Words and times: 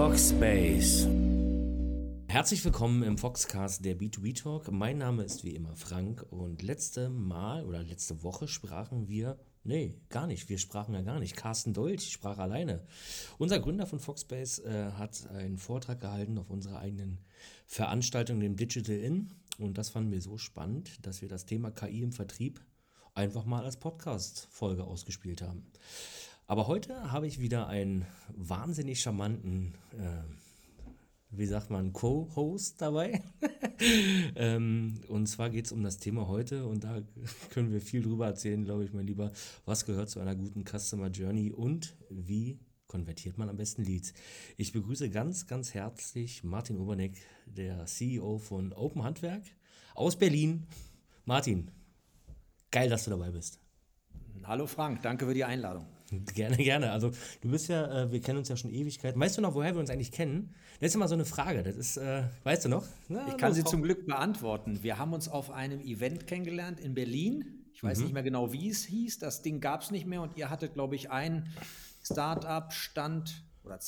Foxbase. 0.00 1.10
Herzlich 2.26 2.64
willkommen 2.64 3.02
im 3.02 3.18
Foxcast 3.18 3.84
der 3.84 3.98
B2B 3.98 4.34
Talk. 4.34 4.72
Mein 4.72 4.96
Name 4.96 5.24
ist 5.24 5.44
wie 5.44 5.54
immer 5.54 5.76
Frank 5.76 6.24
und 6.30 6.62
letzte 6.62 7.10
Mal 7.10 7.66
oder 7.66 7.82
letzte 7.82 8.22
Woche 8.22 8.48
sprachen 8.48 9.08
wir, 9.08 9.38
nee, 9.62 10.00
gar 10.08 10.26
nicht, 10.26 10.48
wir 10.48 10.56
sprachen 10.56 10.94
ja 10.94 11.02
gar 11.02 11.20
nicht. 11.20 11.36
Carsten 11.36 11.74
Dolch 11.74 12.10
sprach 12.10 12.38
alleine. 12.38 12.82
Unser 13.36 13.60
Gründer 13.60 13.86
von 13.86 14.00
Foxbase 14.00 14.64
äh, 14.64 14.92
hat 14.92 15.28
einen 15.32 15.58
Vortrag 15.58 16.00
gehalten 16.00 16.38
auf 16.38 16.48
unserer 16.48 16.78
eigenen 16.78 17.18
Veranstaltung, 17.66 18.40
dem 18.40 18.56
Digital 18.56 18.96
Inn. 18.96 19.34
Und 19.58 19.76
das 19.76 19.90
fanden 19.90 20.12
wir 20.12 20.22
so 20.22 20.38
spannend, 20.38 21.04
dass 21.04 21.20
wir 21.20 21.28
das 21.28 21.44
Thema 21.44 21.72
KI 21.72 22.00
im 22.00 22.12
Vertrieb 22.12 22.58
einfach 23.14 23.44
mal 23.44 23.64
als 23.64 23.76
Podcast-Folge 23.76 24.84
ausgespielt 24.84 25.42
haben. 25.42 25.66
Aber 26.50 26.66
heute 26.66 27.12
habe 27.12 27.28
ich 27.28 27.38
wieder 27.38 27.68
einen 27.68 28.04
wahnsinnig 28.34 29.00
charmanten 29.00 29.72
äh, 29.92 30.24
wie 31.30 31.46
sagt 31.46 31.70
man, 31.70 31.92
Co-Host 31.92 32.82
dabei. 32.82 33.22
ähm, 34.34 35.00
und 35.06 35.28
zwar 35.28 35.48
geht 35.48 35.66
es 35.66 35.70
um 35.70 35.84
das 35.84 35.98
Thema 35.98 36.26
heute 36.26 36.66
und 36.66 36.82
da 36.82 37.02
können 37.50 37.70
wir 37.70 37.80
viel 37.80 38.02
drüber 38.02 38.26
erzählen, 38.26 38.64
glaube 38.64 38.82
ich, 38.82 38.92
mein 38.92 39.06
Lieber. 39.06 39.30
Was 39.64 39.86
gehört 39.86 40.10
zu 40.10 40.18
einer 40.18 40.34
guten 40.34 40.64
Customer 40.64 41.06
Journey 41.06 41.52
und 41.52 41.94
wie 42.10 42.58
konvertiert 42.88 43.38
man 43.38 43.48
am 43.48 43.56
besten 43.56 43.84
Leads? 43.84 44.12
Ich 44.56 44.72
begrüße 44.72 45.08
ganz, 45.08 45.46
ganz 45.46 45.72
herzlich 45.72 46.42
Martin 46.42 46.78
Oberneck, 46.78 47.16
der 47.46 47.86
CEO 47.86 48.38
von 48.38 48.72
Open 48.72 49.04
Handwerk 49.04 49.44
aus 49.94 50.18
Berlin. 50.18 50.66
Martin, 51.24 51.70
geil, 52.72 52.90
dass 52.90 53.04
du 53.04 53.10
dabei 53.10 53.30
bist. 53.30 53.60
Hallo 54.42 54.66
Frank, 54.66 55.02
danke 55.02 55.26
für 55.26 55.34
die 55.34 55.44
Einladung. 55.44 55.86
Gerne, 56.34 56.56
gerne. 56.56 56.90
Also 56.90 57.12
du 57.40 57.50
bist 57.50 57.68
ja, 57.68 58.04
äh, 58.04 58.12
wir 58.12 58.20
kennen 58.20 58.38
uns 58.38 58.48
ja 58.48 58.56
schon 58.56 58.70
Ewigkeiten. 58.70 59.20
Weißt 59.20 59.38
du 59.38 59.42
noch, 59.42 59.54
woher 59.54 59.74
wir 59.74 59.80
uns 59.80 59.90
eigentlich 59.90 60.12
kennen? 60.12 60.54
Das 60.80 60.88
ist 60.88 60.94
immer 60.96 61.08
so 61.08 61.14
eine 61.14 61.24
Frage. 61.24 61.62
Das 61.62 61.76
ist, 61.76 61.96
äh, 61.98 62.24
weißt 62.42 62.64
du 62.64 62.68
noch? 62.68 62.84
Na, 63.08 63.28
ich 63.28 63.36
kann 63.36 63.54
sie 63.54 63.64
zum 63.64 63.82
Glück 63.82 64.06
beantworten. 64.06 64.82
Wir 64.82 64.98
haben 64.98 65.12
uns 65.12 65.28
auf 65.28 65.50
einem 65.50 65.80
Event 65.80 66.26
kennengelernt 66.26 66.80
in 66.80 66.94
Berlin. 66.94 67.66
Ich 67.72 67.82
weiß 67.82 67.98
mhm. 67.98 68.04
nicht 68.04 68.12
mehr 68.14 68.22
genau, 68.22 68.52
wie 68.52 68.68
es 68.68 68.84
hieß. 68.84 69.18
Das 69.18 69.42
Ding 69.42 69.60
gab 69.60 69.82
es 69.82 69.90
nicht 69.90 70.06
mehr 70.06 70.22
und 70.22 70.36
ihr 70.36 70.50
hattet, 70.50 70.74
glaube 70.74 70.96
ich, 70.96 71.10
ein 71.10 71.48
Start-up-Stand 72.02 73.44
oder 73.62 73.78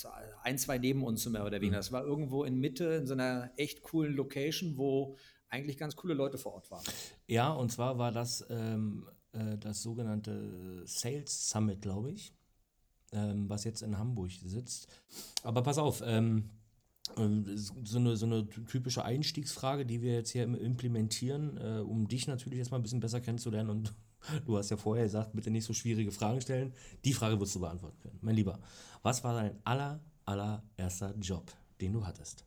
ein, 0.42 0.58
zwei 0.58 0.78
neben 0.78 1.02
uns 1.02 1.26
mehr 1.28 1.44
oder 1.44 1.60
weniger. 1.60 1.76
Mhm. 1.76 1.80
Das 1.80 1.92
war 1.92 2.04
irgendwo 2.04 2.44
in 2.44 2.58
Mitte 2.58 2.84
in 2.84 3.06
so 3.06 3.14
einer 3.14 3.50
echt 3.56 3.82
coolen 3.82 4.14
Location, 4.14 4.76
wo 4.76 5.16
eigentlich 5.48 5.76
ganz 5.76 5.96
coole 5.96 6.14
Leute 6.14 6.38
vor 6.38 6.54
Ort 6.54 6.70
waren. 6.70 6.84
Ja, 7.26 7.52
und 7.52 7.70
zwar 7.72 7.98
war 7.98 8.12
das 8.12 8.46
ähm, 8.48 9.08
äh, 9.32 9.58
das 9.58 9.82
sogenannte 9.82 10.82
Sales 10.86 11.48
Summit, 11.48 11.82
glaube 11.82 12.10
ich, 12.10 12.34
ähm, 13.12 13.48
was 13.48 13.64
jetzt 13.64 13.82
in 13.82 13.98
Hamburg 13.98 14.30
sitzt. 14.30 14.88
Aber 15.42 15.62
pass 15.62 15.78
auf, 15.78 16.02
ähm, 16.04 16.50
ähm 17.16 17.56
so 17.56 17.98
eine, 17.98 18.16
so 18.16 18.26
eine 18.26 18.48
typische 18.48 19.04
Einstiegsfrage, 19.04 19.86
die 19.86 20.02
wir 20.02 20.14
jetzt 20.14 20.30
hier 20.30 20.44
implementieren, 20.44 21.56
äh, 21.58 21.80
um 21.80 22.08
dich 22.08 22.26
natürlich 22.26 22.58
erstmal 22.58 22.80
ein 22.80 22.82
bisschen 22.82 23.00
besser 23.00 23.20
kennenzulernen. 23.20 23.70
Und 23.70 23.94
du 24.46 24.56
hast 24.56 24.70
ja 24.70 24.76
vorher 24.76 25.04
gesagt, 25.04 25.32
bitte 25.34 25.50
nicht 25.50 25.64
so 25.64 25.72
schwierige 25.72 26.12
Fragen 26.12 26.40
stellen. 26.40 26.74
Die 27.04 27.12
Frage 27.12 27.40
wirst 27.40 27.54
du 27.54 27.60
beantworten 27.60 28.00
können. 28.00 28.18
Mein 28.22 28.36
Lieber, 28.36 28.60
was 29.02 29.24
war 29.24 29.34
dein 29.34 29.58
aller, 29.64 30.00
allererster 30.24 31.14
Job, 31.18 31.52
den 31.80 31.92
du 31.92 32.06
hattest? 32.06 32.44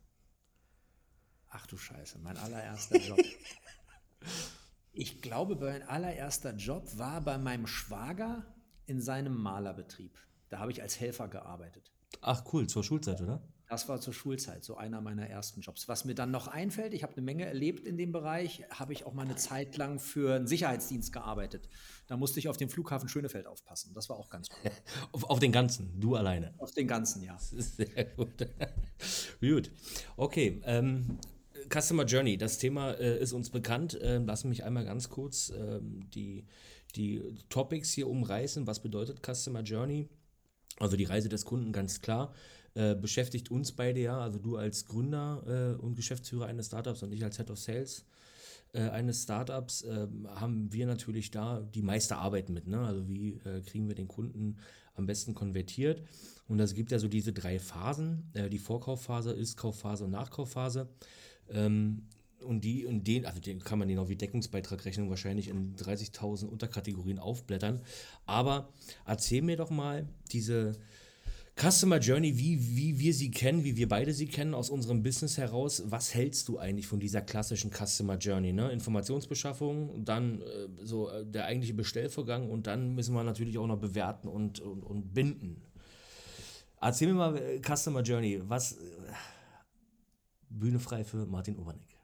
Ach 1.48 1.66
du 1.66 1.76
Scheiße, 1.76 2.18
mein 2.18 2.36
allererster 2.36 2.98
Job. 2.98 3.18
Ich 4.98 5.20
glaube, 5.20 5.56
mein 5.56 5.82
allererster 5.82 6.54
Job 6.54 6.96
war 6.96 7.20
bei 7.20 7.36
meinem 7.36 7.66
Schwager 7.66 8.46
in 8.86 8.98
seinem 9.02 9.36
Malerbetrieb. 9.36 10.16
Da 10.48 10.58
habe 10.58 10.72
ich 10.72 10.80
als 10.80 10.98
Helfer 10.98 11.28
gearbeitet. 11.28 11.92
Ach 12.22 12.42
cool, 12.54 12.66
zur 12.66 12.82
Schulzeit, 12.82 13.20
oder? 13.20 13.46
Das 13.68 13.90
war 13.90 14.00
zur 14.00 14.14
Schulzeit, 14.14 14.64
so 14.64 14.78
einer 14.78 15.02
meiner 15.02 15.28
ersten 15.28 15.60
Jobs. 15.60 15.86
Was 15.86 16.06
mir 16.06 16.14
dann 16.14 16.30
noch 16.30 16.48
einfällt, 16.48 16.94
ich 16.94 17.02
habe 17.02 17.12
eine 17.12 17.20
Menge 17.20 17.44
erlebt 17.44 17.86
in 17.86 17.98
dem 17.98 18.10
Bereich, 18.10 18.64
habe 18.70 18.94
ich 18.94 19.04
auch 19.04 19.12
mal 19.12 19.26
eine 19.26 19.36
Zeit 19.36 19.76
lang 19.76 19.98
für 19.98 20.34
einen 20.34 20.46
Sicherheitsdienst 20.46 21.12
gearbeitet. 21.12 21.68
Da 22.06 22.16
musste 22.16 22.38
ich 22.38 22.48
auf 22.48 22.56
dem 22.56 22.70
Flughafen 22.70 23.10
Schönefeld 23.10 23.46
aufpassen. 23.46 23.92
Das 23.92 24.08
war 24.08 24.16
auch 24.16 24.30
ganz 24.30 24.48
gut. 24.48 24.72
auf, 25.12 25.24
auf, 25.24 25.40
den 25.40 25.52
ganzen, 25.52 26.00
du 26.00 26.14
alleine. 26.14 26.54
Auf 26.56 26.72
den 26.72 26.88
ganzen, 26.88 27.22
ja. 27.22 27.36
Sehr 27.40 28.04
gut. 28.16 28.48
gut. 29.42 29.70
Okay, 30.16 30.62
ähm, 30.64 31.18
Customer 31.72 32.04
Journey, 32.04 32.36
das 32.36 32.58
Thema 32.58 32.92
äh, 32.92 33.20
ist 33.20 33.32
uns 33.32 33.50
bekannt. 33.50 34.00
Äh, 34.00 34.18
lass 34.18 34.44
mich 34.44 34.64
einmal 34.64 34.84
ganz 34.84 35.08
kurz 35.08 35.50
äh, 35.50 35.80
die, 35.82 36.44
die 36.94 37.22
Topics 37.48 37.92
hier 37.92 38.08
umreißen. 38.08 38.66
Was 38.66 38.80
bedeutet 38.80 39.20
Customer 39.24 39.62
Journey? 39.62 40.08
Also 40.78 40.96
die 40.96 41.04
Reise 41.04 41.28
des 41.28 41.44
Kunden, 41.44 41.72
ganz 41.72 42.00
klar. 42.00 42.34
Äh, 42.74 42.94
beschäftigt 42.94 43.50
uns 43.50 43.72
beide 43.72 44.00
ja, 44.00 44.20
also 44.20 44.38
du 44.38 44.56
als 44.56 44.84
Gründer 44.84 45.76
äh, 45.78 45.80
und 45.82 45.94
Geschäftsführer 45.94 46.44
eines 46.44 46.66
Startups 46.66 47.02
und 47.02 47.10
ich 47.10 47.24
als 47.24 47.38
Head 47.38 47.50
of 47.50 47.58
Sales 47.58 48.04
äh, 48.74 48.90
eines 48.90 49.22
Startups 49.22 49.82
ähm, 49.88 50.28
haben 50.28 50.70
wir 50.70 50.84
natürlich 50.84 51.30
da 51.30 51.62
die 51.62 51.80
meiste 51.80 52.16
Arbeit 52.16 52.50
mit. 52.50 52.66
Ne? 52.66 52.80
Also 52.80 53.08
wie 53.08 53.40
kriegen 53.64 53.88
wir 53.88 53.94
den 53.94 54.08
Kunden 54.08 54.58
am 54.94 55.06
besten 55.06 55.32
konvertiert? 55.32 56.02
Und 56.48 56.60
es 56.60 56.74
gibt 56.74 56.92
ja 56.92 56.98
so 56.98 57.08
diese 57.08 57.32
drei 57.32 57.58
Phasen. 57.58 58.30
die 58.52 58.58
Vorkaufphase, 58.58 59.32
Ist-Kaufphase 59.32 60.04
und 60.04 60.10
Nachkaufphase. 60.10 60.88
Ähm, 61.52 62.02
und 62.40 62.62
die 62.64 62.86
und 62.86 63.06
den, 63.06 63.26
also 63.26 63.40
den 63.40 63.60
kann 63.60 63.78
man 63.78 63.88
den 63.88 63.98
auch 63.98 64.08
wie 64.08 64.16
Deckungsbeitragrechnung 64.16 65.10
wahrscheinlich 65.10 65.48
in 65.48 65.74
30.000 65.76 66.46
Unterkategorien 66.46 67.18
aufblättern. 67.18 67.80
Aber 68.24 68.68
erzähl 69.04 69.42
mir 69.42 69.56
doch 69.56 69.70
mal 69.70 70.06
diese 70.32 70.72
Customer 71.58 71.98
Journey, 71.98 72.36
wie, 72.36 72.76
wie 72.76 72.98
wir 72.98 73.14
sie 73.14 73.30
kennen, 73.30 73.64
wie 73.64 73.76
wir 73.76 73.88
beide 73.88 74.12
sie 74.12 74.26
kennen 74.26 74.52
aus 74.52 74.68
unserem 74.68 75.02
Business 75.02 75.38
heraus. 75.38 75.82
Was 75.86 76.14
hältst 76.14 76.48
du 76.48 76.58
eigentlich 76.58 76.86
von 76.86 77.00
dieser 77.00 77.22
klassischen 77.22 77.70
Customer 77.70 78.18
Journey? 78.18 78.52
Ne? 78.52 78.70
Informationsbeschaffung, 78.70 80.04
dann 80.04 80.42
äh, 80.42 80.44
so 80.84 81.08
äh, 81.08 81.24
der 81.24 81.46
eigentliche 81.46 81.72
Bestellvorgang 81.72 82.50
und 82.50 82.66
dann 82.66 82.94
müssen 82.94 83.14
wir 83.14 83.24
natürlich 83.24 83.56
auch 83.56 83.66
noch 83.66 83.78
bewerten 83.78 84.28
und, 84.28 84.60
und, 84.60 84.82
und 84.82 85.14
binden. 85.14 85.62
Erzähl 86.78 87.08
mir 87.08 87.14
mal 87.14 87.38
äh, 87.38 87.60
Customer 87.62 88.02
Journey. 88.02 88.42
Was 88.46 88.72
äh, 88.72 88.76
Bühne 90.50 90.78
frei 90.78 91.04
für 91.04 91.26
Martin 91.26 91.56
Obernick. 91.56 91.96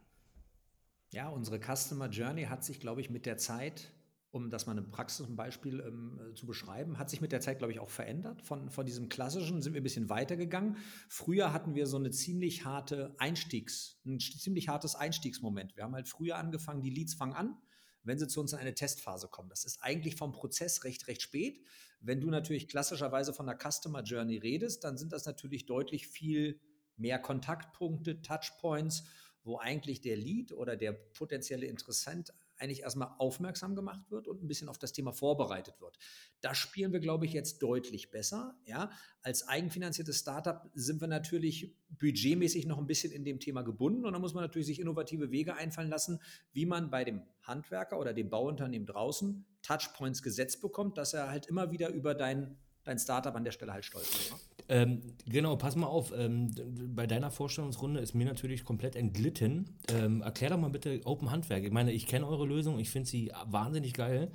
Ja, 1.13 1.29
unsere 1.29 1.61
Customer 1.61 2.09
Journey 2.09 2.45
hat 2.45 2.65
sich, 2.65 2.81
glaube 2.81 3.03
ich, 3.03 3.11
mit 3.11 3.27
der 3.27 3.37
Zeit, 3.37 3.93
um 4.31 4.49
das 4.49 4.67
mal 4.67 4.77
ein 4.77 4.91
Praxisbeispiel 4.91 5.81
ähm, 5.81 6.19
äh, 6.19 6.35
zu 6.35 6.47
beschreiben, 6.47 6.99
hat 6.99 7.11
sich 7.11 7.21
mit 7.21 7.33
der 7.33 7.43
Zeit, 7.43 7.59
glaube 7.59 7.73
ich, 7.73 7.81
auch 7.81 7.91
verändert. 7.91 8.41
Von, 8.41 8.71
von 8.71 8.87
diesem 8.87 9.11
klassischen 9.11 9.61
sind 9.61 9.75
wir 9.75 9.81
ein 9.83 9.85
bisschen 9.85 10.09
weitergegangen. 10.09 10.79
Früher 11.09 11.53
hatten 11.53 11.75
wir 11.75 11.87
so 11.87 11.99
eine 11.99 12.11
ziemlich 12.11 12.65
harte 12.65 13.15
Einstiegs, 13.19 14.01
ein 14.07 14.19
ziemlich 14.21 14.69
hartes 14.69 14.95
Einstiegsmoment. 14.95 15.77
Wir 15.77 15.85
haben 15.85 15.95
halt 15.95 16.09
früher 16.09 16.39
angefangen, 16.39 16.81
die 16.81 16.89
Leads 16.89 17.13
fangen 17.13 17.35
an, 17.35 17.59
wenn 18.05 18.19
sie 18.19 18.27
zu 18.27 18.41
uns 18.41 18.55
in 18.55 18.59
eine 18.59 18.75
Testphase 18.75 19.29
kommen. 19.29 19.51
Das 19.51 19.67
ist 19.67 19.83
eigentlich 19.83 20.17
vom 20.17 20.33
Prozess 20.33 20.83
recht, 20.85 21.09
recht 21.09 21.21
spät. 21.21 21.61
Wenn 22.01 22.23
du 22.23 22.31
natürlich 22.31 22.69
klassischerweise 22.69 23.35
von 23.35 23.47
der 23.47 23.59
Customer 23.59 24.03
Journey 24.03 24.39
redest, 24.39 24.83
dann 24.83 24.97
sind 24.97 25.13
das 25.13 25.27
natürlich 25.27 25.67
deutlich 25.67 26.09
viel 26.09 26.59
mehr 26.97 27.19
Kontaktpunkte, 27.19 28.23
Touchpoints, 28.23 29.05
wo 29.45 29.59
eigentlich 29.59 30.01
der 30.01 30.17
Lead 30.17 30.53
oder 30.53 30.77
der 30.77 30.93
potenzielle 30.93 31.67
Interessent 31.67 32.33
eigentlich 32.63 32.83
erstmal 32.83 33.13
aufmerksam 33.19 33.75
gemacht 33.75 34.11
wird 34.11 34.29
und 34.29 34.43
ein 34.43 34.47
bisschen 34.47 34.69
auf 34.69 34.79
das 34.79 34.93
Thema 34.93 35.13
vorbereitet 35.13 35.81
wird. 35.81 35.99
Das 36.41 36.57
spielen 36.57 36.93
wir, 36.93 37.01
glaube 37.01 37.27
ich, 37.27 37.33
jetzt 37.33 37.61
deutlich 37.61 38.11
besser. 38.11 38.55
Ja, 38.67 38.91
als 39.21 39.49
eigenfinanziertes 39.49 40.21
Startup 40.21 40.71
sind 40.75 41.01
wir 41.01 41.09
natürlich 41.09 41.75
budgetmäßig 41.99 42.67
noch 42.67 42.79
ein 42.79 42.87
bisschen 42.87 43.13
in 43.13 43.25
dem 43.25 43.41
Thema 43.41 43.63
gebunden 43.63 44.07
und 44.07 44.13
da 44.13 44.19
muss 44.21 44.33
man 44.33 44.45
natürlich 44.45 44.67
sich 44.67 44.81
innovative 44.81 45.33
Wege 45.33 45.57
einfallen 45.57 45.91
lassen, 45.91 46.21
wie 46.53 46.67
man 46.67 46.91
bei 46.91 47.05
dem 47.05 47.23
Handwerker 47.43 47.99
oder 47.99 48.15
dem 48.15 48.31
Bauunternehmen 48.31 48.87
draußen 48.87 49.45
Touchpoints 49.63 50.23
gesetzt 50.23 50.61
bekommt, 50.61 50.99
dass 50.99 51.15
er 51.15 51.31
halt 51.31 51.47
immer 51.47 51.73
wieder 51.73 51.89
über 51.89 52.15
dein, 52.15 52.57
dein 52.85 52.99
Startup 52.99 53.35
an 53.35 53.45
der 53.45 53.53
Stelle 53.53 53.73
halt 53.73 53.85
stolz 53.85 54.09
ist. 54.09 54.33
Ähm, 54.72 55.03
genau, 55.26 55.56
pass 55.56 55.76
mal 55.76 55.87
auf. 55.87 56.14
Ähm, 56.17 56.50
bei 56.94 57.06
deiner 57.06 57.31
Vorstellungsrunde 57.31 58.00
ist 58.00 58.14
mir 58.14 58.25
natürlich 58.25 58.64
komplett 58.64 58.97
entglitten. 58.97 59.67
Ähm, 59.88 60.23
erklär 60.23 60.49
doch 60.49 60.58
mal 60.58 60.70
bitte 60.70 61.02
Open 61.05 61.31
Handwerk. 61.31 61.64
Ich 61.64 61.73
meine, 61.73 61.93
ich 61.93 62.06
kenne 62.06 62.26
eure 62.26 62.47
Lösung, 62.47 62.79
ich 62.79 62.88
finde 62.88 63.06
sie 63.06 63.31
wahnsinnig 63.44 63.93
geil 63.93 64.31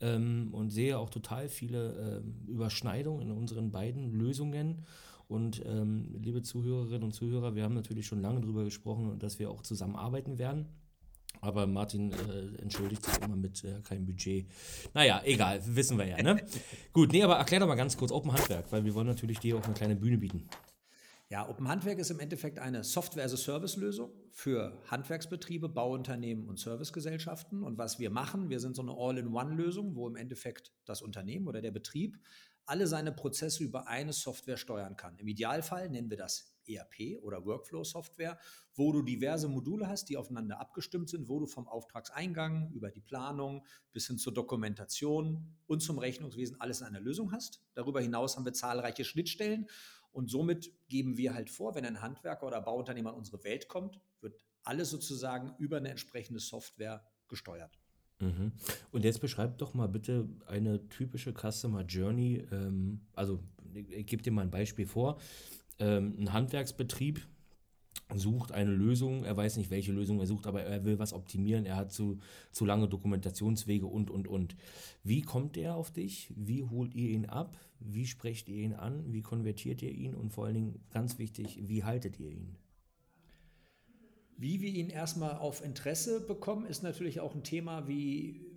ähm, 0.00 0.48
und 0.52 0.70
sehe 0.70 0.98
auch 0.98 1.10
total 1.10 1.50
viele 1.50 2.22
ähm, 2.22 2.36
Überschneidungen 2.46 3.20
in 3.20 3.32
unseren 3.32 3.70
beiden 3.70 4.12
Lösungen. 4.12 4.86
Und 5.28 5.62
ähm, 5.66 6.14
liebe 6.22 6.40
Zuhörerinnen 6.40 7.04
und 7.04 7.12
Zuhörer, 7.12 7.54
wir 7.54 7.62
haben 7.62 7.74
natürlich 7.74 8.06
schon 8.06 8.22
lange 8.22 8.40
darüber 8.40 8.64
gesprochen, 8.64 9.18
dass 9.18 9.38
wir 9.38 9.50
auch 9.50 9.60
zusammenarbeiten 9.60 10.38
werden. 10.38 10.68
Aber 11.42 11.66
Martin 11.66 12.12
äh, 12.12 12.62
entschuldigt 12.62 13.04
sich 13.04 13.20
immer 13.20 13.34
mit 13.34 13.64
äh, 13.64 13.80
keinem 13.82 14.06
Budget. 14.06 14.46
Naja, 14.94 15.20
egal, 15.24 15.60
wissen 15.66 15.98
wir 15.98 16.06
ja, 16.06 16.22
ne? 16.22 16.40
Gut, 16.92 17.10
nee, 17.10 17.22
aber 17.24 17.34
erklär 17.34 17.58
doch 17.58 17.66
mal 17.66 17.74
ganz 17.74 17.96
kurz 17.96 18.12
Open 18.12 18.32
Handwerk, 18.32 18.70
weil 18.70 18.84
wir 18.84 18.94
wollen 18.94 19.08
natürlich 19.08 19.40
dir 19.40 19.56
auch 19.56 19.64
eine 19.64 19.74
kleine 19.74 19.96
Bühne 19.96 20.18
bieten. 20.18 20.48
Ja, 21.30 21.48
Open 21.48 21.66
Handwerk 21.66 21.98
ist 21.98 22.10
im 22.12 22.20
Endeffekt 22.20 22.60
eine 22.60 22.84
Software-as-a-Service-Lösung 22.84 24.12
für 24.30 24.80
Handwerksbetriebe, 24.86 25.68
Bauunternehmen 25.68 26.46
und 26.48 26.60
Servicegesellschaften. 26.60 27.64
Und 27.64 27.76
was 27.76 27.98
wir 27.98 28.10
machen, 28.10 28.48
wir 28.48 28.60
sind 28.60 28.76
so 28.76 28.82
eine 28.82 28.92
All-in-One-Lösung, 28.96 29.96
wo 29.96 30.06
im 30.06 30.14
Endeffekt 30.14 30.72
das 30.84 31.02
Unternehmen 31.02 31.48
oder 31.48 31.60
der 31.60 31.72
Betrieb 31.72 32.20
alle 32.66 32.86
seine 32.86 33.10
Prozesse 33.10 33.64
über 33.64 33.88
eine 33.88 34.12
Software 34.12 34.56
steuern 34.58 34.96
kann. 34.96 35.18
Im 35.18 35.26
Idealfall 35.26 35.88
nennen 35.90 36.10
wir 36.10 36.18
das 36.18 36.51
ERP 36.66 37.22
oder 37.22 37.44
Workflow-Software, 37.44 38.38
wo 38.74 38.92
du 38.92 39.02
diverse 39.02 39.48
Module 39.48 39.88
hast, 39.88 40.08
die 40.08 40.16
aufeinander 40.16 40.60
abgestimmt 40.60 41.08
sind, 41.08 41.28
wo 41.28 41.40
du 41.40 41.46
vom 41.46 41.68
Auftragseingang 41.68 42.70
über 42.72 42.90
die 42.90 43.00
Planung 43.00 43.64
bis 43.92 44.06
hin 44.06 44.18
zur 44.18 44.32
Dokumentation 44.34 45.56
und 45.66 45.80
zum 45.80 45.98
Rechnungswesen 45.98 46.60
alles 46.60 46.80
in 46.80 46.86
einer 46.86 47.00
Lösung 47.00 47.32
hast. 47.32 47.62
Darüber 47.74 48.00
hinaus 48.00 48.36
haben 48.36 48.44
wir 48.44 48.52
zahlreiche 48.52 49.04
Schnittstellen 49.04 49.66
und 50.12 50.30
somit 50.30 50.72
geben 50.88 51.16
wir 51.16 51.34
halt 51.34 51.50
vor, 51.50 51.74
wenn 51.74 51.86
ein 51.86 52.02
Handwerker 52.02 52.46
oder 52.46 52.60
Bauunternehmer 52.60 53.10
in 53.10 53.16
unsere 53.16 53.42
Welt 53.44 53.68
kommt, 53.68 53.98
wird 54.20 54.38
alles 54.62 54.90
sozusagen 54.90 55.54
über 55.58 55.78
eine 55.78 55.90
entsprechende 55.90 56.40
Software 56.40 57.02
gesteuert. 57.28 57.78
Mhm. 58.20 58.52
Und 58.92 59.04
jetzt 59.04 59.20
beschreib 59.20 59.58
doch 59.58 59.74
mal 59.74 59.88
bitte 59.88 60.28
eine 60.46 60.86
typische 60.88 61.32
Customer 61.32 61.82
Journey. 61.82 62.46
Ähm, 62.52 63.00
also 63.14 63.42
ich 63.74 64.06
gebe 64.06 64.22
dir 64.22 64.32
mal 64.32 64.42
ein 64.42 64.50
Beispiel 64.50 64.86
vor. 64.86 65.18
Ähm, 65.82 66.14
ein 66.16 66.32
Handwerksbetrieb 66.32 67.26
sucht 68.14 68.52
eine 68.52 68.70
Lösung, 68.70 69.24
er 69.24 69.36
weiß 69.36 69.56
nicht, 69.56 69.70
welche 69.70 69.90
Lösung 69.90 70.20
er 70.20 70.26
sucht, 70.26 70.46
aber 70.46 70.62
er 70.62 70.84
will 70.84 71.00
was 71.00 71.12
optimieren, 71.12 71.66
er 71.66 71.74
hat 71.74 71.92
zu, 71.92 72.20
zu 72.52 72.64
lange 72.64 72.88
Dokumentationswege 72.88 73.86
und, 73.86 74.08
und, 74.08 74.28
und. 74.28 74.54
Wie 75.02 75.22
kommt 75.22 75.56
er 75.56 75.74
auf 75.74 75.90
dich? 75.90 76.32
Wie 76.36 76.62
holt 76.62 76.94
ihr 76.94 77.10
ihn 77.10 77.26
ab? 77.26 77.58
Wie 77.80 78.06
sprecht 78.06 78.48
ihr 78.48 78.62
ihn 78.62 78.74
an? 78.74 79.12
Wie 79.12 79.22
konvertiert 79.22 79.82
ihr 79.82 79.90
ihn? 79.90 80.14
Und 80.14 80.30
vor 80.30 80.44
allen 80.44 80.54
Dingen, 80.54 80.80
ganz 80.90 81.18
wichtig, 81.18 81.58
wie 81.62 81.82
haltet 81.82 82.20
ihr 82.20 82.30
ihn? 82.30 82.54
Wie 84.36 84.60
wir 84.60 84.70
ihn 84.70 84.88
erstmal 84.88 85.36
auf 85.36 85.64
Interesse 85.64 86.20
bekommen, 86.20 86.66
ist 86.66 86.84
natürlich 86.84 87.18
auch 87.18 87.34
ein 87.34 87.42
Thema, 87.42 87.88
wie, 87.88 88.51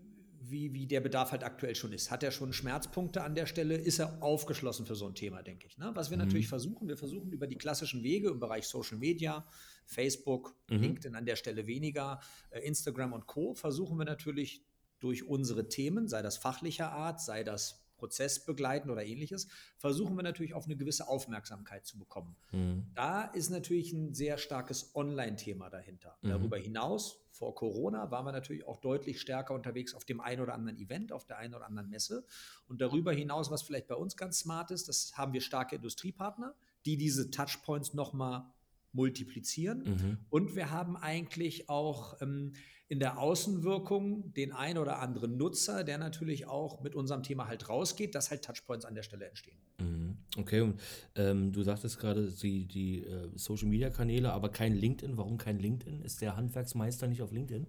wie, 0.50 0.74
wie 0.74 0.88
der 0.88 1.02
Bedarf 1.02 1.32
halt 1.32 1.44
aktuell 1.44 1.76
schon 1.76 1.94
ist. 1.94 2.12
Hat 2.12 2.24
er 2.24 2.32
schon 2.32 2.54
Schmerzpunkte 2.54 3.24
an 3.24 3.36
der 3.36 3.46
Stelle? 3.46 3.76
Ist 3.76 4.00
er 4.00 4.22
aufgeschlossen 4.22 4.86
für 4.86 4.96
so 4.96 5.08
ein 5.08 5.16
Thema, 5.16 5.44
denke 5.44 5.68
ich. 5.68 5.78
Ne? 5.78 5.92
Was 5.94 6.10
wir 6.10 6.18
mhm. 6.18 6.26
natürlich 6.26 6.48
versuchen, 6.48 6.88
wir 6.88 6.98
versuchen 6.98 7.32
über 7.32 7.48
die 7.48 7.58
klassischen 7.58 8.04
Wege 8.04 8.30
im 8.30 8.40
Bereich 8.40 8.66
Social 8.68 8.98
Media, 8.98 9.48
Facebook, 9.86 10.56
mhm. 10.70 10.78
LinkedIn 10.82 11.16
an 11.16 11.26
der 11.26 11.36
Stelle 11.36 11.68
weniger, 11.68 12.20
äh, 12.50 12.60
Instagram 12.60 13.14
und 13.14 13.28
Co., 13.28 13.54
versuchen 13.54 13.98
wir 13.98 14.06
natürlich 14.06 14.66
durch 15.00 15.28
unsere 15.28 15.68
Themen, 15.68 16.08
sei 16.08 16.22
das 16.22 16.38
fachlicher 16.38 16.92
Art, 16.92 17.22
sei 17.22 17.44
das 17.44 17.85
Prozess 18.06 18.46
begleiten 18.46 18.92
oder 18.92 19.04
ähnliches, 19.04 19.48
versuchen 19.78 20.16
wir 20.16 20.22
natürlich 20.22 20.54
auf 20.54 20.66
eine 20.66 20.76
gewisse 20.76 21.08
Aufmerksamkeit 21.08 21.88
zu 21.88 21.98
bekommen. 21.98 22.36
Mhm. 22.52 22.86
Da 22.94 23.24
ist 23.24 23.50
natürlich 23.50 23.94
ein 23.94 24.14
sehr 24.14 24.38
starkes 24.38 24.92
Online-Thema 24.94 25.72
dahinter. 25.72 26.16
Mhm. 26.22 26.30
Darüber 26.30 26.58
hinaus, 26.58 27.26
vor 27.32 27.56
Corona, 27.56 28.12
waren 28.12 28.26
wir 28.26 28.32
natürlich 28.32 28.68
auch 28.68 28.78
deutlich 28.78 29.20
stärker 29.20 29.56
unterwegs 29.56 29.96
auf 29.96 30.06
dem 30.06 30.22
einen 30.22 30.42
oder 30.42 30.54
anderen 30.54 30.78
Event, 30.78 31.12
auf 31.12 31.26
der 31.26 31.40
einen 31.40 31.56
oder 31.56 31.66
anderen 31.66 31.90
Messe. 31.90 32.26
Und 32.68 32.80
darüber 32.80 33.12
hinaus, 33.12 33.50
was 33.50 33.64
vielleicht 33.64 33.88
bei 33.88 33.96
uns 33.96 34.16
ganz 34.16 34.40
smart 34.40 34.70
ist, 34.70 34.88
das 34.88 35.18
haben 35.18 35.34
wir 35.34 35.42
starke 35.42 35.78
Industriepartner, 35.78 36.54
die 36.86 36.98
diese 36.98 37.32
Touchpoints 37.32 37.96
nochmal 37.96 38.46
multiplizieren. 38.96 39.84
Mhm. 39.84 40.18
Und 40.30 40.56
wir 40.56 40.72
haben 40.72 40.98
eigentlich 40.98 41.70
auch 41.70 42.20
ähm, 42.22 42.54
in 42.88 43.00
der 43.00 43.20
Außenwirkung 43.20 44.34
den 44.34 44.52
ein 44.52 44.78
oder 44.78 45.00
anderen 45.00 45.38
Nutzer, 45.38 45.84
der 45.84 45.98
natürlich 45.98 46.48
auch 46.48 46.82
mit 46.82 46.96
unserem 46.96 47.24
Thema 47.24 47.48
halt 47.48 47.68
rausgeht, 47.68 48.14
dass 48.14 48.30
halt 48.30 48.44
Touchpoints 48.44 48.86
an 48.86 48.94
der 48.94 49.04
Stelle 49.04 49.28
entstehen. 49.28 49.58
Mhm. 49.80 50.18
Okay, 50.38 50.62
und 50.62 50.80
ähm, 51.16 51.52
du 51.52 51.64
sagtest 51.64 52.00
gerade 52.00 52.32
die, 52.32 52.66
die 52.68 53.04
äh, 53.04 53.30
Social 53.36 53.68
Media 53.68 53.90
Kanäle, 53.90 54.34
aber 54.34 54.50
kein 54.50 54.76
LinkedIn. 54.76 55.18
Warum 55.18 55.38
kein 55.38 55.60
LinkedIn? 55.60 56.02
Ist 56.02 56.22
der 56.22 56.36
Handwerksmeister 56.36 57.08
nicht 57.08 57.22
auf 57.22 57.32
LinkedIn? 57.32 57.66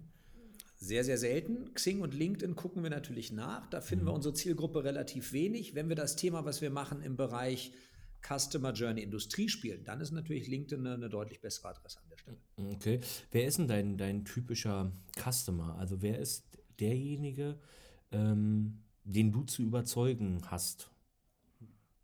Sehr, 0.79 1.03
sehr 1.03 1.17
selten. 1.17 1.73
Xing 1.73 2.01
und 2.01 2.13
LinkedIn 2.13 2.55
gucken 2.55 2.83
wir 2.83 2.91
natürlich 2.91 3.31
nach. 3.31 3.65
Da 3.67 3.81
finden 3.81 4.05
mhm. 4.05 4.09
wir 4.09 4.13
unsere 4.13 4.35
Zielgruppe 4.35 4.83
relativ 4.83 5.33
wenig. 5.33 5.73
Wenn 5.73 5.89
wir 5.89 5.95
das 5.95 6.15
Thema, 6.15 6.45
was 6.45 6.61
wir 6.61 6.69
machen 6.69 7.01
im 7.01 7.15
Bereich 7.15 7.71
Customer 8.27 8.73
Journey 8.73 9.01
Industrie 9.01 9.49
spielen, 9.49 9.83
dann 9.83 10.01
ist 10.01 10.11
natürlich 10.11 10.47
LinkedIn 10.47 10.85
eine, 10.85 10.95
eine, 10.95 11.09
deutlich 11.09 11.39
bessere 11.39 11.69
Adresse 11.69 11.99
an 11.99 12.09
der 12.09 12.17
Stelle. 12.17 12.37
Okay. 12.75 12.99
Wer 13.31 13.45
ist 13.45 13.57
denn 13.57 13.67
dein, 13.67 13.97
dein 13.97 14.25
typischer 14.25 14.91
Customer? 15.15 15.75
Also 15.77 16.01
wer 16.01 16.19
ist 16.19 16.45
derjenige, 16.79 17.59
ähm, 18.11 18.83
den 19.03 19.31
du 19.31 19.43
zu 19.43 19.61
überzeugen 19.61 20.41
hast? 20.47 20.89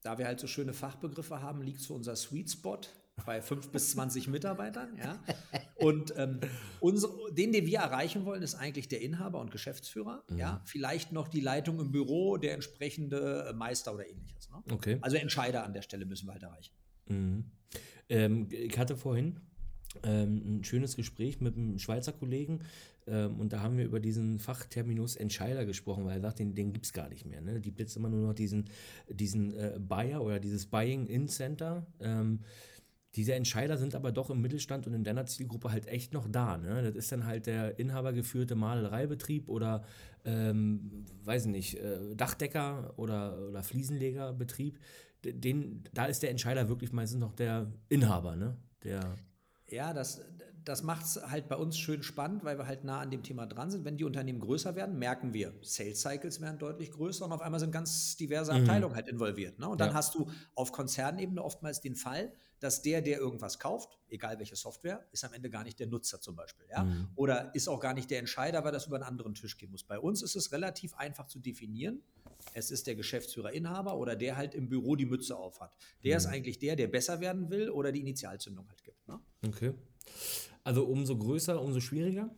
Da 0.02 0.18
wir 0.18 0.26
halt 0.26 0.40
so 0.40 0.48
schöne 0.48 0.74
Fachbegriffe 0.74 1.42
haben, 1.42 1.62
liegt 1.62 1.82
so 1.82 1.94
unser 1.94 2.16
Sweet 2.16 2.52
Spot 2.52 2.80
bei 3.26 3.42
5 3.42 3.70
bis 3.70 3.92
20 3.92 4.28
Mitarbeitern. 4.28 4.98
Ja? 4.98 5.20
Und 5.76 6.14
ähm, 6.18 6.40
unsere, 6.80 7.14
den, 7.34 7.52
den 7.52 7.66
wir 7.66 7.80
erreichen 7.80 8.26
wollen, 8.26 8.42
ist 8.42 8.56
eigentlich 8.56 8.88
der 8.88 9.02
Inhaber 9.02 9.40
und 9.40 9.52
Geschäftsführer. 9.52 10.24
Mhm. 10.30 10.38
Ja? 10.38 10.62
Vielleicht 10.66 11.12
noch 11.12 11.28
die 11.28 11.42
Leitung 11.42 11.80
im 11.80 11.92
Büro, 11.92 12.38
der 12.38 12.54
entsprechende 12.54 13.54
Meister 13.56 13.94
oder 13.94 14.08
ähnliches. 14.08 14.50
Ne? 14.50 14.64
Okay. 14.72 14.98
Also 15.02 15.18
Entscheider 15.18 15.64
an 15.64 15.74
der 15.74 15.82
Stelle 15.82 16.06
müssen 16.06 16.28
wir 16.28 16.34
halt 16.34 16.44
erreichen. 16.44 16.74
Mhm. 17.08 17.46
Ähm, 18.10 18.48
ich 18.52 18.78
hatte 18.78 18.98
vorhin 18.98 19.40
ähm, 20.04 20.60
ein 20.60 20.64
schönes 20.64 20.96
Gespräch 20.96 21.40
mit 21.40 21.56
einem 21.56 21.78
Schweizer 21.78 22.14
Kollegen 22.14 22.62
ähm, 23.08 23.40
und 23.40 23.54
da 23.54 23.62
haben 23.62 23.78
wir 23.78 23.86
über 23.86 24.00
diesen 24.00 24.40
Fachterminus 24.40 25.16
Entscheider 25.16 25.66
gesprochen, 25.66 26.06
weil 26.06 26.16
er 26.18 26.22
sagt, 26.22 26.40
den, 26.40 26.56
den 26.56 26.74
gibt 26.74 26.86
es 26.86 26.94
gar 26.94 27.10
nicht 27.10 27.26
mehr. 27.26 27.42
Ne? 27.42 27.60
Die 27.60 27.72
blitzt 27.72 27.96
immer 27.98 28.10
nur 28.10 28.28
noch 28.28 28.34
diesen, 28.34 28.66
diesen 29.10 29.54
äh, 29.54 29.80
Buyer 29.80 30.22
oder 30.22 30.40
dieses 30.40 30.66
Buying-In-Center. 30.66 31.86
Ähm, 32.00 32.40
diese 33.16 33.36
Entscheider 33.36 33.78
sind 33.78 33.96
aber 33.96 34.12
doch 34.12 34.30
im 34.30 34.42
Mittelstand 34.42 34.88
und 34.88 34.94
in 34.94 35.04
deiner 35.04 35.26
Zielgruppe 35.26 35.72
halt 35.72 35.88
echt 35.88 36.14
noch 36.14 36.28
da. 36.28 36.58
Ne? 36.58 36.82
Das 36.82 36.96
ist 36.96 37.12
dann 37.12 37.26
halt 37.26 37.46
der 37.46 37.78
inhabergeführte 37.78 38.56
Malereibetrieb 38.56 39.50
oder, 39.50 39.84
ähm, 40.26 41.06
weiß 41.24 41.46
nicht, 41.46 41.78
äh, 41.78 42.16
Dachdecker 42.16 42.94
oder, 42.98 43.38
oder 43.50 43.62
Fliesenlegerbetrieb. 43.62 44.80
Den, 45.24 45.84
da 45.94 46.06
ist 46.06 46.24
der 46.24 46.32
Entscheider 46.32 46.68
wirklich 46.70 46.92
meistens 46.92 47.20
noch 47.20 47.34
der 47.34 47.72
Inhaber, 47.88 48.36
ne? 48.36 48.58
Der 48.84 49.16
ja, 49.70 49.94
das, 49.94 50.22
das 50.66 50.84
macht 50.84 51.06
es 51.06 51.22
halt 51.30 51.48
bei 51.48 51.56
uns 51.56 51.78
schön 51.78 52.04
spannend, 52.04 52.44
weil 52.44 52.58
wir 52.58 52.68
halt 52.68 52.84
nah 52.84 53.00
an 53.00 53.12
dem 53.12 53.24
Thema 53.24 53.46
dran 53.46 53.72
sind. 53.72 53.86
Wenn 53.86 53.98
die 53.98 54.04
Unternehmen 54.04 54.40
größer 54.40 54.76
werden, 54.76 54.98
merken 54.98 55.34
wir, 55.34 55.54
Sales 55.62 56.02
Cycles 56.02 56.42
werden 56.42 56.60
deutlich 56.60 56.92
größer 56.92 57.26
und 57.26 57.32
auf 57.32 57.42
einmal 57.42 57.60
sind 57.60 57.72
ganz 57.72 58.16
diverse 58.16 58.54
mhm. 58.54 58.62
Abteilungen 58.62 58.94
mhm. 58.94 58.96
halt 58.96 59.08
involviert. 59.08 59.60
Ne? 59.60 59.68
Und 59.68 59.82
dann 59.82 59.90
ja. 59.90 59.96
hast 59.96 60.16
du 60.16 60.30
auf 60.56 60.72
Konzernebene 60.72 61.44
oftmals 61.44 61.82
den 61.82 61.96
Fall, 61.96 62.32
dass 62.60 62.82
der, 62.82 63.02
der 63.02 63.18
irgendwas 63.18 63.60
kauft, 63.60 64.00
egal 64.08 64.40
welche 64.40 64.56
Software, 64.56 65.06
ist 65.12 65.26
am 65.26 65.34
Ende 65.34 65.50
gar 65.50 65.66
nicht 65.66 65.80
der 65.80 65.88
Nutzer 65.88 66.22
zum 66.22 66.36
Beispiel. 66.36 66.66
Ja? 66.72 66.84
Mhm. 66.84 67.10
Oder 67.16 67.54
ist 67.56 67.68
auch 67.68 67.80
gar 67.80 67.94
nicht 67.94 68.10
der 68.10 68.20
Entscheider, 68.20 68.64
weil 68.64 68.72
das 68.72 68.88
über 68.88 68.96
einen 68.96 69.04
anderen 69.04 69.34
Tisch 69.34 69.58
gehen 69.58 69.72
muss. 69.72 69.84
Bei 69.84 70.00
uns 70.00 70.22
ist 70.22 70.36
es 70.36 70.54
relativ 70.54 70.96
einfach 70.96 71.28
zu 71.28 71.40
definieren. 71.40 72.02
Es 72.54 72.72
ist 72.72 72.88
der 72.88 72.96
Geschäftsführer, 72.96 73.52
Inhaber 73.52 73.98
oder 73.98 74.16
der 74.16 74.38
halt 74.38 74.56
im 74.56 74.70
Büro 74.70 74.96
die 74.96 75.06
Mütze 75.06 75.36
aufhat. 75.36 75.76
Der 76.04 76.16
mhm. 76.16 76.18
ist 76.18 76.26
eigentlich 76.28 76.60
der, 76.60 76.78
der 76.78 76.88
besser 76.88 77.20
werden 77.20 77.50
will 77.50 77.70
oder 77.70 77.92
die 77.92 78.00
Initialzündung 78.00 78.68
halt 78.70 78.82
gibt. 78.84 79.08
Ne? 79.10 79.20
Okay. 79.46 79.74
Also 80.64 80.86
umso 80.86 81.18
größer, 81.18 81.62
umso 81.62 81.80
schwieriger? 81.80 82.34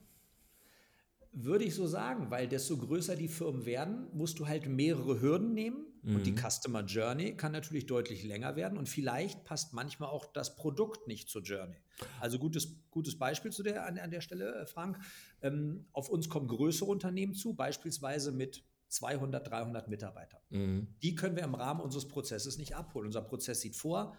Würde 1.31 1.65
ich 1.65 1.75
so 1.75 1.85
sagen, 1.85 2.31
weil 2.31 2.47
desto 2.47 2.77
größer 2.77 3.15
die 3.15 3.27
Firmen 3.27 3.65
werden, 3.65 4.07
musst 4.13 4.39
du 4.39 4.47
halt 4.47 4.67
mehrere 4.67 5.21
Hürden 5.21 5.53
nehmen. 5.53 5.85
Mhm. 6.01 6.15
Und 6.15 6.25
die 6.25 6.31
mhm. 6.31 6.37
Customer 6.37 6.83
Journey 6.83 7.35
kann 7.35 7.51
natürlich 7.51 7.87
deutlich 7.87 8.23
länger 8.23 8.55
werden. 8.55 8.77
Und 8.77 8.87
vielleicht 8.87 9.43
passt 9.43 9.73
manchmal 9.73 10.09
auch 10.09 10.25
das 10.25 10.55
Produkt 10.55 11.07
nicht 11.07 11.29
zur 11.29 11.41
Journey. 11.41 11.77
Also 12.19 12.39
gutes, 12.39 12.75
gutes 12.89 13.17
Beispiel 13.17 13.51
zu 13.51 13.63
der, 13.63 13.85
an, 13.85 13.97
an 13.97 14.11
der 14.11 14.21
Stelle, 14.21 14.55
äh, 14.55 14.65
Frank. 14.65 14.97
Ähm, 15.41 15.85
auf 15.91 16.09
uns 16.09 16.29
kommen 16.29 16.47
größere 16.47 16.89
Unternehmen 16.89 17.33
zu, 17.33 17.53
beispielsweise 17.53 18.31
mit 18.31 18.63
200, 18.87 19.49
300 19.49 19.87
Mitarbeitern. 19.89 20.41
Mhm. 20.49 20.87
Die 21.01 21.15
können 21.15 21.35
wir 21.35 21.43
im 21.43 21.55
Rahmen 21.55 21.81
unseres 21.81 22.07
Prozesses 22.07 22.57
nicht 22.57 22.75
abholen. 22.75 23.07
Unser 23.07 23.21
Prozess 23.21 23.61
sieht 23.61 23.75
vor, 23.75 24.17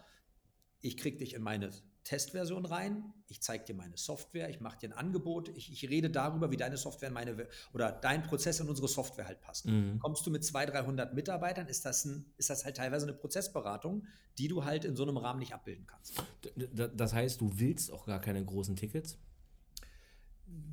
ich 0.80 0.96
kriege 0.96 1.16
dich 1.16 1.34
in 1.34 1.42
meine 1.42 1.70
Testversion 2.06 2.64
rein, 2.64 3.12
ich 3.26 3.42
zeige 3.42 3.64
dir 3.64 3.74
meine 3.74 3.96
Software, 3.96 4.48
ich 4.48 4.60
mache 4.60 4.78
dir 4.78 4.90
ein 4.90 4.92
Angebot, 4.92 5.48
ich, 5.56 5.72
ich, 5.72 5.90
rede 5.90 6.08
darüber, 6.08 6.52
wie 6.52 6.56
deine 6.56 6.76
Software 6.76 7.08
in 7.08 7.14
meine 7.14 7.48
oder 7.74 7.90
dein 7.90 8.22
Prozess 8.22 8.60
in 8.60 8.68
unsere 8.68 8.86
Software 8.86 9.26
halt 9.26 9.40
passt. 9.40 9.66
Mhm. 9.66 9.98
Kommst 9.98 10.24
du 10.24 10.30
mit 10.30 10.44
200, 10.44 10.76
300 10.76 11.14
Mitarbeitern, 11.14 11.66
ist 11.66 11.84
das, 11.84 12.04
ein, 12.04 12.24
ist 12.36 12.48
das 12.48 12.64
halt 12.64 12.76
teilweise 12.76 13.06
eine 13.06 13.16
Prozessberatung, 13.16 14.06
die 14.38 14.46
du 14.46 14.64
halt 14.64 14.84
in 14.84 14.94
so 14.94 15.02
einem 15.02 15.16
Rahmen 15.16 15.40
nicht 15.40 15.52
abbilden 15.52 15.86
kannst. 15.88 16.22
Das 16.96 17.12
heißt, 17.12 17.40
du 17.40 17.58
willst 17.58 17.90
auch 17.92 18.06
gar 18.06 18.20
keine 18.20 18.44
großen 18.44 18.76
Tickets? 18.76 19.18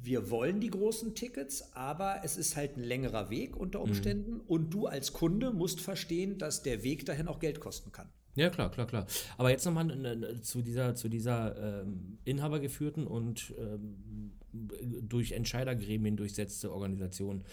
wir 0.04 0.30
wollen 0.30 0.60
die 0.60 0.70
großen 0.70 1.16
Tickets, 1.16 1.74
aber 1.74 2.22
es 2.24 2.38
ist 2.38 2.56
halt 2.56 2.78
ein 2.78 2.84
längerer 2.84 3.30
Weg 3.30 3.58
unter 3.58 3.80
mhm. 3.80 3.86
Umständen 3.86 4.34
mhm. 4.34 4.42
und 4.42 4.70
du 4.72 4.86
als 4.86 5.14
Kunde 5.14 5.52
musst 5.52 5.82
verstehen, 5.82 6.38
dass 6.38 6.62
der 6.62 6.84
Weg 6.84 7.06
dahin 7.06 7.28
auch 7.28 7.40
Geld 7.40 7.60
kosten 7.60 7.92
kann. 7.92 8.10
Ja, 8.36 8.50
klar, 8.50 8.72
klar, 8.72 8.88
klar. 8.88 9.06
Aber 9.38 9.52
jetzt 9.52 9.66
nochmal 9.66 10.42
zu 10.42 10.62
dieser, 10.62 10.96
zu 10.96 11.08
dieser 11.08 11.82
ähm, 11.84 12.18
inhabergeführten 12.26 13.06
und 13.06 13.54
ähm, 13.60 14.32
durch 15.02 15.34
Entscheidergremien 15.34 16.18
durchsetzte 16.18 16.72
Organisation. 16.72 17.44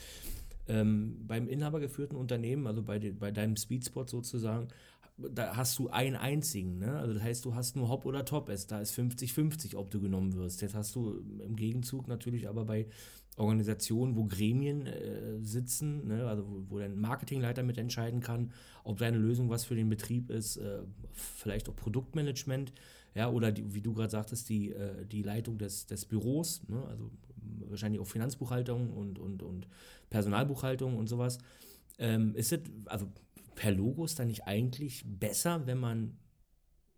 Ähm, 0.69 1.17
beim 1.27 1.49
inhabergeführten 1.49 2.17
Unternehmen, 2.17 2.67
also 2.67 2.83
bei, 2.83 2.99
de, 2.99 3.13
bei 3.13 3.31
deinem 3.31 3.57
Speedspot 3.57 4.09
sozusagen, 4.09 4.69
da 5.19 5.57
hast 5.57 5.79
du 5.79 5.91
einen 5.91 6.17
einzigen. 6.17 6.79
Ne? 6.79 6.99
Also 6.99 7.15
das 7.15 7.23
heißt, 7.23 7.45
du 7.45 7.55
hast 7.55 7.77
nur 7.77 7.89
Hop 7.89 8.07
oder 8.07 8.25
Top. 8.25 8.47
Da 8.47 8.81
ist 8.81 8.99
50-50, 8.99 9.77
ob 9.77 9.91
du 9.91 10.01
genommen 10.01 10.35
wirst. 10.35 10.63
Jetzt 10.63 10.75
hast 10.75 10.95
du 10.95 11.23
im 11.45 11.57
Gegenzug 11.57 12.09
natürlich 12.09 12.49
aber 12.49 12.65
bei 12.65 12.87
Organisationen, 13.41 14.17
wo 14.17 14.27
Gremien 14.27 14.87
äh, 14.87 15.41
sitzen, 15.41 16.07
ne? 16.07 16.29
also 16.29 16.47
wo, 16.47 16.65
wo 16.69 16.79
der 16.79 16.91
Marketingleiter 16.91 17.63
mitentscheiden 17.63 18.21
kann, 18.21 18.53
ob 18.85 18.99
deine 18.99 19.19
Lösung 19.19 19.49
was 19.49 19.65
für 19.65 19.75
den 19.75 19.89
Betrieb 19.89 20.31
ist, 20.31 20.57
äh, 20.59 20.83
vielleicht 21.13 21.69
auch 21.69 21.77
Produktmanagement, 21.77 22.73
ja, 23.15 23.29
oder 23.29 23.51
die, 23.51 23.75
wie 23.75 23.81
du 23.81 23.93
gerade 23.93 24.11
sagtest, 24.11 24.49
die, 24.49 24.73
äh, 24.73 25.05
die 25.07 25.23
Leitung 25.23 25.59
des, 25.59 25.87
des 25.87 26.05
Büros, 26.05 26.63
ne? 26.69 26.85
also 26.87 27.11
wahrscheinlich 27.69 28.01
auch 28.01 28.07
Finanzbuchhaltung 28.07 28.93
und, 28.93 29.19
und, 29.19 29.43
und 29.43 29.67
Personalbuchhaltung 30.11 30.97
und 30.97 31.09
sowas. 31.09 31.39
Ähm, 31.99 32.35
ist 32.35 32.53
es, 32.53 32.61
also 32.87 33.07
per 33.55 33.73
Logo 33.73 34.05
ist 34.05 34.19
da 34.19 34.25
nicht 34.25 34.47
eigentlich 34.47 35.05
besser, 35.07 35.67
wenn 35.67 35.79
man 35.79 36.19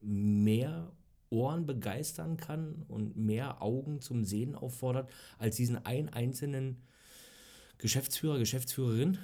mehr 0.01 0.93
Ohren 1.33 1.67
begeistern 1.67 2.37
kann 2.37 2.85
und 2.89 3.17
mehr 3.17 3.63
Augen 3.63 4.01
zum 4.01 4.25
Sehen 4.25 4.55
auffordert, 4.55 5.11
als 5.39 5.57
diesen 5.57 5.85
einen 5.85 6.09
einzelnen 6.11 6.83
Geschäftsführer, 7.79 8.39
Geschäftsführerin? 8.39 9.19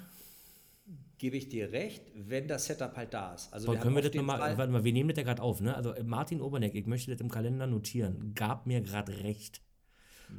Gebe 1.17 1.37
ich 1.37 1.49
dir 1.49 1.71
recht, 1.71 2.03
wenn 2.15 2.47
das 2.47 2.65
Setup 2.65 2.95
halt 2.95 3.13
da 3.13 3.33
ist. 3.35 3.53
Also 3.53 3.71
wir 3.71 3.79
können 3.79 3.95
wir 3.95 4.01
das 4.01 4.13
nochmal, 4.13 4.57
warte 4.57 4.71
mal, 4.71 4.83
wir 4.83 4.93
nehmen 4.93 5.09
das 5.09 5.17
ja 5.17 5.23
gerade 5.23 5.41
auf, 5.41 5.61
ne? 5.61 5.75
Also 5.75 5.93
Martin 6.03 6.41
Oberneck, 6.41 6.75
ich 6.75 6.87
möchte 6.87 7.11
das 7.11 7.21
im 7.21 7.29
Kalender 7.29 7.67
notieren, 7.67 8.33
gab 8.35 8.65
mir 8.65 8.81
gerade 8.81 9.23
recht. 9.23 9.61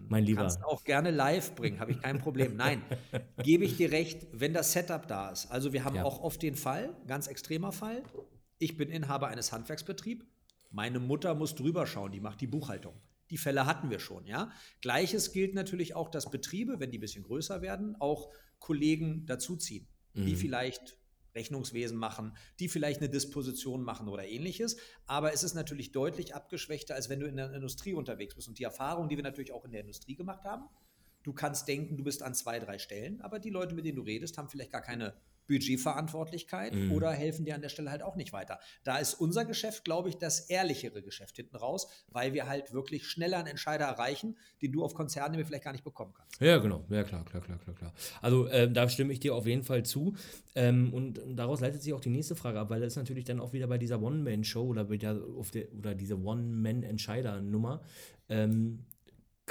Mein 0.09 0.25
Lieber. 0.25 0.43
Kannst 0.43 0.65
auch 0.65 0.85
gerne 0.85 1.11
live 1.11 1.55
bringen, 1.55 1.81
habe 1.81 1.93
ich 1.93 2.01
kein 2.01 2.19
Problem. 2.19 2.57
Nein, 2.57 2.83
gebe 3.43 3.65
ich 3.65 3.77
dir 3.77 3.93
recht, 3.93 4.27
wenn 4.33 4.53
das 4.55 4.73
Setup 4.73 5.07
da 5.07 5.31
ist. 5.31 5.51
Also 5.51 5.73
wir 5.73 5.85
haben 5.85 5.97
ja. 5.97 6.05
auch 6.05 6.21
oft 6.21 6.43
den 6.43 6.55
Fall, 6.55 6.95
ganz 7.07 7.27
extremer 7.27 7.73
Fall. 7.73 8.03
Ich 8.59 8.77
bin 8.77 8.91
Inhaber 8.91 9.29
eines 9.29 9.53
Handwerksbetriebs. 9.53 10.25
Meine 10.71 11.01
Mutter 11.01 11.35
muss 11.35 11.55
drüber 11.55 11.87
schauen, 11.87 12.13
die 12.13 12.21
macht 12.21 12.41
die 12.41 12.47
Buchhaltung. 12.47 12.95
Die 13.31 13.39
Fälle 13.39 13.67
hatten 13.67 13.91
wir 13.91 14.01
schon, 14.01 14.27
ja. 14.27 14.51
Gleiches 14.81 15.33
gilt 15.33 15.55
natürlich 15.55 15.95
auch, 15.95 16.09
dass 16.09 16.31
Betriebe, 16.31 16.81
wenn 16.81 16.91
die 16.91 16.99
ein 16.99 17.03
bisschen 17.03 17.23
größer 17.23 17.63
werden, 17.63 17.97
auch 18.01 18.33
Kollegen 18.59 19.27
dazuziehen, 19.27 19.89
mhm. 20.15 20.27
die 20.27 20.37
vielleicht 20.37 20.97
Rechnungswesen 21.35 21.97
machen, 21.97 22.37
die 22.59 22.69
vielleicht 22.69 23.01
eine 23.01 23.09
Disposition 23.09 23.83
machen 23.83 24.09
oder 24.09 24.27
ähnliches. 24.27 24.77
Aber 25.07 25.33
es 25.33 25.43
ist 25.43 25.55
natürlich 25.55 25.93
deutlich 25.93 26.35
abgeschwächter, 26.35 26.95
als 26.95 27.09
wenn 27.09 27.21
du 27.21 27.27
in 27.27 27.37
der 27.37 27.53
Industrie 27.53 27.95
unterwegs 27.95 28.35
bist. 28.35 28.49
Und 28.49 28.59
die 28.59 28.65
Erfahrung, 28.65 29.09
die 29.09 29.17
wir 29.17 29.23
natürlich 29.23 29.53
auch 29.53 29.65
in 29.65 29.73
der 29.73 29.83
Industrie 29.83 30.17
gemacht 30.17 30.45
haben, 30.45 30.65
du 31.23 31.33
kannst 31.33 31.69
denken, 31.69 31.97
du 31.97 32.05
bist 32.05 32.23
an 32.23 32.35
zwei, 32.35 32.59
drei 32.59 32.79
Stellen, 32.79 33.21
aber 33.21 33.39
die 33.39 33.51
Leute, 33.51 33.75
mit 33.75 33.85
denen 33.85 33.97
du 33.97 34.03
redest, 34.03 34.39
haben 34.39 34.49
vielleicht 34.49 34.73
gar 34.73 34.83
keine 34.83 35.15
Budgetverantwortlichkeit 35.51 36.75
mhm. 36.75 36.93
oder 36.93 37.11
helfen 37.11 37.45
dir 37.45 37.57
an 37.57 37.61
der 37.61 37.69
Stelle 37.69 37.91
halt 37.91 38.03
auch 38.03 38.15
nicht 38.15 38.33
weiter. 38.33 38.61
Da 38.85 38.99
ist 38.99 39.15
unser 39.15 39.45
Geschäft, 39.45 39.85
glaube 39.85 40.09
ich, 40.09 40.17
das 40.17 40.49
ehrlichere 40.49 41.03
Geschäft 41.03 41.37
hinten 41.37 41.57
raus, 41.57 41.89
weil 42.09 42.33
wir 42.33 42.49
halt 42.49 42.73
wirklich 42.73 43.07
schneller 43.07 43.39
einen 43.39 43.49
Entscheider 43.49 43.87
erreichen, 43.87 44.37
den 44.63 44.71
du 44.71 44.85
auf 44.85 44.95
Konzernen 44.95 45.45
vielleicht 45.45 45.65
gar 45.65 45.73
nicht 45.73 45.85
bekommen 45.85 46.15
kannst. 46.17 46.41
Ja, 46.41 46.59
genau. 46.59 46.85
Ja, 46.89 47.03
klar, 47.03 47.25
klar, 47.25 47.43
klar, 47.43 47.59
klar, 47.59 47.75
klar. 47.75 47.93
Also 48.23 48.47
äh, 48.47 48.71
da 48.71 48.89
stimme 48.89 49.13
ich 49.13 49.19
dir 49.19 49.35
auf 49.35 49.47
jeden 49.47 49.65
Fall 49.65 49.85
zu. 49.85 50.15
Ähm, 50.55 50.95
und 50.95 51.21
daraus 51.35 51.61
leitet 51.61 51.83
sich 51.83 51.93
auch 51.93 52.01
die 52.01 52.11
nächste 52.11 52.37
Frage 52.37 52.61
ab, 52.61 52.71
weil 52.71 52.81
das 52.81 52.93
ist 52.93 52.97
natürlich 52.97 53.25
dann 53.25 53.41
auch 53.41 53.53
wieder 53.53 53.67
bei 53.67 53.79
dieser 53.79 54.01
One-Man-Show 54.01 54.65
oder, 54.65 54.85
bei 54.85 54.99
der, 54.99 55.21
auf 55.37 55.51
der, 55.51 55.73
oder 55.75 55.95
diese 55.97 56.21
One-Man-Entscheider-Nummer. 56.21 57.83
Ähm, 58.29 58.87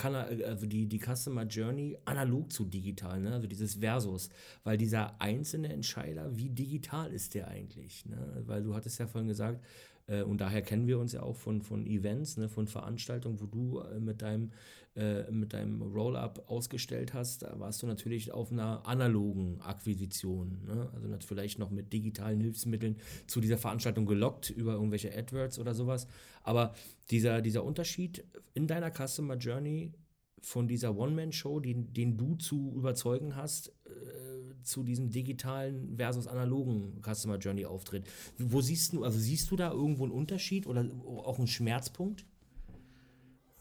also 0.05 0.65
die, 0.65 0.87
die 0.87 0.99
Customer 0.99 1.43
Journey 1.43 1.97
analog 2.05 2.51
zu 2.51 2.65
digital, 2.65 3.19
ne? 3.19 3.33
also 3.33 3.47
dieses 3.47 3.75
Versus, 3.75 4.29
weil 4.63 4.77
dieser 4.77 5.19
einzelne 5.21 5.71
Entscheider, 5.73 6.35
wie 6.35 6.49
digital 6.49 7.11
ist 7.11 7.33
der 7.33 7.47
eigentlich? 7.47 8.05
Ne? 8.05 8.43
Weil 8.45 8.63
du 8.63 8.75
hattest 8.75 8.99
ja 8.99 9.07
vorhin 9.07 9.27
gesagt, 9.27 9.63
äh, 10.09 10.23
und 10.23 10.41
daher 10.41 10.61
kennen 10.61 10.87
wir 10.87 10.99
uns 10.99 11.13
ja 11.13 11.21
auch 11.21 11.35
von, 11.35 11.61
von 11.61 11.85
Events, 11.85 12.37
ne? 12.37 12.49
von 12.49 12.67
Veranstaltungen, 12.67 13.39
wo 13.39 13.45
du 13.45 13.79
äh, 13.79 13.99
mit 13.99 14.21
deinem, 14.21 14.51
äh, 14.95 15.29
mit 15.31 15.53
deinem 15.53 15.81
Roll-Up 15.81 16.43
ausgestellt 16.47 17.13
hast, 17.13 17.43
da 17.43 17.59
warst 17.59 17.81
du 17.83 17.87
natürlich 17.87 18.31
auf 18.31 18.51
einer 18.51 18.85
analogen 18.87 19.61
Akquisition, 19.61 20.65
ne? 20.65 20.89
also 20.93 21.07
vielleicht 21.25 21.59
noch 21.59 21.69
mit 21.69 21.93
digitalen 21.93 22.41
Hilfsmitteln 22.41 22.97
zu 23.27 23.39
dieser 23.39 23.57
Veranstaltung 23.57 24.05
gelockt 24.05 24.49
über 24.49 24.73
irgendwelche 24.73 25.15
AdWords 25.15 25.59
oder 25.59 25.73
sowas, 25.73 26.07
aber 26.43 26.73
dieser, 27.11 27.41
dieser 27.41 27.63
Unterschied 27.63 28.23
in 28.53 28.67
deiner 28.67 28.91
Customer 28.91 29.35
Journey 29.35 29.93
von 30.41 30.67
dieser 30.67 30.97
One-Man-Show, 30.97 31.59
den, 31.59 31.93
den 31.93 32.17
du 32.17 32.35
zu 32.35 32.73
überzeugen 32.75 33.35
hast, 33.35 33.69
äh, 33.85 34.38
zu 34.63 34.83
diesem 34.83 35.09
digitalen 35.09 35.95
versus 35.97 36.27
analogen 36.27 37.01
Customer 37.01 37.37
Journey-Auftritt. 37.37 38.07
Wo 38.37 38.61
siehst 38.61 38.93
du, 38.93 39.03
also 39.03 39.19
siehst 39.19 39.49
du 39.51 39.55
da 39.55 39.71
irgendwo 39.71 40.03
einen 40.03 40.13
Unterschied 40.13 40.67
oder 40.67 40.85
auch 41.05 41.37
einen 41.37 41.47
Schmerzpunkt? 41.47 42.25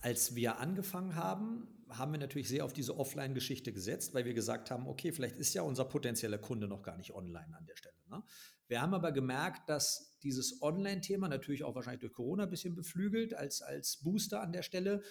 Als 0.00 0.34
wir 0.34 0.58
angefangen 0.58 1.14
haben, 1.14 1.66
haben 1.88 2.12
wir 2.12 2.18
natürlich 2.18 2.48
sehr 2.48 2.64
auf 2.64 2.72
diese 2.72 2.98
Offline-Geschichte 2.98 3.72
gesetzt, 3.72 4.14
weil 4.14 4.24
wir 4.24 4.34
gesagt 4.34 4.70
haben, 4.70 4.86
okay, 4.86 5.12
vielleicht 5.12 5.38
ist 5.38 5.54
ja 5.54 5.62
unser 5.62 5.84
potenzieller 5.84 6.38
Kunde 6.38 6.68
noch 6.68 6.82
gar 6.82 6.96
nicht 6.96 7.14
online 7.14 7.56
an 7.56 7.66
der 7.66 7.76
Stelle. 7.76 7.96
Ne? 8.10 8.22
Wir 8.68 8.82
haben 8.82 8.94
aber 8.94 9.12
gemerkt, 9.12 9.68
dass 9.68 10.18
dieses 10.22 10.60
Online-Thema 10.60 11.28
natürlich 11.28 11.64
auch 11.64 11.74
wahrscheinlich 11.74 12.00
durch 12.00 12.12
Corona 12.12 12.44
ein 12.44 12.50
bisschen 12.50 12.74
beflügelt 12.74 13.34
als, 13.34 13.62
als 13.62 13.98
Booster 13.98 14.42
an 14.42 14.52
der 14.52 14.62
Stelle. 14.62 15.02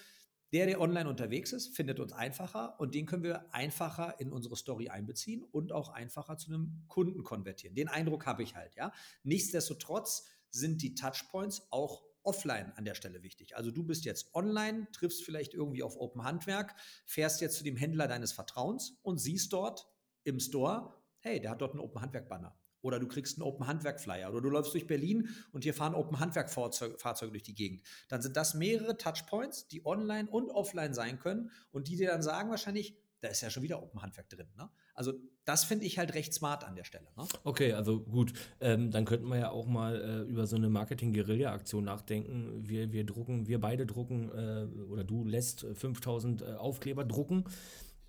Der, 0.54 0.66
der 0.66 0.80
online 0.80 1.10
unterwegs 1.10 1.52
ist, 1.52 1.76
findet 1.76 2.00
uns 2.00 2.14
einfacher 2.14 2.80
und 2.80 2.96
den 2.96 3.06
können 3.06 3.24
wir 3.24 3.54
einfacher 3.54 4.20
in 4.20 4.32
unsere 4.32 4.56
Story 4.56 4.90
einbeziehen 4.90 5.44
und 5.44 5.72
auch 5.72 5.90
einfacher 5.90 6.38
zu 6.38 6.50
einem 6.50 6.84
Kunden 6.88 7.24
konvertieren. 7.24 7.76
Den 7.76 7.90
Eindruck 7.90 8.26
habe 8.26 8.44
ich 8.44 8.56
halt, 8.56 8.76
ja. 8.76 8.94
Nichtsdestotrotz 9.24 10.26
sind 10.50 10.82
die 10.82 10.96
Touchpoints 10.96 11.68
auch 11.72 12.04
offline 12.24 12.74
an 12.76 12.86
der 12.86 12.94
Stelle 12.94 13.24
wichtig. 13.24 13.56
Also 13.56 13.72
du 13.72 13.84
bist 13.84 14.06
jetzt 14.06 14.34
online, 14.36 14.88
triffst 14.92 15.24
vielleicht 15.24 15.54
irgendwie 15.54 15.84
auf 15.84 15.98
Open 15.98 16.24
Handwerk, 16.24 16.76
fährst 17.06 17.42
jetzt 17.42 17.58
zu 17.58 17.64
dem 17.64 17.78
Händler 17.78 18.08
deines 18.08 18.32
Vertrauens 18.34 19.00
und 19.02 19.18
siehst 19.18 19.54
dort 19.54 19.88
im 20.24 20.40
Store, 20.40 20.94
hey, 21.20 21.40
der 21.40 21.52
hat 21.52 21.62
dort 21.62 21.72
einen 21.72 21.80
Open 21.80 22.02
Handwerk 22.02 22.28
Banner. 22.28 22.58
Oder 22.88 23.00
du 23.00 23.08
kriegst 23.08 23.38
einen 23.38 23.48
Open 23.48 23.68
Handwerk 23.68 24.00
Flyer. 24.00 24.30
Oder 24.32 24.42
du 24.42 24.50
läufst 24.50 24.74
durch 24.74 24.88
Berlin 24.88 25.28
und 25.52 25.64
hier 25.64 25.74
fahren 25.74 25.94
Open 25.94 26.20
Handwerk 26.20 26.50
Fahrzeuge 26.50 27.32
durch 27.32 27.44
die 27.44 27.54
Gegend. 27.54 27.82
Dann 28.08 28.22
sind 28.22 28.38
das 28.38 28.54
mehrere 28.54 28.98
Touchpoints, 28.98 29.68
die 29.68 29.86
online 29.86 30.30
und 30.30 30.50
offline 30.50 30.94
sein 30.94 31.20
können 31.20 31.52
und 31.72 31.90
die 31.90 31.98
dir 31.98 32.08
dann 32.08 32.24
sagen 32.24 32.50
wahrscheinlich, 32.50 32.96
da 33.20 33.28
ist 33.28 33.42
ja 33.42 33.50
schon 33.50 33.64
wieder 33.64 33.82
Open 33.82 34.02
Handwerk 34.02 34.30
drin. 34.30 34.48
Ne? 34.56 34.70
Also 34.94 35.14
das 35.44 35.64
finde 35.64 35.86
ich 35.86 35.98
halt 35.98 36.14
recht 36.14 36.34
smart 36.34 36.64
an 36.64 36.76
der 36.76 36.84
Stelle. 36.84 37.08
Ne? 37.18 37.26
Okay, 37.44 37.74
also 37.74 38.00
gut, 38.00 38.34
ähm, 38.62 38.92
dann 38.92 39.06
könnten 39.06 39.28
wir 39.28 39.38
ja 39.38 39.50
auch 39.50 39.66
mal 39.66 40.00
äh, 40.00 40.30
über 40.30 40.46
so 40.46 40.56
eine 40.56 40.70
Marketing-Guerilla-Aktion 40.70 41.84
nachdenken. 41.84 42.68
Wir, 42.68 42.92
wir 42.92 43.06
drucken, 43.06 43.48
wir 43.48 43.60
beide 43.60 43.86
drucken 43.86 44.30
äh, 44.30 44.68
oder 44.84 45.04
du 45.04 45.26
lässt 45.26 45.66
5000 45.74 46.42
äh, 46.42 46.46
Aufkleber 46.54 47.06
drucken. 47.06 47.46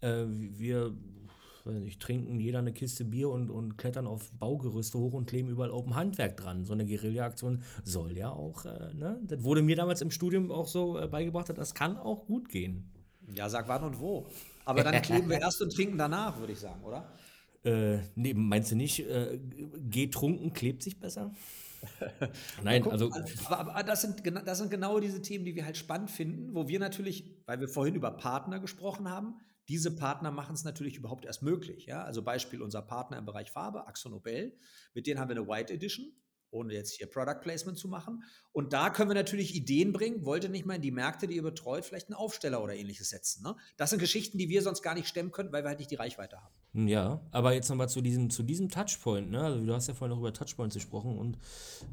Äh, 0.01 0.25
wir 0.29 0.95
nicht, 1.73 2.01
trinken 2.01 2.41
jeder 2.41 2.61
eine 2.61 2.73
Kiste 2.73 3.05
Bier 3.05 3.31
und, 3.31 3.51
und 3.51 3.79
klettern 3.79 4.07
auf 4.07 4.31
Baugerüste 4.33 4.99
hoch 4.99 5.13
und 5.13 5.27
kleben 5.27 5.49
überall 5.49 5.71
Open 5.71 5.95
Handwerk 5.95 6.37
dran. 6.37 6.65
So 6.65 6.73
eine 6.73 6.87
Guerilla-Aktion 6.87 7.63
soll 7.85 8.17
ja 8.17 8.31
auch, 8.31 8.65
äh, 8.65 8.95
ne? 8.95 9.21
Das 9.25 9.43
wurde 9.43 9.63
mir 9.63 9.77
damals 9.77 10.01
im 10.01 10.11
Studium 10.11 10.51
auch 10.51 10.69
so 10.69 10.99
äh, 10.99 11.07
beigebracht, 11.07 11.51
das 11.57 11.75
kann 11.75 11.97
auch 11.97 12.27
gut 12.27 12.49
gehen. 12.49 12.91
Ja, 13.35 13.49
sag 13.49 13.69
wann 13.69 13.85
und 13.85 14.01
wo. 14.01 14.27
Aber 14.65 14.83
dann 14.83 15.01
kleben 15.03 15.29
wir 15.29 15.41
erst 15.41 15.63
und 15.63 15.73
trinken 15.73 15.99
danach, 15.99 16.39
würde 16.39 16.53
ich 16.53 16.61
sagen, 16.61 16.83
oder? 16.83 17.11
Äh, 17.65 17.99
nee, 18.15 18.35
meinst 18.35 18.71
du 18.71 18.77
nicht, 18.77 19.01
äh, 19.01 19.39
getrunken 19.91 20.53
klebt 20.53 20.83
sich 20.83 20.99
besser? 20.99 21.33
Nein, 22.63 22.83
guck, 22.83 22.93
also. 22.93 23.11
Aber, 23.47 23.59
aber, 23.59 23.83
das, 23.83 24.03
sind, 24.03 24.23
das 24.47 24.59
sind 24.59 24.71
genau 24.71 25.01
diese 25.01 25.23
Themen, 25.23 25.45
die 25.45 25.55
wir 25.55 25.65
halt 25.65 25.77
spannend 25.77 26.11
finden, 26.11 26.55
wo 26.55 26.69
wir 26.69 26.81
natürlich, 26.81 27.25
weil 27.47 27.61
wir 27.61 27.69
vorhin 27.69 27.95
über 27.95 28.11
Partner 28.11 28.59
gesprochen 28.59 29.09
haben, 29.09 29.35
diese 29.69 29.95
Partner 29.95 30.31
machen 30.31 30.55
es 30.55 30.65
natürlich 30.65 30.97
überhaupt 30.97 31.25
erst 31.25 31.43
möglich. 31.43 31.87
Ja? 31.87 32.05
Also 32.05 32.23
Beispiel 32.23 32.63
unser 32.63 32.83
Partner 32.83 33.19
im 33.19 33.27
Bereich 33.27 33.51
Farbe, 33.51 33.87
Axo 33.87 34.09
Nobel, 34.09 34.57
mit 34.95 35.07
denen 35.07 35.21
haben 35.21 35.29
wir 35.29 35.37
eine 35.37 35.49
White 35.49 35.73
Edition 35.73 36.13
ohne 36.51 36.75
jetzt 36.75 36.95
hier 36.97 37.07
Product 37.07 37.41
Placement 37.41 37.79
zu 37.79 37.89
machen. 37.89 38.25
Und 38.53 38.73
da 38.73 38.91
können 38.91 39.11
wir 39.11 39.15
natürlich 39.15 39.55
Ideen 39.55 39.93
bringen, 39.93 40.25
wollte 40.25 40.49
nicht 40.49 40.67
mal 40.67 40.77
in 40.77 40.83
die 40.83 40.91
Märkte, 40.91 41.27
die 41.27 41.37
ihr 41.37 41.43
betreut, 41.43 41.85
vielleicht 41.85 42.09
einen 42.09 42.15
Aufsteller 42.15 42.63
oder 42.63 42.75
ähnliches 42.75 43.11
setzen. 43.11 43.43
Ne? 43.43 43.57
Das 43.77 43.91
sind 43.91 43.99
Geschichten, 43.99 44.39
die 44.39 44.49
wir 44.49 44.63
sonst 44.63 44.83
gar 44.83 44.95
nicht 44.95 45.09
stemmen 45.09 45.31
können, 45.31 45.53
weil 45.53 45.63
wir 45.63 45.69
halt 45.69 45.79
nicht 45.79 45.91
die 45.91 45.97
Reichweite 45.97 46.39
haben. 46.43 46.89
Ja, 46.89 47.21
aber 47.31 47.53
jetzt 47.53 47.69
nochmal 47.69 47.89
zu 47.89 48.01
diesem, 48.01 48.31
zu 48.31 48.43
diesem 48.43 48.69
Touchpoint. 48.69 49.31
Ne? 49.31 49.43
Also 49.43 49.65
du 49.65 49.75
hast 49.75 49.89
ja 49.89 49.95
vorhin 49.95 50.15
noch 50.15 50.21
über 50.21 50.33
Touchpoints 50.33 50.75
gesprochen 50.75 51.19
und 51.19 51.39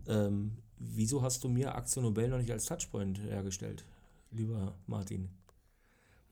ähm, 0.08 0.58
wieso 0.77 1.22
hast 1.22 1.44
du 1.44 1.50
mir 1.50 1.75
Aktion 1.75 2.05
Nobel 2.05 2.29
noch 2.29 2.38
nicht 2.38 2.51
als 2.51 2.65
Touchpoint 2.65 3.20
hergestellt, 3.20 3.86
lieber 4.32 4.77
Martin? 4.88 5.29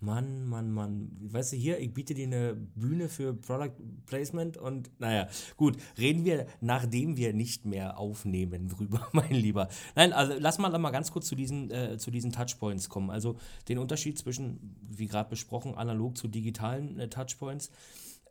Mann, 0.03 0.45
Mann, 0.45 0.72
Mann. 0.72 1.12
Weißt 1.22 1.53
du, 1.53 1.57
hier, 1.57 1.79
ich 1.79 1.93
biete 1.93 2.13
dir 2.13 2.27
eine 2.27 2.53
Bühne 2.53 3.07
für 3.07 3.33
Product 3.33 3.74
Placement 4.05 4.57
und 4.57 4.91
naja, 5.00 5.27
gut, 5.55 5.77
reden 5.98 6.25
wir, 6.25 6.45
nachdem 6.62 7.15
wir 7.17 7.33
nicht 7.33 7.65
mehr 7.65 7.98
aufnehmen 7.98 8.67
drüber, 8.69 9.07
mein 9.13 9.33
Lieber. 9.33 9.69
Nein, 9.95 10.13
also 10.13 10.33
lass 10.38 10.57
mal, 10.57 10.77
mal 10.77 10.91
ganz 10.91 11.12
kurz 11.12 11.27
zu 11.27 11.36
diesen, 11.36 11.72
äh, 11.72 11.98
zu 11.98 12.12
diesen 12.12 12.31
Touchpoints 12.31 12.89
kommen. 12.89 13.10
Also 13.10 13.38
den 13.69 13.77
Unterschied 13.77 14.17
zwischen, 14.17 14.75
wie 14.81 15.07
gerade 15.07 15.29
besprochen, 15.29 15.75
analog 15.75 16.17
zu 16.17 16.27
digitalen 16.27 17.00
äh, 17.00 17.10
Touchpoints. 17.10 17.72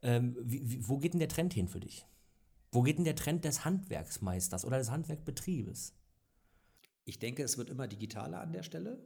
Ähm, 0.02 0.37
wie, 0.43 0.69
wie, 0.69 0.88
wo 0.88 0.99
geht 0.99 1.14
denn 1.14 1.21
der 1.21 1.29
Trend 1.29 1.55
hin 1.55 1.69
für 1.69 1.81
dich? 1.81 2.07
Wo 2.71 2.83
geht 2.83 2.99
denn 2.99 3.05
der 3.05 3.17
Trend 3.17 3.45
des 3.45 3.64
Handwerksmeisters 3.64 4.64
oder 4.64 4.79
des 4.79 4.91
Handwerkbetriebes? 4.91 5.95
Ich 7.05 7.19
denke, 7.19 7.43
es 7.43 7.59
wird 7.59 7.71
immer 7.71 7.88
digitaler 7.88 8.41
an 8.41 8.52
der 8.52 8.62
Stelle. 8.62 8.99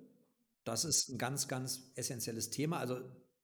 Das 0.67 0.85
ist 0.85 1.09
ein 1.09 1.17
ganz, 1.17 1.47
ganz 1.47 1.93
essentielles 1.95 2.51
Thema. 2.51 2.79
Also 2.79 2.99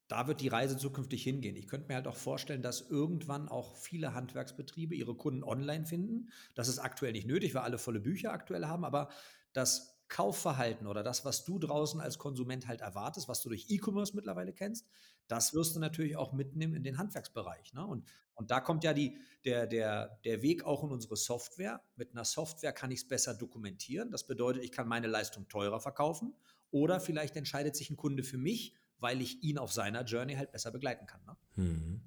da 0.09 0.27
wird 0.27 0.41
die 0.41 0.49
Reise 0.49 0.77
zukünftig 0.77 1.23
hingehen. 1.23 1.55
Ich 1.55 1.69
könnte 1.69 1.87
mir 1.87 1.95
halt 1.95 2.09
auch 2.09 2.17
vorstellen, 2.17 2.63
dass 2.63 2.81
irgendwann 2.91 3.49
auch 3.49 3.77
viele 3.77 4.13
Handwerksbetriebe 4.13 4.97
ihre 4.97 5.15
Kunden 5.15 5.45
online 5.45 5.87
finden. 5.87 6.31
Das 6.57 6.67
ist 6.67 6.81
aktuell 6.81 7.13
nicht 7.13 7.29
nötig, 7.29 7.55
weil 7.55 7.63
alle 7.63 7.79
volle 7.79 8.01
Bücher 8.01 8.33
aktuell 8.33 8.67
haben, 8.67 8.85
aber 8.85 9.09
das 9.53 10.01
Kaufverhalten 10.09 10.89
oder 10.89 11.05
das, 11.05 11.25
was 11.25 11.45
du 11.45 11.61
draußen 11.61 12.01
als 12.01 12.19
Konsument 12.19 12.67
halt 12.67 12.81
erwartest, 12.81 13.29
was 13.29 13.41
du 13.41 13.51
durch 13.51 13.71
E-Commerce 13.71 14.17
mittlerweile 14.17 14.53
kennst, 14.53 14.89
das 15.29 15.55
wirst 15.55 15.77
du 15.77 15.81
natürlich 15.81 16.17
auch 16.17 16.33
mitnehmen 16.33 16.75
in 16.75 16.83
den 16.83 16.99
Handwerksbereich. 16.99 17.73
Ne? 17.73 17.87
Und, 17.87 18.05
und 18.35 18.51
da 18.51 18.61
kommt 18.61 18.83
ja 18.83 18.93
die, 18.93 19.17
der, 19.45 19.69
der, 19.69 20.19
der 20.25 20.43
Weg 20.43 20.65
auch 20.65 20.83
in 20.83 20.91
unsere 20.91 21.17
Software. 21.17 21.83
Mit 21.95 22.11
einer 22.11 22.25
Software 22.25 22.73
kann 22.73 22.91
ich 22.91 23.03
es 23.03 23.09
besser 23.09 23.33
dokumentieren. 23.33 24.11
Das 24.11 24.27
bedeutet, 24.27 24.65
ich 24.65 24.73
kann 24.73 24.89
meine 24.89 25.07
Leistung 25.07 25.49
teurer 25.49 25.81
verkaufen 25.81 26.35
oder 26.73 26.99
vielleicht 26.99 27.37
entscheidet 27.37 27.77
sich 27.77 27.91
ein 27.91 27.97
Kunde 27.97 28.25
für 28.25 28.39
mich, 28.39 28.75
weil 28.99 29.21
ich 29.21 29.43
ihn 29.43 29.59
auf 29.59 29.73
seiner 29.73 30.03
Journey 30.03 30.35
halt 30.35 30.51
besser 30.51 30.73
begleiten 30.73 31.07
kann. 31.07 31.21
Ne? 31.27 31.37
Hm. 31.55 32.01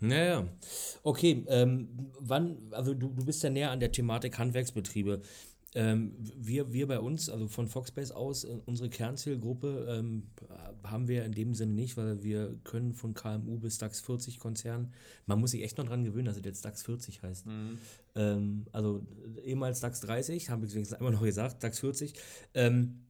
Naja, 0.00 0.48
okay. 1.02 1.44
Ähm, 1.48 2.10
wann, 2.18 2.58
also 2.72 2.92
du, 2.92 3.08
du 3.08 3.24
bist 3.24 3.42
ja 3.42 3.50
näher 3.50 3.70
an 3.70 3.80
der 3.80 3.92
Thematik 3.92 4.38
Handwerksbetriebe. 4.38 5.22
Ähm, 5.74 6.14
wir, 6.36 6.72
wir 6.72 6.86
bei 6.86 6.98
uns, 6.98 7.30
also 7.30 7.48
von 7.48 7.66
Foxbase 7.66 8.14
aus, 8.14 8.44
äh, 8.44 8.58
unsere 8.66 8.90
Kernzielgruppe 8.90 9.86
ähm, 9.88 10.24
haben 10.84 11.08
wir 11.08 11.24
in 11.24 11.32
dem 11.32 11.54
Sinne 11.54 11.72
nicht, 11.72 11.96
weil 11.96 12.22
wir 12.22 12.58
können 12.64 12.92
von 12.92 13.14
KMU 13.14 13.58
bis 13.58 13.78
DAX 13.78 14.00
40 14.00 14.38
Konzernen, 14.38 14.92
man 15.24 15.40
muss 15.40 15.52
sich 15.52 15.62
echt 15.62 15.78
noch 15.78 15.86
dran 15.86 16.04
gewöhnen, 16.04 16.26
dass 16.26 16.36
es 16.36 16.44
jetzt 16.44 16.64
DAX 16.64 16.82
40 16.82 17.22
heißt. 17.22 17.46
Mhm. 17.46 17.78
Ähm, 18.16 18.66
also 18.72 19.06
ehemals 19.44 19.80
DAX 19.80 20.00
30, 20.00 20.50
haben 20.50 20.60
wir 20.60 20.70
wenigstens 20.74 20.98
einmal 20.98 21.12
noch 21.12 21.22
gesagt, 21.22 21.64
DAX 21.64 21.78
40. 21.78 22.12
Ähm, 22.52 23.06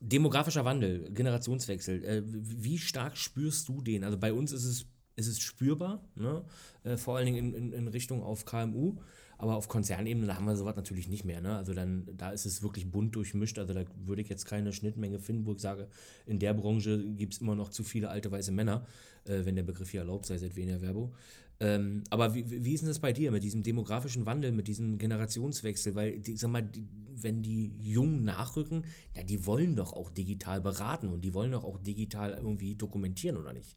demografischer 0.00 0.64
Wandel, 0.64 1.10
Generationswechsel, 1.12 2.04
äh, 2.04 2.22
wie 2.24 2.78
stark 2.78 3.16
spürst 3.16 3.68
du 3.68 3.80
den? 3.80 4.04
Also 4.04 4.18
bei 4.18 4.32
uns 4.32 4.52
ist 4.52 4.64
es, 4.64 4.86
ist 5.16 5.26
es 5.26 5.40
spürbar, 5.40 6.04
ne? 6.14 6.44
äh, 6.84 6.96
vor 6.96 7.16
allen 7.16 7.26
Dingen 7.26 7.54
in, 7.54 7.54
in, 7.54 7.72
in 7.72 7.88
Richtung 7.88 8.22
auf 8.22 8.44
KMU. 8.44 8.96
Aber 9.40 9.54
auf 9.54 9.68
Konzernebene, 9.68 10.26
da 10.26 10.34
haben 10.34 10.46
wir 10.46 10.56
sowas 10.56 10.74
natürlich 10.74 11.08
nicht 11.08 11.24
mehr. 11.24 11.40
Ne? 11.40 11.56
Also 11.56 11.72
dann, 11.72 12.08
da 12.16 12.30
ist 12.30 12.44
es 12.44 12.60
wirklich 12.60 12.90
bunt 12.90 13.14
durchmischt. 13.14 13.60
Also 13.60 13.72
da 13.72 13.84
würde 14.04 14.20
ich 14.20 14.28
jetzt 14.28 14.46
keine 14.46 14.72
Schnittmenge 14.72 15.20
finden, 15.20 15.46
wo 15.46 15.52
ich 15.52 15.60
sage, 15.60 15.86
in 16.26 16.40
der 16.40 16.54
Branche 16.54 17.04
gibt 17.14 17.34
es 17.34 17.40
immer 17.40 17.54
noch 17.54 17.68
zu 17.68 17.84
viele 17.84 18.10
alte 18.10 18.32
weiße 18.32 18.50
Männer, 18.50 18.84
äh, 19.24 19.44
wenn 19.44 19.54
der 19.54 19.62
Begriff 19.62 19.90
hier 19.90 20.00
erlaubt 20.00 20.26
sei, 20.26 20.38
seit 20.38 20.56
weniger 20.56 20.80
Verbo. 20.80 21.14
Ähm, 21.60 22.02
aber 22.10 22.34
wie, 22.34 22.64
wie 22.64 22.74
ist 22.74 22.80
denn 22.80 22.88
das 22.88 22.98
bei 22.98 23.12
dir 23.12 23.30
mit 23.30 23.44
diesem 23.44 23.62
demografischen 23.62 24.26
Wandel, 24.26 24.50
mit 24.50 24.66
diesem 24.66 24.98
Generationswechsel? 24.98 25.94
Weil, 25.94 26.18
die, 26.18 26.36
sag 26.36 26.50
mal, 26.50 26.62
die, 26.62 26.86
wenn 27.22 27.42
die 27.42 27.76
Jungen 27.78 28.24
nachrücken, 28.24 28.84
ja, 29.14 29.22
die 29.22 29.46
wollen 29.46 29.76
doch 29.76 29.92
auch 29.92 30.10
digital 30.10 30.60
beraten 30.60 31.08
und 31.08 31.22
die 31.22 31.34
wollen 31.34 31.52
doch 31.52 31.64
auch 31.64 31.78
digital 31.78 32.32
irgendwie 32.32 32.74
dokumentieren, 32.74 33.36
oder 33.36 33.52
nicht? 33.52 33.76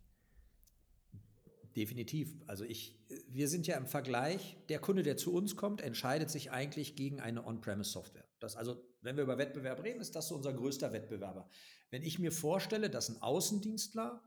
Definitiv. 1.75 2.35
Also 2.47 2.65
ich, 2.65 2.99
wir 3.27 3.47
sind 3.47 3.65
ja 3.65 3.77
im 3.77 3.87
Vergleich, 3.87 4.57
der 4.67 4.79
Kunde, 4.79 5.03
der 5.03 5.15
zu 5.15 5.33
uns 5.33 5.55
kommt, 5.55 5.81
entscheidet 5.81 6.29
sich 6.29 6.51
eigentlich 6.51 6.95
gegen 6.95 7.21
eine 7.21 7.45
On-Premise-Software. 7.45 8.25
Das 8.39 8.57
also, 8.57 8.83
wenn 9.01 9.15
wir 9.15 9.23
über 9.23 9.37
Wettbewerb 9.37 9.81
reden, 9.83 10.01
ist 10.01 10.15
das 10.15 10.27
so 10.27 10.35
unser 10.35 10.53
größter 10.53 10.91
Wettbewerber. 10.91 11.49
Wenn 11.89 12.03
ich 12.03 12.19
mir 12.19 12.31
vorstelle, 12.31 12.89
dass 12.89 13.09
ein 13.09 13.21
Außendienstler 13.21 14.21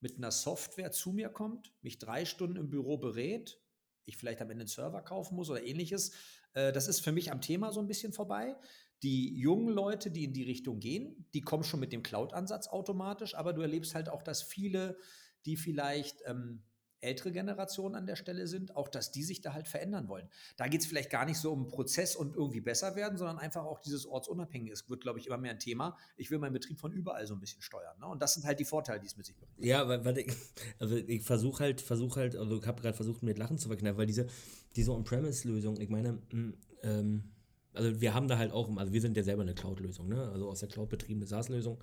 mit 0.00 0.16
einer 0.16 0.30
Software 0.30 0.90
zu 0.90 1.12
mir 1.12 1.28
kommt, 1.28 1.74
mich 1.82 1.98
drei 1.98 2.24
Stunden 2.24 2.56
im 2.56 2.70
Büro 2.70 2.96
berät, 2.96 3.60
ich 4.06 4.16
vielleicht 4.16 4.40
am 4.40 4.50
Ende 4.50 4.62
einen 4.62 4.68
Server 4.68 5.02
kaufen 5.02 5.34
muss 5.34 5.50
oder 5.50 5.62
ähnliches, 5.62 6.10
äh, 6.10 6.14
das 6.56 6.88
ist 6.88 7.00
für 7.00 7.12
mich 7.12 7.30
am 7.30 7.40
Thema 7.40 7.72
so 7.72 7.80
ein 7.80 7.86
bisschen 7.86 8.12
vorbei. 8.12 8.56
Die 9.02 9.38
jungen 9.38 9.68
Leute, 9.68 10.10
die 10.10 10.24
in 10.24 10.32
die 10.32 10.44
Richtung 10.44 10.80
gehen, 10.80 11.28
die 11.34 11.42
kommen 11.42 11.64
schon 11.64 11.80
mit 11.80 11.92
dem 11.92 12.02
Cloud-Ansatz 12.02 12.68
automatisch, 12.68 13.34
aber 13.34 13.52
du 13.52 13.60
erlebst 13.60 13.94
halt 13.94 14.08
auch, 14.08 14.22
dass 14.22 14.42
viele, 14.42 14.96
die 15.44 15.56
vielleicht 15.56 16.22
ähm, 16.24 16.62
ältere 17.00 17.32
Generationen 17.32 17.94
an 17.94 18.06
der 18.06 18.16
Stelle 18.16 18.46
sind, 18.46 18.76
auch 18.76 18.88
dass 18.88 19.10
die 19.12 19.22
sich 19.22 19.40
da 19.40 19.52
halt 19.52 19.68
verändern 19.68 20.08
wollen. 20.08 20.28
Da 20.56 20.68
geht 20.68 20.80
es 20.80 20.86
vielleicht 20.86 21.10
gar 21.10 21.24
nicht 21.24 21.38
so 21.38 21.52
um 21.52 21.68
Prozess 21.68 22.16
und 22.16 22.34
irgendwie 22.34 22.60
besser 22.60 22.96
werden, 22.96 23.18
sondern 23.18 23.38
einfach 23.38 23.64
auch 23.64 23.80
dieses 23.80 24.06
ortsunabhängige. 24.06 24.72
Es 24.72 24.88
wird, 24.88 25.02
glaube 25.02 25.18
ich, 25.18 25.26
immer 25.26 25.38
mehr 25.38 25.52
ein 25.52 25.58
Thema. 25.58 25.96
Ich 26.16 26.30
will 26.30 26.38
meinen 26.38 26.52
Betrieb 26.52 26.80
von 26.80 26.92
überall 26.92 27.26
so 27.26 27.34
ein 27.34 27.40
bisschen 27.40 27.62
steuern. 27.62 27.98
Ne? 27.98 28.06
Und 28.06 28.22
das 28.22 28.34
sind 28.34 28.44
halt 28.44 28.58
die 28.60 28.64
Vorteile, 28.64 29.00
die 29.00 29.06
es 29.06 29.16
mit 29.16 29.26
sich 29.26 29.36
bringt. 29.36 29.52
Ja, 29.58 29.86
weil, 29.88 30.04
weil 30.04 30.18
ich, 30.18 30.32
also 30.78 30.96
ich 30.96 31.22
versuche 31.22 31.62
halt, 31.62 31.80
versuche 31.80 32.20
halt, 32.20 32.36
also 32.36 32.58
ich 32.58 32.66
habe 32.66 32.80
gerade 32.80 32.96
versucht, 32.96 33.22
mit 33.22 33.38
Lachen 33.38 33.58
zu 33.58 33.68
verkneifen, 33.68 33.98
weil 33.98 34.06
diese, 34.06 34.26
diese 34.74 34.92
On-Premise-Lösung, 34.92 35.80
ich 35.80 35.88
meine, 35.88 36.18
hm, 36.30 36.56
ähm, 36.82 37.35
also 37.76 38.00
wir 38.00 38.14
haben 38.14 38.28
da 38.28 38.38
halt 38.38 38.52
auch, 38.52 38.74
also 38.76 38.92
wir 38.92 39.00
sind 39.00 39.16
ja 39.16 39.22
selber 39.22 39.42
eine 39.42 39.54
Cloud-Lösung, 39.54 40.08
ne? 40.08 40.30
also 40.32 40.48
aus 40.48 40.60
der 40.60 40.68
Cloud 40.68 40.88
betriebene 40.88 41.26
SaaS-Lösung 41.26 41.82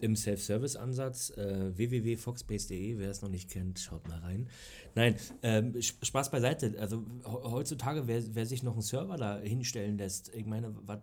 im 0.00 0.16
Self-Service-Ansatz. 0.16 1.30
Äh, 1.30 1.76
www.foxbase.de, 1.76 2.98
wer 2.98 3.10
es 3.10 3.22
noch 3.22 3.28
nicht 3.28 3.50
kennt, 3.50 3.78
schaut 3.78 4.06
mal 4.08 4.18
rein. 4.18 4.48
Nein, 4.94 5.16
ähm, 5.42 5.80
Spaß 5.80 6.30
beiseite. 6.30 6.74
Also 6.78 7.04
heutzutage, 7.24 8.06
wer, 8.06 8.22
wer 8.34 8.46
sich 8.46 8.62
noch 8.62 8.74
einen 8.74 8.82
Server 8.82 9.16
da 9.16 9.38
hinstellen 9.38 9.98
lässt, 9.98 10.34
ich 10.34 10.46
meine, 10.46 10.74
wat, 10.86 11.02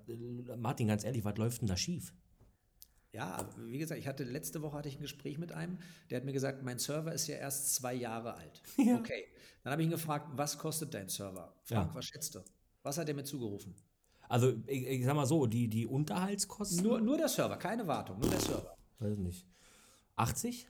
Martin, 0.58 0.88
ganz 0.88 1.04
ehrlich, 1.04 1.26
was 1.26 1.38
läuft 1.38 1.62
denn 1.62 1.68
da 1.68 1.78
schief? 1.78 2.14
Ja, 3.12 3.50
wie 3.58 3.80
gesagt, 3.80 4.00
ich 4.00 4.08
hatte 4.08 4.24
letzte 4.24 4.62
Woche 4.62 4.78
hatte 4.78 4.90
ich 4.90 4.98
ein 4.98 5.02
Gespräch 5.02 5.40
mit 5.40 5.52
einem, 5.52 5.80
der 6.10 6.18
hat 6.18 6.26
mir 6.26 6.34
gesagt, 6.34 6.62
mein 6.62 6.78
Server 6.78 7.12
ist 7.12 7.28
ja 7.28 7.38
erst 7.38 7.74
zwei 7.74 7.94
Jahre 7.94 8.36
alt. 8.36 8.62
Ja. 8.78 8.98
Okay. 9.00 9.26
Dann 9.64 9.72
habe 9.72 9.82
ich 9.82 9.88
ihn 9.88 9.92
gefragt, 9.92 10.30
was 10.36 10.58
kostet 10.58 10.94
dein 10.94 11.10
Server? 11.10 11.54
Frank, 11.64 11.90
ja. 11.90 11.96
was 11.96 12.06
schätzt 12.06 12.36
du? 12.36 12.40
Was 12.84 12.98
hat 12.98 13.10
er 13.10 13.16
mir 13.16 13.24
zugerufen? 13.24 13.76
Also, 14.30 14.54
ich, 14.68 14.88
ich 14.88 15.06
sag 15.06 15.16
mal 15.16 15.26
so, 15.26 15.48
die, 15.48 15.68
die 15.68 15.86
Unterhaltskosten. 15.86 16.84
Nur, 16.84 17.02
nur 17.02 17.18
der 17.18 17.28
Server, 17.28 17.58
keine 17.58 17.86
Wartung, 17.86 18.20
nur 18.20 18.30
der 18.30 18.40
Server. 18.40 18.78
Weiß 19.00 19.18
nicht. 19.18 19.46
80? 20.16 20.70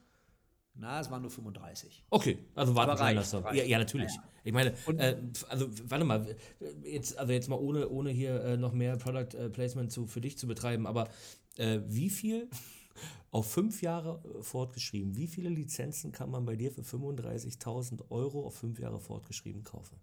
Na, 0.76 1.02
es 1.02 1.12
waren 1.12 1.22
nur 1.22 1.32
35. 1.32 2.06
Okay, 2.10 2.38
also 2.56 2.74
war 2.74 2.90
ein 2.90 2.96
kleiner 2.96 3.24
Server. 3.24 3.54
Ja, 3.54 3.64
ja, 3.66 3.78
natürlich. 3.78 4.16
Ja. 4.16 4.24
Ich 4.46 4.54
meine, 4.54 4.74
äh, 4.98 5.18
also 5.50 5.68
warte 5.90 6.06
mal, 6.06 6.36
jetzt, 6.84 7.18
also 7.18 7.34
jetzt 7.34 7.50
mal 7.50 7.58
ohne, 7.58 7.90
ohne 7.90 8.12
hier 8.12 8.42
äh, 8.42 8.58
noch 8.58 8.72
mehr 8.72 8.96
Product 8.96 9.38
äh, 9.38 9.50
Placement 9.50 9.92
zu, 9.92 10.08
für 10.08 10.22
dich 10.22 10.38
zu 10.38 10.48
betreiben, 10.48 10.88
aber 10.88 11.10
äh, 11.58 11.80
wie 11.86 12.10
viel 12.10 12.50
auf 13.32 13.52
fünf 13.52 13.82
Jahre 13.82 14.24
äh, 14.24 14.42
fortgeschrieben, 14.42 15.18
wie 15.18 15.28
viele 15.28 15.50
Lizenzen 15.50 16.14
kann 16.14 16.32
man 16.32 16.46
bei 16.46 16.56
dir 16.56 16.72
für 16.72 16.82
35.000 16.82 18.10
Euro 18.10 18.46
auf 18.46 18.56
fünf 18.56 18.80
Jahre 18.80 19.02
fortgeschrieben 19.02 19.64
kaufen? 19.64 20.00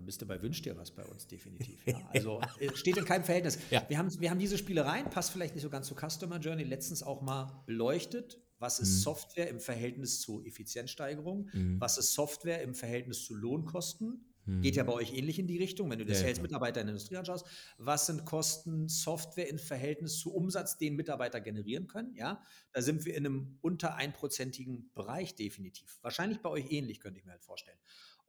Dann 0.00 0.06
bist 0.06 0.22
du 0.22 0.26
bei 0.26 0.40
Wünsch 0.40 0.62
dir 0.62 0.76
was 0.78 0.90
bei 0.90 1.04
uns 1.04 1.26
definitiv. 1.26 1.86
Ja. 1.86 2.00
Also 2.12 2.40
äh, 2.58 2.74
steht 2.74 2.96
in 2.96 3.04
keinem 3.04 3.24
Verhältnis. 3.24 3.58
Ja. 3.70 3.84
Wir, 3.88 3.98
haben, 3.98 4.08
wir 4.18 4.30
haben 4.30 4.38
diese 4.38 4.56
Spielereien, 4.56 5.10
passt 5.10 5.30
vielleicht 5.30 5.54
nicht 5.54 5.62
so 5.62 5.70
ganz 5.70 5.86
zu 5.86 5.94
Customer 5.94 6.38
Journey, 6.38 6.64
letztens 6.64 7.02
auch 7.02 7.20
mal 7.20 7.62
beleuchtet. 7.66 8.40
Was 8.58 8.80
ist 8.80 8.96
mhm. 8.96 9.02
Software 9.02 9.48
im 9.48 9.60
Verhältnis 9.60 10.20
zu 10.20 10.42
Effizienzsteigerung? 10.44 11.48
Mhm. 11.52 11.80
Was 11.80 11.98
ist 11.98 12.14
Software 12.14 12.62
im 12.62 12.74
Verhältnis 12.74 13.24
zu 13.24 13.34
Lohnkosten? 13.34 14.24
Mhm. 14.46 14.62
Geht 14.62 14.76
ja 14.76 14.84
bei 14.84 14.92
euch 14.92 15.12
ähnlich 15.12 15.38
in 15.38 15.46
die 15.46 15.58
Richtung, 15.58 15.90
wenn 15.90 15.98
du 15.98 16.06
die 16.06 16.12
ja, 16.12 16.18
Sales-Mitarbeiter 16.18 16.80
in 16.80 16.86
der 16.86 16.94
Industrie 16.94 17.16
anschaust. 17.16 17.46
Was 17.76 18.06
sind 18.06 18.24
Kosten 18.24 18.88
Software 18.88 19.48
im 19.48 19.58
Verhältnis 19.58 20.18
zu 20.18 20.32
Umsatz, 20.32 20.78
den 20.78 20.96
Mitarbeiter 20.96 21.40
generieren 21.40 21.88
können? 21.88 22.14
Ja, 22.14 22.42
da 22.72 22.80
sind 22.80 23.04
wir 23.04 23.14
in 23.14 23.26
einem 23.26 23.58
unter 23.60 23.96
einprozentigen 23.96 24.90
Bereich 24.94 25.34
definitiv. 25.34 25.98
Wahrscheinlich 26.00 26.40
bei 26.40 26.48
euch 26.48 26.70
ähnlich, 26.72 27.00
könnte 27.00 27.20
ich 27.20 27.26
mir 27.26 27.32
halt 27.32 27.44
vorstellen. 27.44 27.78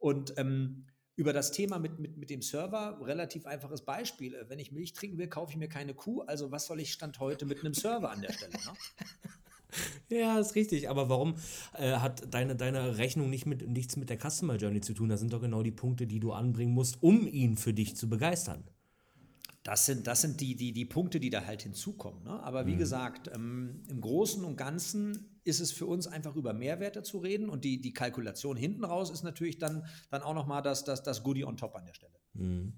Und 0.02 0.34
ähm, 0.36 0.86
über 1.16 1.32
das 1.32 1.52
Thema 1.52 1.78
mit, 1.78 1.98
mit, 1.98 2.16
mit 2.16 2.30
dem 2.30 2.42
Server, 2.42 2.98
relativ 3.02 3.46
einfaches 3.46 3.82
Beispiel. 3.82 4.36
Wenn 4.48 4.58
ich 4.58 4.72
Milch 4.72 4.92
trinken 4.92 5.18
will, 5.18 5.28
kaufe 5.28 5.52
ich 5.52 5.58
mir 5.58 5.68
keine 5.68 5.94
Kuh. 5.94 6.22
Also 6.22 6.50
was 6.50 6.66
soll 6.66 6.80
ich 6.80 6.92
Stand 6.92 7.20
heute 7.20 7.46
mit 7.46 7.60
einem 7.60 7.74
Server 7.74 8.10
an 8.10 8.22
der 8.22 8.32
Stelle? 8.32 8.52
Ne? 8.52 8.58
Ja, 10.08 10.38
ist 10.38 10.54
richtig. 10.54 10.90
Aber 10.90 11.08
warum 11.08 11.36
äh, 11.78 11.92
hat 11.92 12.34
deine, 12.34 12.54
deine 12.54 12.98
Rechnung 12.98 13.30
nicht 13.30 13.46
mit, 13.46 13.66
nichts 13.66 13.96
mit 13.96 14.10
der 14.10 14.18
Customer 14.18 14.56
Journey 14.56 14.82
zu 14.82 14.92
tun? 14.92 15.08
Das 15.08 15.20
sind 15.20 15.32
doch 15.32 15.40
genau 15.40 15.62
die 15.62 15.70
Punkte, 15.70 16.06
die 16.06 16.20
du 16.20 16.32
anbringen 16.32 16.74
musst, 16.74 17.02
um 17.02 17.26
ihn 17.26 17.56
für 17.56 17.72
dich 17.72 17.96
zu 17.96 18.08
begeistern. 18.08 18.64
Das 19.62 19.86
sind, 19.86 20.06
das 20.08 20.20
sind 20.20 20.40
die, 20.40 20.56
die, 20.56 20.72
die 20.72 20.84
Punkte, 20.84 21.20
die 21.20 21.30
da 21.30 21.44
halt 21.44 21.62
hinzukommen. 21.62 22.24
Ne? 22.24 22.42
Aber 22.42 22.66
wie 22.66 22.74
mhm. 22.74 22.78
gesagt, 22.78 23.30
ähm, 23.32 23.82
im 23.88 24.00
Großen 24.00 24.44
und 24.44 24.56
Ganzen 24.56 25.32
ist 25.44 25.60
es 25.60 25.72
für 25.72 25.86
uns 25.86 26.06
einfach 26.06 26.36
über 26.36 26.52
Mehrwerte 26.52 27.02
zu 27.02 27.18
reden 27.18 27.48
und 27.48 27.64
die, 27.64 27.80
die 27.80 27.92
Kalkulation 27.92 28.56
hinten 28.56 28.84
raus 28.84 29.10
ist 29.10 29.22
natürlich 29.22 29.58
dann, 29.58 29.84
dann 30.10 30.22
auch 30.22 30.34
nochmal 30.34 30.62
das, 30.62 30.84
das, 30.84 31.02
das 31.02 31.22
Goodie 31.22 31.44
on 31.44 31.56
top 31.56 31.74
an 31.76 31.84
der 31.84 31.94
Stelle. 31.94 32.12
Mhm. 32.34 32.72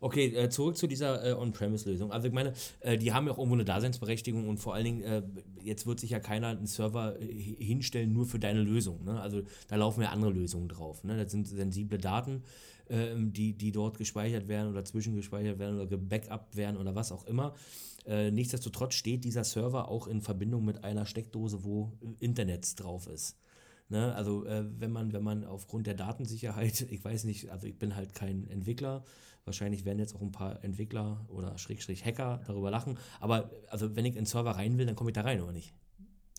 Okay, 0.00 0.34
äh, 0.34 0.48
zurück 0.48 0.76
zu 0.76 0.88
dieser 0.88 1.24
äh, 1.24 1.32
On-Premise-Lösung. 1.32 2.10
Also 2.10 2.26
ich 2.26 2.34
meine, 2.34 2.54
äh, 2.80 2.98
die 2.98 3.12
haben 3.12 3.26
ja 3.26 3.32
auch 3.32 3.38
irgendwo 3.38 3.54
eine 3.54 3.64
Daseinsberechtigung 3.64 4.48
und 4.48 4.58
vor 4.58 4.74
allen 4.74 4.84
Dingen, 4.84 5.44
jetzt 5.62 5.86
wird 5.86 6.00
sich 6.00 6.10
ja 6.10 6.18
keiner 6.18 6.48
einen 6.48 6.66
Server 6.66 7.16
hinstellen 7.20 8.12
nur 8.12 8.26
für 8.26 8.40
deine 8.40 8.62
Lösung. 8.62 9.04
Ne? 9.04 9.20
Also 9.20 9.42
da 9.68 9.76
laufen 9.76 10.02
ja 10.02 10.10
andere 10.10 10.32
Lösungen 10.32 10.68
drauf. 10.68 11.04
Ne? 11.04 11.16
Das 11.16 11.30
sind 11.30 11.46
sensible 11.46 11.98
Daten, 11.98 12.42
ähm, 12.92 13.32
die, 13.32 13.54
die 13.54 13.72
dort 13.72 13.96
gespeichert 13.96 14.48
werden 14.48 14.70
oder 14.70 14.84
zwischengespeichert 14.84 15.58
werden 15.58 15.76
oder 15.76 15.86
gebackupt 15.86 16.56
werden 16.56 16.76
oder 16.76 16.94
was 16.94 17.10
auch 17.10 17.24
immer. 17.24 17.54
Äh, 18.04 18.30
nichtsdestotrotz 18.30 18.94
steht 18.94 19.24
dieser 19.24 19.44
Server 19.44 19.88
auch 19.88 20.06
in 20.06 20.20
Verbindung 20.20 20.64
mit 20.64 20.84
einer 20.84 21.06
Steckdose, 21.06 21.64
wo 21.64 21.92
Internet 22.20 22.78
drauf 22.78 23.06
ist. 23.06 23.38
Ne? 23.88 24.14
Also 24.14 24.44
äh, 24.44 24.64
wenn 24.78 24.92
man, 24.92 25.12
wenn 25.12 25.22
man 25.22 25.44
aufgrund 25.44 25.86
der 25.86 25.94
Datensicherheit, 25.94 26.82
ich 26.90 27.02
weiß 27.02 27.24
nicht, 27.24 27.50
also 27.50 27.66
ich 27.66 27.78
bin 27.78 27.96
halt 27.96 28.14
kein 28.14 28.46
Entwickler, 28.48 29.04
wahrscheinlich 29.44 29.84
werden 29.84 29.98
jetzt 29.98 30.14
auch 30.14 30.22
ein 30.22 30.32
paar 30.32 30.62
Entwickler 30.62 31.24
oder 31.28 31.56
Schrägstrich 31.58 32.04
Hacker 32.04 32.42
darüber 32.46 32.70
lachen, 32.70 32.98
aber 33.20 33.50
also 33.68 33.96
wenn 33.96 34.04
ich 34.04 34.12
in 34.12 34.22
den 34.22 34.26
Server 34.26 34.52
rein 34.52 34.78
will, 34.78 34.86
dann 34.86 34.96
komme 34.96 35.10
ich 35.10 35.14
da 35.14 35.22
rein, 35.22 35.40
oder 35.40 35.52
nicht? 35.52 35.74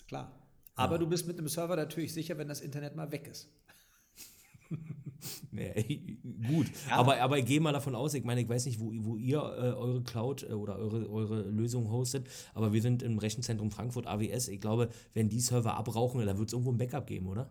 Klar. 0.07 0.31
Aber 0.75 0.93
ja. 0.95 0.99
du 0.99 1.07
bist 1.07 1.27
mit 1.27 1.37
einem 1.37 1.47
Server 1.47 1.75
natürlich 1.75 2.13
sicher, 2.13 2.37
wenn 2.37 2.47
das 2.47 2.61
Internet 2.61 2.95
mal 2.95 3.11
weg 3.11 3.27
ist. 3.27 3.49
Nee, 5.51 6.17
gut, 6.49 6.67
ja. 6.89 6.97
aber, 6.97 7.21
aber 7.21 7.37
ich 7.37 7.45
gehe 7.45 7.61
mal 7.61 7.71
davon 7.71 7.95
aus, 7.95 8.13
ich 8.13 8.25
meine, 8.25 8.41
ich 8.41 8.49
weiß 8.49 8.65
nicht, 8.65 8.79
wo, 8.81 8.91
wo 8.93 9.15
ihr 9.15 9.37
äh, 9.37 9.71
eure 9.71 10.01
Cloud 10.01 10.43
äh, 10.43 10.53
oder 10.53 10.77
eure, 10.77 11.09
eure 11.09 11.43
Lösung 11.43 11.89
hostet, 11.89 12.27
aber 12.53 12.73
wir 12.73 12.81
sind 12.81 13.03
im 13.03 13.17
Rechenzentrum 13.17 13.71
Frankfurt 13.71 14.05
AWS. 14.05 14.49
Ich 14.49 14.59
glaube, 14.59 14.89
wenn 15.13 15.29
die 15.29 15.39
Server 15.39 15.77
abrauchen, 15.77 16.25
dann 16.25 16.37
wird 16.37 16.49
es 16.49 16.53
irgendwo 16.53 16.71
ein 16.71 16.77
Backup 16.77 17.07
geben, 17.07 17.27
oder? 17.27 17.49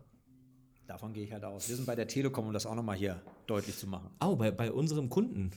Davon 0.87 1.15
gehe 1.15 1.25
ich 1.25 1.33
halt 1.33 1.45
aus. 1.45 1.69
Wir 1.69 1.77
sind 1.77 1.87
bei 1.87 1.95
der 1.95 2.07
Telekom, 2.09 2.49
um 2.49 2.53
das 2.53 2.67
auch 2.67 2.75
nochmal 2.75 2.97
hier 2.97 3.23
deutlich 3.47 3.79
zu 3.79 3.87
machen. 3.87 4.11
Oh, 4.21 4.37
bei, 4.37 4.51
bei 4.51 4.71
unserem 4.71 5.09
Kunden. 5.09 5.53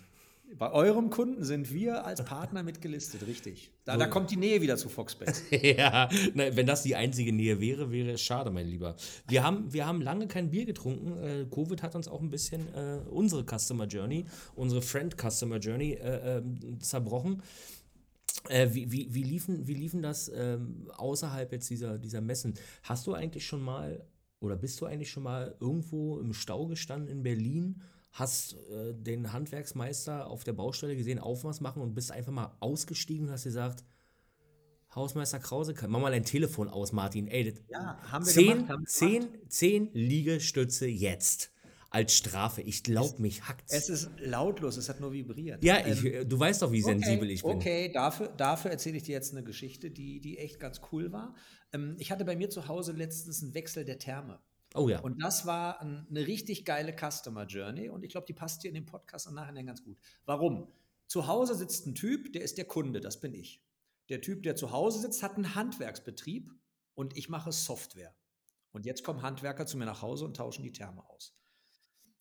Bei 0.58 0.72
eurem 0.72 1.10
Kunden 1.10 1.44
sind 1.44 1.74
wir 1.74 2.06
als 2.06 2.24
Partner 2.24 2.64
mitgelistet, 2.64 3.28
richtig. 3.28 3.72
Da, 3.84 3.94
so. 3.94 4.00
da 4.00 4.08
kommt 4.08 4.32
die 4.32 4.38
Nähe 4.38 4.62
wieder 4.62 4.78
zu 4.78 4.88
Foxbase. 4.88 5.44
ja, 5.56 6.08
na, 6.34 6.56
wenn 6.56 6.66
das 6.66 6.84
die 6.84 6.96
einzige 6.96 7.34
Nähe 7.34 7.60
wäre, 7.60 7.92
wäre 7.92 8.12
es 8.12 8.22
schade, 8.22 8.52
mein 8.52 8.68
Lieber. 8.68 8.96
Wir 9.28 9.44
haben, 9.44 9.74
wir 9.74 9.86
haben 9.86 10.02
lange 10.02 10.28
kein 10.28 10.52
Bier 10.52 10.66
getrunken. 10.66 11.18
Äh, 11.18 11.46
Covid 11.54 11.84
hat 11.84 11.96
uns 11.96 12.08
auch 12.08 12.22
ein 12.22 12.30
bisschen 12.30 12.74
äh, 12.74 13.00
unsere 13.10 13.44
Customer 13.44 13.86
Journey, 13.86 14.26
unsere 14.56 14.82
Friend 14.82 15.16
Customer 15.20 15.58
Journey 15.58 15.94
äh, 15.94 16.38
ähm, 16.38 16.80
zerbrochen. 16.80 17.42
Äh, 18.48 18.70
wie, 18.72 18.92
wie, 18.92 19.14
wie, 19.14 19.24
liefen, 19.24 19.68
wie 19.68 19.74
liefen 19.74 20.02
das 20.02 20.32
ähm, 20.34 20.90
außerhalb 20.96 21.52
jetzt 21.52 21.70
dieser, 21.70 21.98
dieser 21.98 22.22
Messen? 22.22 22.54
Hast 22.84 23.08
du 23.08 23.14
eigentlich 23.14 23.46
schon 23.46 23.62
mal 23.62 24.06
oder 24.40 24.56
bist 24.56 24.80
du 24.80 24.86
eigentlich 24.86 25.10
schon 25.10 25.24
mal 25.24 25.56
irgendwo 25.60 26.20
im 26.20 26.34
Stau 26.34 26.68
gestanden 26.68 27.10
in 27.10 27.24
Berlin 27.24 27.82
hast 28.16 28.54
äh, 28.72 28.94
den 28.94 29.34
Handwerksmeister 29.34 30.28
auf 30.28 30.46
der 30.46 30.54
Baustelle 30.54 30.96
gesehen, 30.96 31.20
Aufmaß 31.20 31.60
machen 31.60 31.82
und 31.82 31.94
bist 31.94 32.12
einfach 32.12 32.32
mal 32.32 32.56
ausgestiegen 32.62 33.28
und 33.28 33.34
hast 33.34 33.44
gesagt, 33.44 33.84
Hausmeister 34.96 35.40
Krause, 35.40 35.76
mach 35.90 36.00
mal 36.00 36.14
ein 36.14 36.24
Telefon 36.24 36.70
aus, 36.70 36.94
Martin. 36.94 37.28
Ey, 37.28 37.54
ja, 37.68 38.00
haben 38.10 38.26
wir 38.26 38.32
zehn, 38.32 38.48
gemacht, 38.48 38.70
haben 38.70 38.86
zehn, 38.86 39.24
gemacht. 39.24 39.52
zehn 39.52 39.90
Liegestütze 39.92 40.88
jetzt 40.88 41.52
als 41.90 42.16
Strafe. 42.16 42.62
Ich 42.62 42.84
glaube, 42.84 43.22
mich 43.22 43.44
hackt 43.44 43.70
Es 43.74 43.90
ist 43.90 44.10
lautlos, 44.20 44.78
es 44.78 44.88
hat 44.88 45.02
nur 45.02 45.12
vibriert. 45.12 45.62
Ja, 45.62 45.86
ich, 45.86 46.06
ähm, 46.06 46.30
du 46.30 46.40
weißt 46.40 46.62
doch, 46.62 46.72
wie 46.72 46.82
okay, 46.82 46.94
sensibel 46.94 47.30
ich 47.30 47.44
bin. 47.44 47.52
Okay, 47.52 47.92
dafür, 47.92 48.30
dafür 48.30 48.72
erzähle 48.72 48.96
ich 48.96 49.04
dir 49.04 49.12
jetzt 49.12 49.34
eine 49.34 49.44
Geschichte, 49.44 49.92
die, 49.92 50.22
die 50.22 50.38
echt 50.38 50.62
ganz 50.62 50.80
cool 50.94 51.12
war. 51.12 51.36
Ähm, 51.74 51.98
ich 52.00 52.12
hatte 52.12 52.24
bei 52.24 52.38
mir 52.38 52.50
zu 52.50 52.70
Hause 52.70 52.94
letztens 52.94 53.44
einen 53.44 53.54
Wechsel 53.54 53.84
der 53.84 54.00
Therme. 54.00 54.40
Oh 54.76 54.90
ja. 54.90 55.00
Und 55.00 55.24
das 55.24 55.46
war 55.46 55.80
eine 55.82 56.28
richtig 56.28 56.66
geile 56.66 56.94
Customer 56.94 57.46
Journey 57.46 57.90
und 57.90 58.04
ich 58.04 58.12
glaube, 58.12 58.28
die 58.28 58.34
passt 58.34 58.62
hier 58.62 58.70
in 58.70 58.76
den 58.76 58.86
Podcast 58.86 59.28
und 59.28 59.36
nachher 59.36 59.64
ganz 59.64 59.84
gut. 59.84 59.98
Warum? 60.26 60.68
Zu 61.08 61.28
Hause 61.28 61.56
sitzt 61.56 61.88
ein 61.88 61.96
Typ, 61.96 62.34
der 62.34 62.42
ist 62.42 62.58
der 62.58 62.66
Kunde, 62.66 63.00
das 63.00 63.20
bin 63.20 63.34
ich. 63.34 63.62
Der 64.10 64.22
Typ, 64.22 64.44
der 64.44 64.56
zu 64.56 64.72
Hause 64.72 65.00
sitzt, 65.00 65.24
hat 65.24 65.36
einen 65.36 65.56
Handwerksbetrieb 65.56 66.52
und 66.94 67.16
ich 67.18 67.30
mache 67.30 67.52
Software. 67.52 68.14
Und 68.72 68.86
jetzt 68.86 69.04
kommen 69.04 69.22
Handwerker 69.22 69.66
zu 69.66 69.78
mir 69.78 69.86
nach 69.86 70.02
Hause 70.02 70.26
und 70.26 70.36
tauschen 70.36 70.64
die 70.64 70.74
Therme 70.74 71.08
aus. 71.10 71.34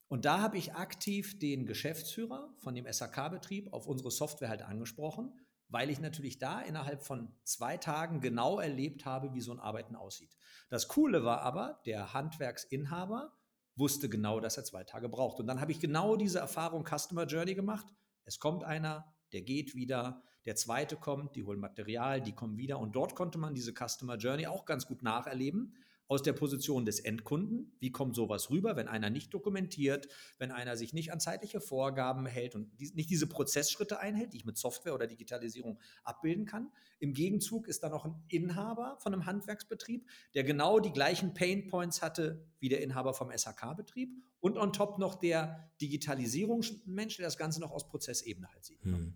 Und 0.09 0.25
da 0.25 0.41
habe 0.41 0.59
ich 0.59 0.75
aktiv 0.75 1.39
den 1.39 1.67
Geschäftsführer 1.67 2.55
von 2.59 2.75
dem 2.75 2.87
SAK-Betrieb 2.91 3.73
auf 3.73 3.87
unsere 3.87 4.11
Software 4.11 4.49
halt 4.49 4.63
angesprochen, 4.63 5.33
weil 5.69 5.91
ich 5.91 6.01
natürlich 6.01 6.39
da 6.39 6.61
innerhalb 6.61 7.03
von 7.03 7.35
zwei 7.45 7.77
Tagen 7.77 8.21
genau 8.21 8.61
erlebt 8.61 9.05
habe, 9.05 9.35
wie 9.35 9.41
so 9.41 9.53
ein 9.53 9.61
Arbeiten 9.61 9.97
aussieht. 9.97 10.37
Das 10.69 10.89
Coole 10.89 11.25
war 11.25 11.43
aber, 11.43 11.81
der 11.87 12.15
Handwerksinhaber 12.15 13.33
wusste 13.77 14.09
genau, 14.09 14.41
dass 14.41 14.57
er 14.57 14.65
zwei 14.65 14.85
Tage 14.85 15.09
braucht. 15.09 15.41
Und 15.41 15.47
dann 15.47 15.61
habe 15.61 15.73
ich 15.73 15.81
genau 15.81 16.17
diese 16.17 16.39
Erfahrung 16.39 16.85
Customer 16.85 17.25
Journey 17.27 17.55
gemacht. 17.55 17.87
Es 18.25 18.39
kommt 18.39 18.65
einer, 18.65 19.13
der 19.33 19.43
geht 19.43 19.75
wieder, 19.75 20.23
der 20.45 20.57
zweite 20.57 20.97
kommt, 20.97 21.35
die 21.37 21.45
holen 21.45 21.61
Material, 21.61 22.21
die 22.21 22.35
kommen 22.35 22.57
wieder. 22.57 22.79
Und 22.79 22.95
dort 22.95 23.15
konnte 23.15 23.39
man 23.39 23.55
diese 23.55 23.73
Customer 23.73 24.17
Journey 24.17 24.47
auch 24.47 24.65
ganz 24.65 24.87
gut 24.87 25.03
nacherleben 25.03 25.75
aus 26.07 26.23
der 26.23 26.33
Position 26.33 26.85
des 26.85 27.01
Endkunden. 27.01 27.73
Wie 27.81 27.91
kommt 27.91 28.15
sowas 28.15 28.51
rüber, 28.51 28.77
wenn 28.77 28.89
einer 28.89 29.11
nicht 29.11 29.33
dokumentiert, 29.33 30.09
wenn 30.39 30.51
einer 30.51 30.77
sich 30.77 30.93
nicht 30.93 31.13
an 31.13 31.21
zeitliche 31.21 31.61
Vorgaben 31.61 32.27
hält 32.27 32.55
und 32.55 32.71
die, 32.79 32.93
nicht 32.95 33.11
diese 33.11 33.27
Prozessschritte 33.27 34.01
einhält, 34.01 34.33
die 34.33 34.39
ich 34.39 34.45
mit 34.45 34.59
Software 34.59 34.95
oder 34.95 35.07
Digitalisierung 35.07 35.81
abbilden 36.03 36.45
kann. 36.45 36.71
Im 36.99 37.15
Gegenzug 37.15 37.69
ist 37.69 37.83
da 37.83 37.89
noch 37.89 38.05
ein 38.05 38.15
Inhaber 38.29 38.97
von 39.01 39.13
einem 39.13 39.27
Handwerksbetrieb, 39.27 40.07
der 40.35 40.45
genau 40.45 40.81
die 40.81 40.93
gleichen 40.93 41.35
Pain 41.35 41.67
Points 41.69 42.03
hatte 42.03 42.47
wie 42.61 42.69
der 42.69 42.83
Inhaber 42.83 43.15
vom 43.15 43.31
SHK-Betrieb 43.31 44.11
und 44.41 44.59
on 44.59 44.73
top 44.73 44.99
noch 44.99 45.15
der 45.15 45.71
Digitalisierungsmensch, 45.81 47.17
der 47.17 47.27
das 47.27 47.39
Ganze 47.39 47.61
noch 47.61 47.71
aus 47.71 47.89
Prozessebene 47.89 48.49
halt 48.53 48.65
sieht. 48.65 48.83
Hm. 48.85 49.15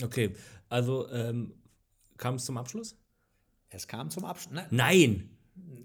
Okay, 0.00 0.34
also 0.68 1.10
ähm, 1.10 1.60
kam 2.16 2.36
es 2.36 2.44
zum 2.44 2.56
Abschluss? 2.56 2.96
Es 3.68 3.88
kam 3.88 4.10
zum 4.10 4.24
Abschluss. 4.24 4.54
Ne? 4.54 4.66
Nein! 4.70 5.37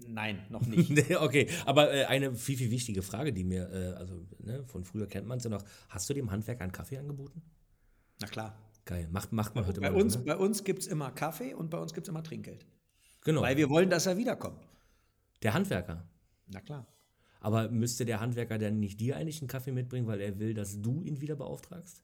Nein, 0.06 0.38
noch 0.48 0.64
nicht. 0.66 1.10
okay, 1.20 1.48
aber 1.66 1.92
äh, 1.92 2.04
eine 2.04 2.34
viel, 2.34 2.56
viel 2.56 2.70
wichtige 2.70 3.02
Frage, 3.02 3.32
die 3.32 3.44
mir, 3.44 3.68
äh, 3.70 3.94
also 3.94 4.26
ne, 4.38 4.64
von 4.64 4.84
früher 4.84 5.06
kennt 5.06 5.26
man 5.26 5.38
es 5.38 5.44
ja 5.44 5.50
noch, 5.50 5.64
hast 5.88 6.08
du 6.08 6.14
dem 6.14 6.30
Handwerk 6.30 6.60
einen 6.60 6.72
Kaffee 6.72 6.98
angeboten? 6.98 7.42
Na 8.20 8.28
klar. 8.28 8.56
Geil, 8.84 9.08
macht, 9.10 9.32
macht 9.32 9.54
man 9.54 9.66
heute 9.66 9.80
bei 9.80 9.90
mal. 9.90 10.00
Uns, 10.00 10.16
ne? 10.16 10.24
Bei 10.24 10.36
uns 10.36 10.62
gibt 10.62 10.82
es 10.82 10.86
immer 10.86 11.10
Kaffee 11.10 11.54
und 11.54 11.70
bei 11.70 11.78
uns 11.78 11.94
gibt 11.94 12.06
es 12.06 12.10
immer 12.10 12.22
Trinkgeld. 12.22 12.66
Genau. 13.24 13.42
Weil 13.42 13.56
wir 13.56 13.70
wollen, 13.70 13.90
dass 13.90 14.06
er 14.06 14.16
wiederkommt. 14.16 14.68
Der 15.42 15.54
Handwerker? 15.54 16.06
Na 16.46 16.60
klar. 16.60 16.86
Aber 17.40 17.70
müsste 17.70 18.04
der 18.04 18.20
Handwerker 18.20 18.58
dann 18.58 18.78
nicht 18.78 19.00
dir 19.00 19.16
eigentlich 19.16 19.40
einen 19.40 19.48
Kaffee 19.48 19.72
mitbringen, 19.72 20.06
weil 20.06 20.20
er 20.20 20.38
will, 20.38 20.54
dass 20.54 20.80
du 20.80 21.02
ihn 21.02 21.20
wieder 21.20 21.36
beauftragst? 21.36 22.02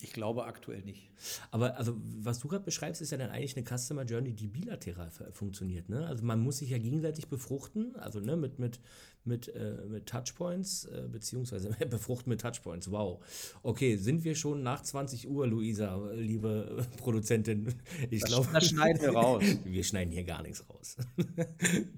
Ich 0.00 0.12
glaube 0.12 0.44
aktuell 0.44 0.82
nicht. 0.82 1.10
Aber 1.50 1.76
also, 1.76 1.96
was 1.98 2.38
du 2.38 2.48
gerade 2.48 2.64
beschreibst, 2.64 3.00
ist 3.00 3.10
ja 3.10 3.18
dann 3.18 3.30
eigentlich 3.30 3.56
eine 3.56 3.64
Customer 3.64 4.04
Journey, 4.04 4.32
die 4.32 4.48
bilateral 4.48 5.10
funktioniert. 5.32 5.88
Ne? 5.88 6.06
Also 6.06 6.24
man 6.24 6.40
muss 6.40 6.58
sich 6.58 6.70
ja 6.70 6.78
gegenseitig 6.78 7.28
befruchten, 7.28 7.96
also 7.96 8.20
ne, 8.20 8.36
mit, 8.36 8.58
mit, 8.58 8.80
mit, 9.24 9.48
äh, 9.48 9.76
mit 9.88 10.06
Touchpoints, 10.06 10.84
äh, 10.84 11.08
beziehungsweise 11.10 11.70
befruchten 11.90 12.30
mit 12.30 12.40
Touchpoints. 12.40 12.90
Wow. 12.90 13.22
Okay, 13.62 13.96
sind 13.96 14.24
wir 14.24 14.34
schon 14.34 14.62
nach 14.62 14.82
20 14.82 15.28
Uhr, 15.28 15.46
Luisa, 15.46 16.10
liebe 16.14 16.86
Produzentin? 16.98 17.74
Ich 18.10 18.22
glaube. 18.22 18.48
Das 18.52 18.66
schneiden 18.66 19.00
wir 19.00 19.10
raus. 19.10 19.42
wir 19.64 19.84
schneiden 19.84 20.12
hier 20.12 20.24
gar 20.24 20.42
nichts 20.42 20.64
raus. 20.68 20.96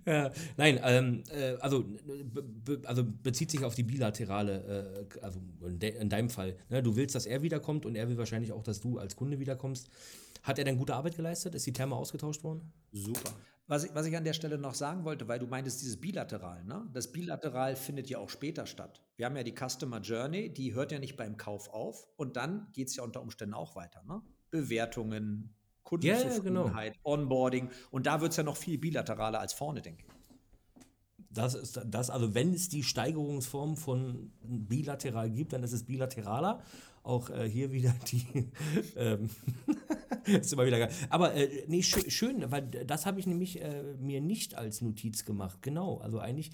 ja, 0.06 0.30
nein, 0.56 0.80
ähm, 0.82 1.22
äh, 1.30 1.56
also, 1.60 1.84
be, 2.64 2.80
also 2.84 3.04
bezieht 3.22 3.50
sich 3.50 3.64
auf 3.64 3.74
die 3.74 3.82
bilaterale, 3.82 5.06
äh, 5.14 5.20
also 5.20 5.40
in, 5.66 5.78
de, 5.78 5.96
in 6.00 6.08
deinem 6.08 6.30
Fall. 6.30 6.56
Ne? 6.68 6.82
Du 6.82 6.96
willst, 6.96 7.14
dass 7.14 7.26
er 7.26 7.42
wiederkommt 7.42 7.86
und 7.86 7.96
er 7.96 8.08
will 8.08 8.18
wahrscheinlich 8.18 8.52
auch, 8.52 8.62
dass 8.62 8.80
du 8.80 8.98
als 8.98 9.16
Kunde 9.16 9.40
wiederkommst. 9.40 9.88
Hat 10.42 10.58
er 10.58 10.64
denn 10.64 10.78
gute 10.78 10.94
Arbeit 10.94 11.16
geleistet? 11.16 11.56
Ist 11.56 11.66
die 11.66 11.72
Therme 11.72 11.96
ausgetauscht 11.96 12.44
worden? 12.44 12.72
Super. 12.92 13.32
Was 13.68 13.84
ich, 13.84 13.94
was 13.94 14.06
ich 14.06 14.16
an 14.16 14.22
der 14.22 14.32
Stelle 14.32 14.58
noch 14.58 14.74
sagen 14.74 15.04
wollte, 15.04 15.26
weil 15.26 15.40
du 15.40 15.46
meintest 15.46 15.80
dieses 15.82 16.00
Bilateral, 16.00 16.64
ne? 16.64 16.88
Das 16.92 17.10
Bilateral 17.10 17.74
findet 17.74 18.08
ja 18.08 18.18
auch 18.18 18.30
später 18.30 18.64
statt. 18.64 19.02
Wir 19.16 19.26
haben 19.26 19.36
ja 19.36 19.42
die 19.42 19.54
Customer 19.54 20.00
Journey, 20.00 20.52
die 20.52 20.74
hört 20.74 20.92
ja 20.92 21.00
nicht 21.00 21.16
beim 21.16 21.36
Kauf 21.36 21.68
auf 21.70 22.06
und 22.16 22.36
dann 22.36 22.68
geht 22.72 22.88
es 22.88 22.96
ja 22.96 23.02
unter 23.02 23.20
Umständen 23.20 23.54
auch 23.54 23.74
weiter, 23.74 24.04
ne? 24.04 24.22
Bewertungen, 24.50 25.52
Kundenzufriedenheit, 25.82 26.94
ja, 26.94 27.00
genau. 27.02 27.14
Onboarding 27.14 27.70
und 27.90 28.06
da 28.06 28.20
wird 28.20 28.30
es 28.30 28.36
ja 28.36 28.44
noch 28.44 28.56
viel 28.56 28.78
bilateraler 28.78 29.40
als 29.40 29.52
vorne, 29.52 29.82
denke 29.82 30.04
ich. 30.06 30.16
Das 31.30 31.54
ist 31.54 31.80
das, 31.84 32.08
also 32.08 32.34
wenn 32.34 32.54
es 32.54 32.68
die 32.68 32.82
Steigerungsform 32.82 33.76
von 33.76 34.32
bilateral 34.40 35.30
gibt, 35.30 35.52
dann 35.52 35.62
ist 35.64 35.72
es 35.72 35.84
bilateraler. 35.84 36.62
Auch 37.02 37.30
äh, 37.30 37.48
hier 37.48 37.72
wieder 37.72 37.94
die. 38.10 38.50
ähm, 38.96 39.28
ist 40.40 40.52
immer 40.52 40.66
wieder 40.66 40.78
geil. 40.78 40.90
Aber 41.10 41.34
äh, 41.34 41.64
nee, 41.68 41.82
schön, 41.82 42.10
schön, 42.10 42.50
weil 42.50 42.62
das 42.62 43.06
habe 43.06 43.20
ich 43.20 43.26
nämlich 43.26 43.60
äh, 43.62 43.94
mir 43.98 44.20
nicht 44.20 44.56
als 44.56 44.80
Notiz 44.80 45.24
gemacht. 45.24 45.62
Genau. 45.62 45.98
Also 45.98 46.18
eigentlich 46.18 46.50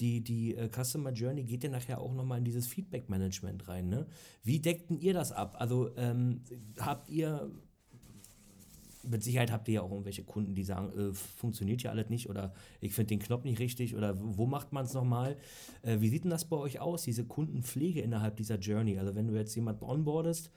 die, 0.00 0.22
die 0.22 0.56
uh, 0.56 0.68
Customer 0.68 1.12
Journey 1.12 1.44
geht 1.44 1.62
ja 1.62 1.70
nachher 1.70 2.00
auch 2.00 2.12
nochmal 2.14 2.38
in 2.38 2.44
dieses 2.44 2.66
Feedback-Management 2.66 3.68
rein. 3.68 3.88
Ne? 3.88 4.06
Wie 4.42 4.58
deckten 4.58 4.98
ihr 4.98 5.14
das 5.14 5.32
ab? 5.32 5.56
Also 5.58 5.96
ähm, 5.96 6.42
habt 6.78 7.08
ihr 7.08 7.50
mit 9.06 9.22
Sicherheit 9.22 9.52
habt 9.52 9.68
ihr 9.68 9.74
ja 9.74 9.82
auch 9.82 9.90
irgendwelche 9.90 10.24
Kunden, 10.24 10.54
die 10.54 10.64
sagen, 10.64 10.90
äh, 10.98 11.12
funktioniert 11.12 11.82
ja 11.82 11.90
alles 11.90 12.08
nicht 12.08 12.28
oder 12.28 12.54
ich 12.80 12.92
finde 12.92 13.08
den 13.08 13.18
Knopf 13.18 13.44
nicht 13.44 13.58
richtig 13.58 13.94
oder 13.94 14.14
wo 14.18 14.46
macht 14.46 14.72
man 14.72 14.86
es 14.86 14.94
nochmal? 14.94 15.36
Äh, 15.82 16.00
wie 16.00 16.08
sieht 16.08 16.24
denn 16.24 16.30
das 16.30 16.48
bei 16.48 16.56
euch 16.56 16.80
aus, 16.80 17.02
diese 17.02 17.24
Kundenpflege 17.24 18.00
innerhalb 18.00 18.36
dieser 18.36 18.58
Journey? 18.58 18.98
Also 18.98 19.14
wenn 19.14 19.28
du 19.28 19.34
jetzt 19.34 19.54
jemanden 19.54 19.84
onboardest, 19.84 20.50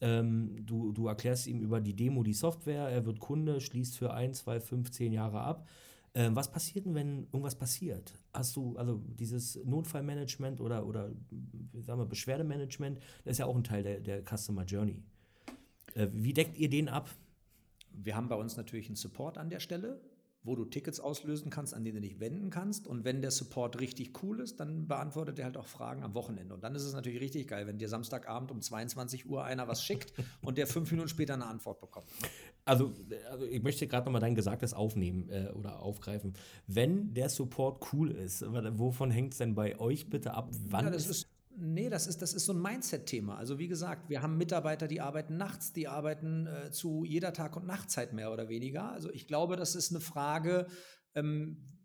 ähm, 0.00 0.64
du, 0.64 0.92
du 0.92 1.06
erklärst 1.06 1.46
ihm 1.46 1.60
über 1.60 1.80
die 1.80 1.94
Demo 1.94 2.22
die 2.22 2.34
Software, 2.34 2.88
er 2.88 3.06
wird 3.06 3.20
Kunde, 3.20 3.60
schließt 3.60 3.96
für 3.96 4.12
ein, 4.12 4.34
zwei, 4.34 4.60
fünf, 4.60 4.90
zehn 4.90 5.12
Jahre 5.12 5.40
ab. 5.40 5.68
Ähm, 6.14 6.34
was 6.34 6.50
passiert 6.50 6.86
denn, 6.86 6.94
wenn 6.94 7.24
irgendwas 7.24 7.54
passiert? 7.54 8.14
Hast 8.32 8.56
du 8.56 8.76
also 8.76 9.02
dieses 9.06 9.62
Notfallmanagement 9.64 10.60
oder, 10.60 10.86
oder 10.86 11.10
sagen 11.82 12.00
wir, 12.00 12.06
Beschwerdemanagement, 12.06 12.98
das 13.24 13.32
ist 13.32 13.38
ja 13.38 13.46
auch 13.46 13.56
ein 13.56 13.64
Teil 13.64 13.82
der, 13.82 14.00
der 14.00 14.22
Customer 14.22 14.64
Journey. 14.64 15.02
Äh, 15.94 16.08
wie 16.12 16.32
deckt 16.32 16.56
ihr 16.58 16.70
den 16.70 16.88
ab? 16.88 17.10
Wir 17.92 18.16
haben 18.16 18.28
bei 18.28 18.36
uns 18.36 18.56
natürlich 18.56 18.86
einen 18.86 18.96
Support 18.96 19.38
an 19.38 19.50
der 19.50 19.60
Stelle, 19.60 20.00
wo 20.46 20.54
du 20.54 20.64
Tickets 20.64 21.00
auslösen 21.00 21.50
kannst, 21.50 21.74
an 21.74 21.84
denen 21.84 21.96
du 21.96 22.08
dich 22.08 22.20
wenden 22.20 22.50
kannst. 22.50 22.86
Und 22.86 23.04
wenn 23.04 23.20
der 23.20 23.30
Support 23.30 23.80
richtig 23.80 24.22
cool 24.22 24.40
ist, 24.40 24.60
dann 24.60 24.86
beantwortet 24.86 25.38
er 25.38 25.46
halt 25.46 25.56
auch 25.56 25.66
Fragen 25.66 26.02
am 26.02 26.14
Wochenende. 26.14 26.54
Und 26.54 26.62
dann 26.64 26.74
ist 26.74 26.84
es 26.84 26.94
natürlich 26.94 27.20
richtig 27.20 27.48
geil, 27.48 27.66
wenn 27.66 27.78
dir 27.78 27.88
Samstagabend 27.88 28.50
um 28.50 28.60
22 28.60 29.28
Uhr 29.28 29.44
einer 29.44 29.68
was 29.68 29.82
schickt 29.82 30.12
und 30.42 30.56
der 30.58 30.66
fünf 30.66 30.90
Minuten 30.90 31.08
später 31.08 31.34
eine 31.34 31.46
Antwort 31.46 31.80
bekommt. 31.80 32.06
Also, 32.64 32.92
also 33.30 33.44
ich 33.44 33.62
möchte 33.62 33.86
gerade 33.86 34.06
nochmal 34.06 34.20
dein 34.20 34.34
Gesagtes 34.34 34.74
aufnehmen 34.74 35.28
äh, 35.28 35.50
oder 35.54 35.80
aufgreifen. 35.80 36.34
Wenn 36.66 37.14
der 37.14 37.28
Support 37.28 37.92
cool 37.92 38.10
ist, 38.10 38.44
wovon 38.78 39.10
hängt 39.10 39.32
es 39.32 39.38
denn 39.38 39.54
bei 39.54 39.78
euch 39.78 40.08
bitte 40.08 40.34
ab? 40.34 40.50
Wann 40.68 40.86
ja, 40.86 40.90
das 40.90 41.06
ist 41.06 41.28
Nee, 41.58 41.88
das 41.88 42.06
ist, 42.06 42.20
das 42.20 42.34
ist 42.34 42.44
so 42.44 42.52
ein 42.52 42.60
Mindset-Thema. 42.60 43.36
Also 43.36 43.58
wie 43.58 43.68
gesagt, 43.68 44.10
wir 44.10 44.22
haben 44.22 44.36
Mitarbeiter, 44.36 44.88
die 44.88 45.00
arbeiten 45.00 45.36
nachts, 45.36 45.72
die 45.72 45.88
arbeiten 45.88 46.46
äh, 46.46 46.70
zu 46.70 47.04
jeder 47.04 47.32
Tag- 47.32 47.56
und 47.56 47.66
Nachtzeit 47.66 48.12
mehr 48.12 48.32
oder 48.32 48.48
weniger. 48.48 48.92
Also 48.92 49.10
ich 49.10 49.26
glaube, 49.26 49.56
das 49.56 49.74
ist 49.74 49.90
eine 49.90 50.00
Frage, 50.00 50.66
ähm, 51.14 51.76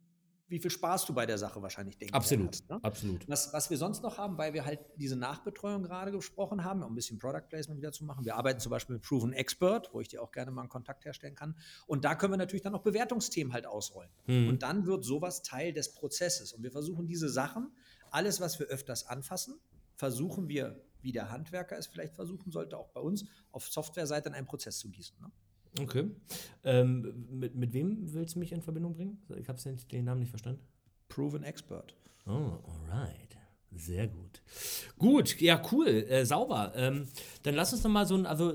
wie 0.52 0.60
viel 0.60 0.70
Spaß 0.70 1.06
du 1.06 1.14
bei 1.14 1.26
der 1.26 1.38
Sache 1.38 1.62
wahrscheinlich 1.62 1.98
denkst. 1.98 2.14
Absolut, 2.14 2.50
hast, 2.50 2.70
ne? 2.70 2.80
absolut. 2.84 3.30
Was, 3.30 3.54
was 3.54 3.70
wir 3.70 3.78
sonst 3.78 4.04
noch 4.04 4.18
haben, 4.18 4.38
weil 4.38 4.54
wir 4.54 4.66
halt 4.66 4.82
diese 4.98 5.16
Nachbetreuung 5.16 5.82
gerade 5.82 6.12
gesprochen 6.12 6.66
haben, 6.66 6.84
um 6.84 6.92
ein 6.92 6.96
bisschen 6.96 7.18
Product 7.20 7.48
Placement 7.48 7.80
wieder 7.80 7.94
zu 7.94 8.04
machen. 8.04 8.26
Wir 8.26 8.36
arbeiten 8.36 8.60
zum 8.60 8.70
Beispiel 8.70 8.96
mit 8.96 9.04
Proven 9.04 9.32
Expert, 9.32 9.90
wo 9.94 10.02
ich 10.02 10.10
dir 10.10 10.22
auch 10.22 10.34
gerne 10.34 10.52
mal 10.52 10.64
einen 10.64 10.70
Kontakt 10.70 11.06
herstellen 11.06 11.36
kann. 11.36 11.56
Und 11.88 12.04
da 12.04 12.16
können 12.16 12.34
wir 12.34 12.38
natürlich 12.38 12.64
dann 12.64 12.76
auch 12.76 12.84
Bewertungsthemen 12.84 13.54
halt 13.54 13.66
ausrollen. 13.66 14.12
Mhm. 14.28 14.50
Und 14.50 14.64
dann 14.64 14.86
wird 14.86 15.06
sowas 15.06 15.42
Teil 15.42 15.72
des 15.72 15.94
Prozesses. 15.94 16.52
Und 16.52 16.64
wir 16.64 16.72
versuchen 16.72 17.08
diese 17.08 17.30
Sachen 17.30 17.72
alles, 18.12 18.40
was 18.40 18.60
wir 18.60 18.68
öfters 18.68 19.08
anfassen, 19.08 19.56
versuchen 19.96 20.48
wir, 20.48 20.82
wie 21.02 21.12
der 21.12 21.32
Handwerker 21.32 21.78
es 21.78 21.88
vielleicht 21.88 22.14
versuchen 22.14 22.52
sollte, 22.52 22.78
auch 22.78 22.90
bei 22.90 23.02
uns 23.02 23.26
auf 23.52 23.68
Softwareseite 23.68 24.30
in 24.30 24.36
einen 24.36 24.48
Prozess 24.48 24.78
zu 24.80 24.90
gießen. 24.90 25.18
Ne? 25.20 25.32
Okay. 25.80 26.12
Ähm, 26.64 27.28
mit, 27.30 27.56
mit 27.56 27.74
wem 27.74 28.14
willst 28.14 28.36
du 28.36 28.40
mich 28.40 28.52
in 28.52 28.62
Verbindung 28.62 28.94
bringen? 28.94 29.22
Ich 29.38 29.48
habe 29.48 29.60
den 29.92 30.06
Namen 30.06 30.20
nicht 30.20 30.30
verstanden. 30.30 30.62
Proven 31.08 31.44
Expert. 31.44 31.96
Oh, 32.26 32.60
alright. 32.90 33.38
Sehr 33.74 34.08
gut. 34.08 34.42
Gut, 34.98 35.40
ja, 35.40 35.62
cool, 35.72 35.88
äh, 35.88 36.26
sauber. 36.26 36.74
Ähm, 36.76 37.08
dann 37.44 37.56
lass 37.56 37.72
uns 37.72 37.84
nochmal 37.84 38.06
so 38.06 38.16
ein, 38.16 38.26
also 38.26 38.52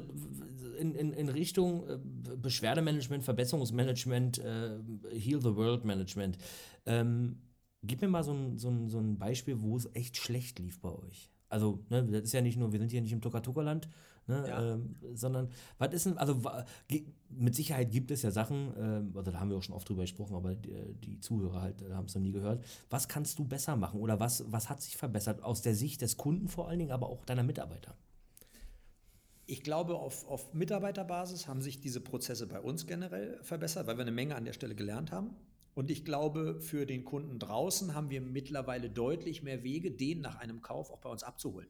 in, 0.79 0.95
in, 0.95 1.12
in 1.14 1.29
Richtung 1.31 1.88
äh, 1.88 1.99
Beschwerdemanagement, 2.37 3.25
Verbesserungsmanagement, 3.25 4.38
äh, 4.38 4.79
Heal 5.11 5.40
the 5.40 5.57
World 5.57 5.87
Management. 5.87 6.37
Ähm, 6.85 7.38
Gib 7.87 8.03
mir 8.03 8.09
mal 8.09 8.22
so 8.22 8.33
ein, 8.33 8.59
so 8.59 8.68
ein, 8.68 8.88
so 8.88 8.99
ein 8.99 9.18
Beispiel, 9.18 9.61
wo 9.62 9.77
es 9.77 9.88
echt 9.94 10.16
schlecht 10.16 10.59
lief 10.59 10.81
bei 10.81 10.90
euch. 10.90 11.31
Also, 11.49 11.85
ne, 11.90 12.05
das 12.05 12.25
ist 12.25 12.33
ja 12.33 12.40
nicht 12.40 12.59
nur, 12.59 12.72
wir 12.72 12.81
sind 12.81 12.90
hier 12.90 13.01
nicht 13.01 13.12
im 13.12 13.20
Tucker-Tucker-Land, 13.20 13.88
ne, 14.27 14.49
ja. 14.49 14.75
ähm, 14.75 14.96
sondern 15.14 15.49
was 15.79 15.94
ist 15.94 16.07
denn, 16.07 16.18
also 16.18 16.40
mit 17.31 17.55
Sicherheit 17.55 17.92
gibt 17.92 18.11
es 18.11 18.22
ja 18.22 18.31
Sachen, 18.31 18.72
ähm, 18.77 19.12
also 19.14 19.31
da 19.31 19.38
haben 19.38 19.51
wir 19.51 19.57
auch 19.57 19.62
schon 19.62 19.75
oft 19.75 19.88
drüber 19.88 20.03
gesprochen, 20.03 20.35
aber 20.35 20.55
die, 20.57 20.94
die 20.94 21.20
Zuhörer 21.20 21.62
halt 21.62 21.83
äh, 21.83 21.92
haben 21.92 22.07
es 22.07 22.14
noch 22.14 22.22
nie 22.22 22.33
gehört. 22.33 22.64
Was 22.90 23.07
kannst 23.07 23.38
du 23.38 23.44
besser 23.44 23.77
machen 23.77 24.01
oder 24.01 24.18
was, 24.18 24.44
was 24.51 24.68
hat 24.68 24.83
sich 24.83 24.96
verbessert 24.96 25.42
aus 25.42 25.62
der 25.62 25.75
Sicht 25.75 26.03
des 26.03 26.16
Kunden 26.16 26.49
vor 26.49 26.68
allen 26.68 26.81
Dingen, 26.81 26.92
aber 26.92 27.09
auch 27.09 27.25
deiner 27.25 27.44
Mitarbeiter? 27.44 27.94
Ich 29.49 29.62
glaube, 29.62 29.94
auf, 29.94 30.27
auf 30.27 30.53
Mitarbeiterbasis 30.53 31.46
haben 31.46 31.62
sich 31.62 31.81
diese 31.81 32.01
Prozesse 32.01 32.49
bei 32.49 32.61
uns 32.61 32.88
generell 32.88 33.38
verbessert, 33.44 33.87
weil 33.87 33.96
wir 33.96 34.03
eine 34.03 34.11
Menge 34.11 34.35
an 34.35 34.44
der 34.44 34.53
Stelle 34.53 34.75
gelernt 34.75 35.12
haben. 35.12 35.37
Und 35.77 35.91
ich 35.91 36.07
glaube, 36.07 36.59
für 36.59 36.87
den 36.87 37.05
Kunden 37.05 37.39
draußen 37.39 37.95
haben 37.95 38.09
wir 38.09 38.23
mittlerweile 38.23 38.89
deutlich 38.89 39.43
mehr 39.43 39.62
Wege, 39.62 39.91
den 39.91 40.23
nach 40.23 40.37
einem 40.37 40.62
Kauf 40.62 40.91
auch 40.91 41.01
bei 41.01 41.11
uns 41.11 41.23
abzuholen. 41.23 41.69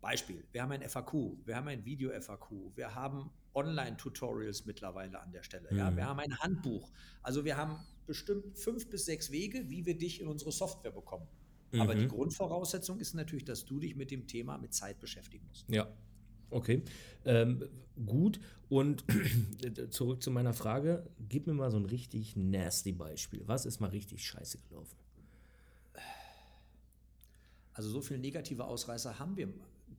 Beispiel, 0.00 0.44
wir 0.52 0.62
haben 0.62 0.70
ein 0.70 0.88
FAQ, 0.88 1.12
wir 1.44 1.56
haben 1.56 1.66
ein 1.66 1.84
Video-FAQ, 1.84 2.76
wir 2.76 2.94
haben 2.94 3.28
Online-Tutorials 3.52 4.66
mittlerweile 4.66 5.20
an 5.20 5.32
der 5.32 5.42
Stelle, 5.42 5.66
mhm. 5.68 5.78
ja, 5.78 5.96
wir 5.96 6.06
haben 6.06 6.20
ein 6.20 6.38
Handbuch. 6.38 6.92
Also 7.24 7.44
wir 7.44 7.56
haben 7.56 7.76
bestimmt 8.06 8.56
fünf 8.56 8.88
bis 8.88 9.06
sechs 9.06 9.32
Wege, 9.32 9.68
wie 9.68 9.84
wir 9.84 9.98
dich 9.98 10.20
in 10.20 10.28
unsere 10.28 10.52
Software 10.52 10.92
bekommen. 10.92 11.26
Mhm. 11.72 11.80
Aber 11.80 11.96
die 11.96 12.04
mhm. 12.04 12.10
Grundvoraussetzung 12.10 13.00
ist 13.00 13.14
natürlich, 13.14 13.44
dass 13.44 13.64
du 13.64 13.80
dich 13.80 13.96
mit 13.96 14.12
dem 14.12 14.28
Thema 14.28 14.58
mit 14.58 14.74
Zeit 14.74 15.00
beschäftigen 15.00 15.44
musst. 15.48 15.68
Ja, 15.68 15.88
Okay, 16.50 16.82
ähm, 17.24 17.64
gut. 18.06 18.40
Und 18.68 19.04
zurück 19.90 20.22
zu 20.22 20.30
meiner 20.30 20.52
Frage. 20.52 21.04
Gib 21.28 21.46
mir 21.46 21.54
mal 21.54 21.70
so 21.70 21.76
ein 21.76 21.86
richtig 21.86 22.36
nasty 22.36 22.92
Beispiel. 22.92 23.42
Was 23.46 23.66
ist 23.66 23.80
mal 23.80 23.90
richtig 23.90 24.24
scheiße 24.24 24.58
gelaufen? 24.68 24.96
Also 27.72 27.90
so 27.90 28.00
viele 28.00 28.20
negative 28.20 28.64
Ausreißer 28.64 29.18
haben 29.18 29.36
wir 29.36 29.48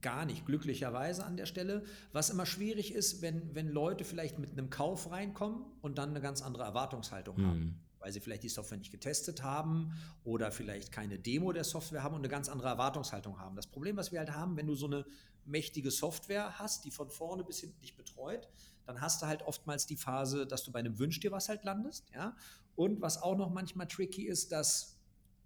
gar 0.02 0.26
nicht, 0.26 0.46
glücklicherweise 0.46 1.26
an 1.26 1.38
der 1.38 1.46
Stelle. 1.46 1.84
Was 2.12 2.30
immer 2.30 2.46
schwierig 2.46 2.94
ist, 2.94 3.22
wenn, 3.22 3.54
wenn 3.56 3.70
Leute 3.70 4.04
vielleicht 4.04 4.40
mit 4.40 4.52
einem 4.52 4.70
Kauf 4.70 5.12
reinkommen 5.12 5.64
und 5.82 5.98
dann 5.98 6.12
eine 6.12 6.22
ganz 6.22 6.42
andere 6.42 6.64
Erwartungshaltung 6.64 7.40
mhm. 7.40 7.46
haben 7.46 7.80
weil 8.02 8.12
sie 8.12 8.20
vielleicht 8.20 8.44
die 8.44 8.50
Software 8.50 8.78
nicht 8.78 8.92
getestet 8.92 9.44
haben 9.44 9.94
oder 10.24 10.52
vielleicht 10.52 10.92
keine 10.92 11.20
Demo 11.20 11.52
der 11.54 11.64
Software 11.64 12.04
haben 12.04 12.16
und 12.16 12.22
eine 12.22 12.30
ganz 12.30 12.50
andere 12.50 12.68
Erwartungshaltung 12.68 13.40
haben. 13.40 13.56
Das 13.56 13.68
Problem, 13.68 13.96
was 13.96 14.12
wir 14.12 14.20
halt 14.20 14.32
haben, 14.32 14.58
wenn 14.58 14.68
du 14.68 14.76
so 14.76 14.88
eine 14.88 15.06
mächtige 15.46 15.92
Software 15.92 16.60
hast, 16.60 16.86
die 16.86 16.92
von 16.92 17.10
vorne 17.10 17.44
bis 17.44 17.60
hinten 17.60 17.80
dich 17.82 17.96
betreut, 17.96 18.50
dann 18.86 19.02
hast 19.02 19.22
du 19.22 19.28
halt 19.28 19.44
oftmals 19.44 19.86
die 19.86 19.98
Phase, 19.98 20.46
dass 20.46 20.64
du 20.64 20.72
bei 20.72 20.80
einem 20.80 21.00
Wünsch 21.00 21.20
dir 21.20 21.32
was 21.32 21.48
halt 21.48 21.64
landest, 21.64 22.10
ja. 22.14 22.36
Und 22.76 23.02
was 23.02 23.22
auch 23.22 23.38
noch 23.38 23.52
manchmal 23.52 23.88
tricky 23.88 24.28
ist, 24.28 24.52
dass 24.52 24.98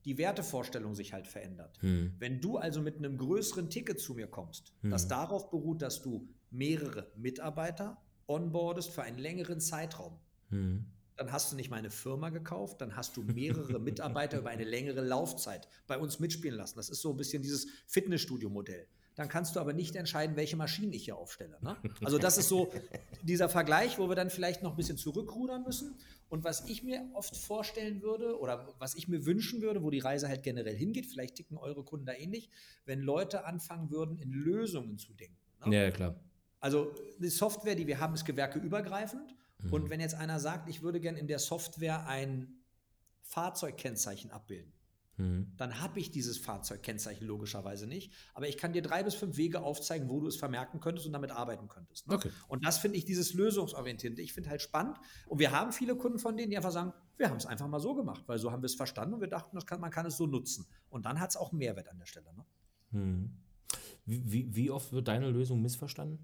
die 0.06 0.18
Wertevorstellung 0.18 0.94
sich 0.94 1.13
halt 1.13 1.28
verändert. 1.28 1.82
Hm. 1.82 2.13
Wenn 2.20 2.39
du 2.39 2.58
also 2.58 2.82
mit 2.82 2.98
einem 2.98 3.18
größeren 3.18 3.70
Ticket 3.70 4.00
zu 4.00 4.13
mir 4.13 4.28
kommst, 4.28 4.74
hm. 4.82 4.91
das 4.91 5.08
darauf 5.08 5.50
beruht, 5.50 5.82
dass 5.82 6.02
du 6.02 6.30
mehrere 6.52 7.12
Mitarbeiter 7.15 7.98
onboardest 8.28 8.91
für 8.91 9.04
einen 9.04 9.18
längeren 9.18 9.60
Zeitraum, 9.60 10.20
hm 10.50 10.86
dann 11.17 11.32
hast 11.32 11.51
du 11.51 11.56
nicht 11.56 11.69
meine 11.69 11.89
Firma 11.89 12.30
gekauft, 12.30 12.82
dann 12.82 12.95
hast 12.95 13.17
du 13.17 13.23
mehrere 13.34 13.80
Mitarbeiter 13.80 14.39
über 14.39 14.49
eine 14.49 14.63
längere 14.63 15.01
Laufzeit 15.01 15.67
bei 15.88 15.97
uns 15.97 16.19
mitspielen 16.19 16.58
lassen. 16.58 16.78
Das 16.78 16.89
ist 16.89 17.01
so 17.01 17.12
ein 17.12 17.17
bisschen 17.17 17.41
dieses 17.41 17.67
Fitnessstudio-Modell. 17.88 18.88
Dann 19.15 19.30
kannst 19.30 19.56
du 19.56 19.62
aber 19.62 19.71
nicht 19.71 19.95
entscheiden, 19.95 20.36
welche 20.36 20.58
Maschinen 20.58 20.91
ich 20.91 21.06
hier 21.06 21.15
aufstelle. 21.15 21.58
Ne? 21.62 21.78
Also 22.04 22.17
das 22.17 22.38
ist 22.38 22.49
so 22.49 22.73
dieser 23.23 23.47
Vergleich, 23.47 23.97
wo 23.97 24.10
wir 24.10 24.15
dann 24.15 24.30
vielleicht 24.30 24.62
noch 24.62 24.71
ein 24.71 24.75
bisschen 24.75 24.97
zurückrudern 24.97 25.63
müssen. 25.63 25.97
Und 26.28 26.43
was 26.43 26.67
ich 26.67 26.84
mir 26.84 27.10
oft 27.13 27.38
vorstellen 27.38 28.01
würde 28.01 28.38
oder 28.38 28.75
was 28.78 28.93
ich 28.95 29.08
mir 29.08 29.25
wünschen 29.25 29.62
würde, 29.62 29.84
wo 29.84 29.89
die 29.89 29.99
Reise 29.99 30.28
halt 30.28 30.43
generell 30.43 30.75
hingeht, 30.75 31.06
vielleicht 31.06 31.36
ticken 31.36 31.58
eure 31.58 31.86
Kunden 31.86 32.06
da 32.06 32.13
ähnlich, 32.13 32.49
wenn 32.84 32.99
Leute 32.99 33.45
anfangen 33.45 33.89
würden, 33.89 34.17
in 34.17 34.32
Lösungen 34.32 34.97
zu 34.97 35.13
denken. 35.13 35.38
Ne? 35.65 35.78
Ja, 35.78 35.91
klar. 35.91 36.19
Also 36.60 36.93
die 37.19 37.30
Software, 37.30 37.75
die 37.75 37.88
wir 37.88 37.99
haben, 37.99 38.15
ist 38.15 38.25
gewerkeübergreifend. 38.25 39.34
Mhm. 39.65 39.73
Und 39.73 39.89
wenn 39.89 39.99
jetzt 39.99 40.15
einer 40.15 40.39
sagt, 40.39 40.69
ich 40.69 40.82
würde 40.82 40.99
gerne 40.99 41.19
in 41.19 41.28
der 41.28 41.39
Software 41.39 42.08
ein 42.08 42.56
Fahrzeugkennzeichen 43.21 44.32
abbilden, 44.32 44.73
mhm. 45.17 45.54
dann 45.58 45.82
habe 45.82 45.99
ich 45.99 46.12
dieses 46.12 46.38
Fahrzeugkennzeichen 46.38 47.25
logischerweise 47.28 47.88
nicht. 47.88 48.13
Aber 48.34 48.47
ich 48.47 48.58
kann 48.58 48.73
dir 48.73 48.82
drei 48.82 49.04
bis 49.04 49.15
fünf 49.15 49.38
Wege 49.38 49.62
aufzeigen, 49.62 50.10
wo 50.10 50.19
du 50.19 50.28
es 50.28 50.36
vermerken 50.36 50.80
könntest 50.80 51.08
und 51.08 51.13
damit 51.13 51.32
arbeiten 51.32 51.67
könntest. 51.67 52.08
Ne? 52.08 52.15
Okay. 52.15 52.30
Und 52.47 52.65
das 52.65 52.78
finde 52.78 52.97
ich 52.97 53.06
dieses 53.06 53.34
lösungsorientierte. 53.34 54.21
Ich 54.21 54.34
finde 54.34 54.49
halt 54.49 54.62
spannend. 54.62 54.97
Und 55.28 55.39
wir 55.39 55.51
haben 55.51 55.71
viele 55.71 55.95
Kunden 55.95 56.19
von 56.19 56.38
denen, 56.38 56.49
die 56.49 56.58
einfach 56.58 56.71
sagen, 56.71 56.93
wir 57.17 57.30
haben 57.30 57.38
es 57.38 57.45
einfach 57.45 57.67
mal 57.67 57.80
so 57.80 57.95
gemacht, 57.95 58.23
weil 58.28 58.38
so 58.38 58.51
haben 58.51 58.62
wir 58.62 58.67
es 58.67 58.75
verstanden 58.75 59.15
und 59.15 59.21
wir 59.21 59.30
dachten, 59.30 59.58
kann, 59.65 59.80
man 59.80 59.91
kann 59.91 60.06
es 60.06 60.17
so 60.17 60.28
nutzen. 60.28 60.67
Und 60.89 61.06
dann 61.06 61.19
hat 61.19 61.30
es 61.30 61.38
auch 61.38 61.51
Mehrwert 61.51 61.89
an 61.89 61.97
der 61.97 62.06
Stelle. 62.06 62.34
Ne? 62.34 62.45
Mhm. 62.91 63.38
Wie, 64.06 64.32
wie, 64.32 64.56
wie 64.56 64.71
oft 64.71 64.91
wird 64.91 65.08
deine 65.08 65.30
Lösung 65.30 65.62
missverstanden? 65.62 66.19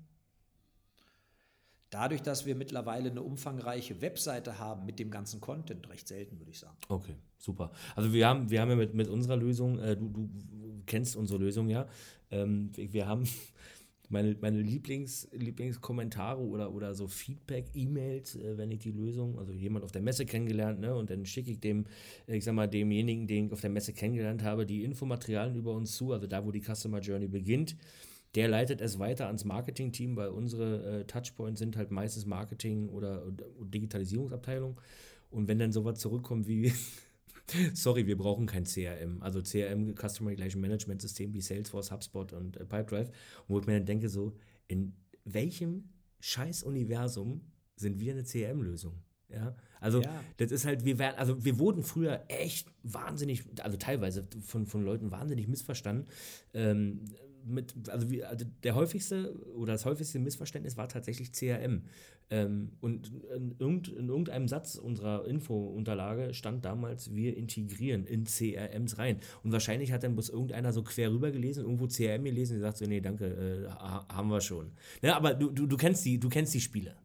Dadurch, 1.91 2.21
dass 2.21 2.45
wir 2.45 2.56
mittlerweile 2.56 3.12
eine 3.12 3.21
umfangreiche 3.21 4.01
Webseite 4.01 4.60
haben 4.60 4.86
mit 4.86 4.97
dem 4.97 5.12
ganzen 5.12 5.41
Content, 5.41 5.89
recht 5.89 6.08
selten, 6.08 6.39
würde 6.39 6.49
ich 6.49 6.58
sagen. 6.60 6.77
Okay, 6.88 7.15
super. 7.38 7.73
Also 7.97 8.13
wir 8.13 8.25
haben, 8.25 8.49
wir 8.49 8.62
haben 8.62 8.69
ja 8.69 8.77
mit, 8.77 8.93
mit 8.93 9.10
unserer 9.10 9.36
Lösung, 9.36 9.77
äh, 9.77 9.97
du, 9.97 10.08
du 10.08 10.30
kennst 10.86 11.17
unsere 11.17 11.38
Lösung 11.39 11.67
ja, 11.67 11.89
ähm, 12.32 12.71
wir 12.75 13.08
haben 13.08 13.27
meine, 14.10 14.38
meine 14.39 14.62
Lieblings, 14.62 15.27
Lieblingskommentare 15.34 16.39
oder, 16.41 16.73
oder 16.73 16.95
so 16.95 17.10
Feedback-E-Mails, 17.10 18.38
äh, 18.38 18.58
wenn 18.58 18.71
ich 18.71 18.80
die 18.80 18.91
Lösung, 18.91 19.38
also 19.38 19.51
jemand 19.51 19.84
auf 19.84 19.91
der 19.91 20.01
Messe 20.01 20.25
kennengelernt, 20.25 20.80
ne, 20.80 20.95
und 20.95 21.10
dann 21.10 21.25
schicke 21.25 21.51
ich 21.51 21.60
dem, 21.60 21.86
äh, 22.25 22.38
ich 22.38 22.45
sag 22.45 22.54
mal, 22.54 22.69
demjenigen, 22.69 23.27
den 23.27 23.47
ich 23.47 23.51
auf 23.51 23.60
der 23.60 23.69
Messe 23.69 23.91
kennengelernt 23.91 24.43
habe, 24.43 24.65
die 24.65 24.86
Infomaterialien 24.86 25.58
über 25.58 25.73
uns 25.73 25.97
zu, 25.97 26.13
also 26.13 26.25
da, 26.25 26.45
wo 26.45 26.51
die 26.51 26.62
Customer 26.62 26.99
Journey 26.99 27.27
beginnt. 27.27 27.75
Der 28.36 28.48
leitet 28.48 28.80
es 28.80 28.98
weiter 28.98 29.28
ans 29.28 29.44
Marketing-Team, 29.44 30.15
weil 30.15 30.30
unsere 30.30 31.02
äh, 31.02 31.06
Touchpoints 31.06 31.60
sind 31.60 31.76
halt 31.76 31.91
meistens 31.91 32.26
Marketing 32.26 32.89
oder, 32.89 33.26
oder 33.26 33.46
Digitalisierungsabteilung. 33.65 34.80
Und 35.30 35.48
wenn 35.48 35.60
dann 35.60 35.72
sowas 35.72 36.00
zurückkommt 36.00 36.48
wie, 36.48 36.72
sorry, 37.74 38.08
wir 38.08 38.17
brauchen 38.17 38.46
kein 38.46 38.63
CRM, 38.63 39.22
also 39.22 39.41
CRM, 39.41 39.96
Customer 39.96 40.32
Relation 40.32 40.62
Management 40.62 41.02
System 41.02 41.34
wie 41.34 41.41
Salesforce, 41.41 41.91
HubSpot 41.91 42.32
und 42.34 42.58
äh, 42.58 42.65
Pipedrive, 42.65 43.12
wo 43.48 43.60
ich 43.60 43.65
mir 43.65 43.74
dann 43.74 43.86
denke, 43.86 44.08
so, 44.08 44.34
in 44.67 44.94
welchem 45.26 45.89
Scheiß-Universum 46.20 47.41
sind 47.76 48.00
wir 48.00 48.13
eine 48.13 48.24
CRM-Lösung? 48.24 48.94
Ja, 49.30 49.56
also 49.80 50.02
ja. 50.02 50.24
das 50.38 50.52
ist 50.52 50.65
halt, 50.65 50.84
wir 50.84 51.00
werden, 51.00 51.17
also 51.17 51.44
wir 51.44 51.58
wurden 51.58 51.84
früher 51.84 52.24
echt 52.28 52.67
wahnsinnig, 52.84 53.44
also 53.62 53.78
teilweise 53.78 54.28
von, 54.41 54.67
von 54.67 54.84
Leuten 54.84 55.10
wahnsinnig 55.10 55.48
missverstanden. 55.48 56.08
Ähm, 56.54 57.06
mit, 57.45 57.73
also, 57.89 58.10
wie, 58.10 58.23
also 58.23 58.45
der 58.63 58.75
häufigste 58.75 59.34
oder 59.56 59.73
das 59.73 59.86
häufigste 59.86 60.19
Missverständnis 60.19 60.77
war 60.77 60.88
tatsächlich 60.88 61.32
CRM. 61.32 61.84
Ähm, 62.30 62.71
und 62.80 63.12
in, 63.36 63.56
irgend, 63.60 63.89
in, 63.89 64.08
irgendeinem 64.08 64.47
Satz 64.47 64.75
unserer 64.75 65.25
Infounterlage 65.25 66.34
stand 66.34 66.63
damals, 66.63 67.13
wir 67.13 67.36
integrieren 67.36 68.06
in 68.06 68.23
CRMs 68.23 68.97
rein. 68.97 69.19
Und 69.43 69.51
wahrscheinlich 69.51 69.91
hat 69.91 70.04
dann 70.04 70.13
bloß 70.13 70.30
irgendeiner 70.30 70.71
so 70.71 70.82
quer 70.82 71.12
rüber 71.12 71.32
gelesen, 71.32 71.65
irgendwo 71.65 71.88
CRM 71.88 72.23
gelesen 72.23 72.56
und 72.56 72.62
sagt 72.62 72.77
so, 72.77 72.86
nee, 72.86 73.01
danke, 73.01 73.25
äh, 73.25 73.69
haben 73.69 74.30
wir 74.30 74.41
schon. 74.41 74.71
Ja, 75.01 75.17
aber 75.17 75.34
du, 75.34 75.51
du, 75.51 75.67
du, 75.67 75.77
kennst 75.77 76.06
die, 76.06 76.19
du 76.19 76.30
kennst 76.30 76.54
die 76.54 76.62
Spiele. 76.62 76.95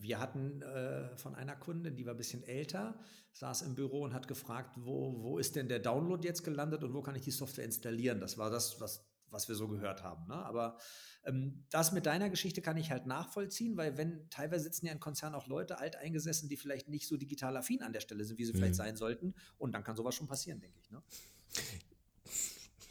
Wir 0.00 0.18
hatten 0.18 0.62
äh, 0.62 1.16
von 1.16 1.34
einer 1.34 1.54
Kundin, 1.54 1.96
die 1.96 2.06
war 2.06 2.14
ein 2.14 2.16
bisschen 2.16 2.42
älter, 2.42 2.98
saß 3.32 3.62
im 3.62 3.74
Büro 3.74 4.02
und 4.02 4.14
hat 4.14 4.26
gefragt, 4.26 4.76
wo, 4.76 5.22
wo 5.22 5.38
ist 5.38 5.56
denn 5.56 5.68
der 5.68 5.78
Download 5.78 6.26
jetzt 6.26 6.42
gelandet 6.42 6.82
und 6.82 6.94
wo 6.94 7.02
kann 7.02 7.14
ich 7.14 7.22
die 7.22 7.30
Software 7.30 7.64
installieren? 7.64 8.18
Das 8.18 8.38
war 8.38 8.50
das, 8.50 8.80
was, 8.80 9.05
was 9.30 9.48
wir 9.48 9.54
so 9.54 9.68
gehört 9.68 10.02
haben. 10.02 10.26
Ne? 10.26 10.34
Aber 10.34 10.76
ähm, 11.24 11.64
das 11.70 11.92
mit 11.92 12.06
deiner 12.06 12.30
Geschichte 12.30 12.62
kann 12.62 12.76
ich 12.76 12.90
halt 12.90 13.06
nachvollziehen, 13.06 13.76
weil 13.76 13.96
wenn 13.96 14.28
teilweise 14.30 14.64
sitzen 14.64 14.86
ja 14.86 14.92
in 14.92 15.00
Konzernen 15.00 15.34
auch 15.34 15.46
Leute 15.46 15.78
alteingesessen, 15.78 16.48
die 16.48 16.56
vielleicht 16.56 16.88
nicht 16.88 17.06
so 17.06 17.16
digital 17.16 17.56
affin 17.56 17.82
an 17.82 17.92
der 17.92 18.00
Stelle 18.00 18.24
sind, 18.24 18.38
wie 18.38 18.44
sie 18.44 18.52
mhm. 18.52 18.58
vielleicht 18.58 18.76
sein 18.76 18.96
sollten. 18.96 19.34
Und 19.58 19.72
dann 19.72 19.84
kann 19.84 19.96
sowas 19.96 20.14
schon 20.14 20.26
passieren, 20.26 20.60
denke 20.60 20.78
ich. 20.80 20.90
Ne? 20.90 21.02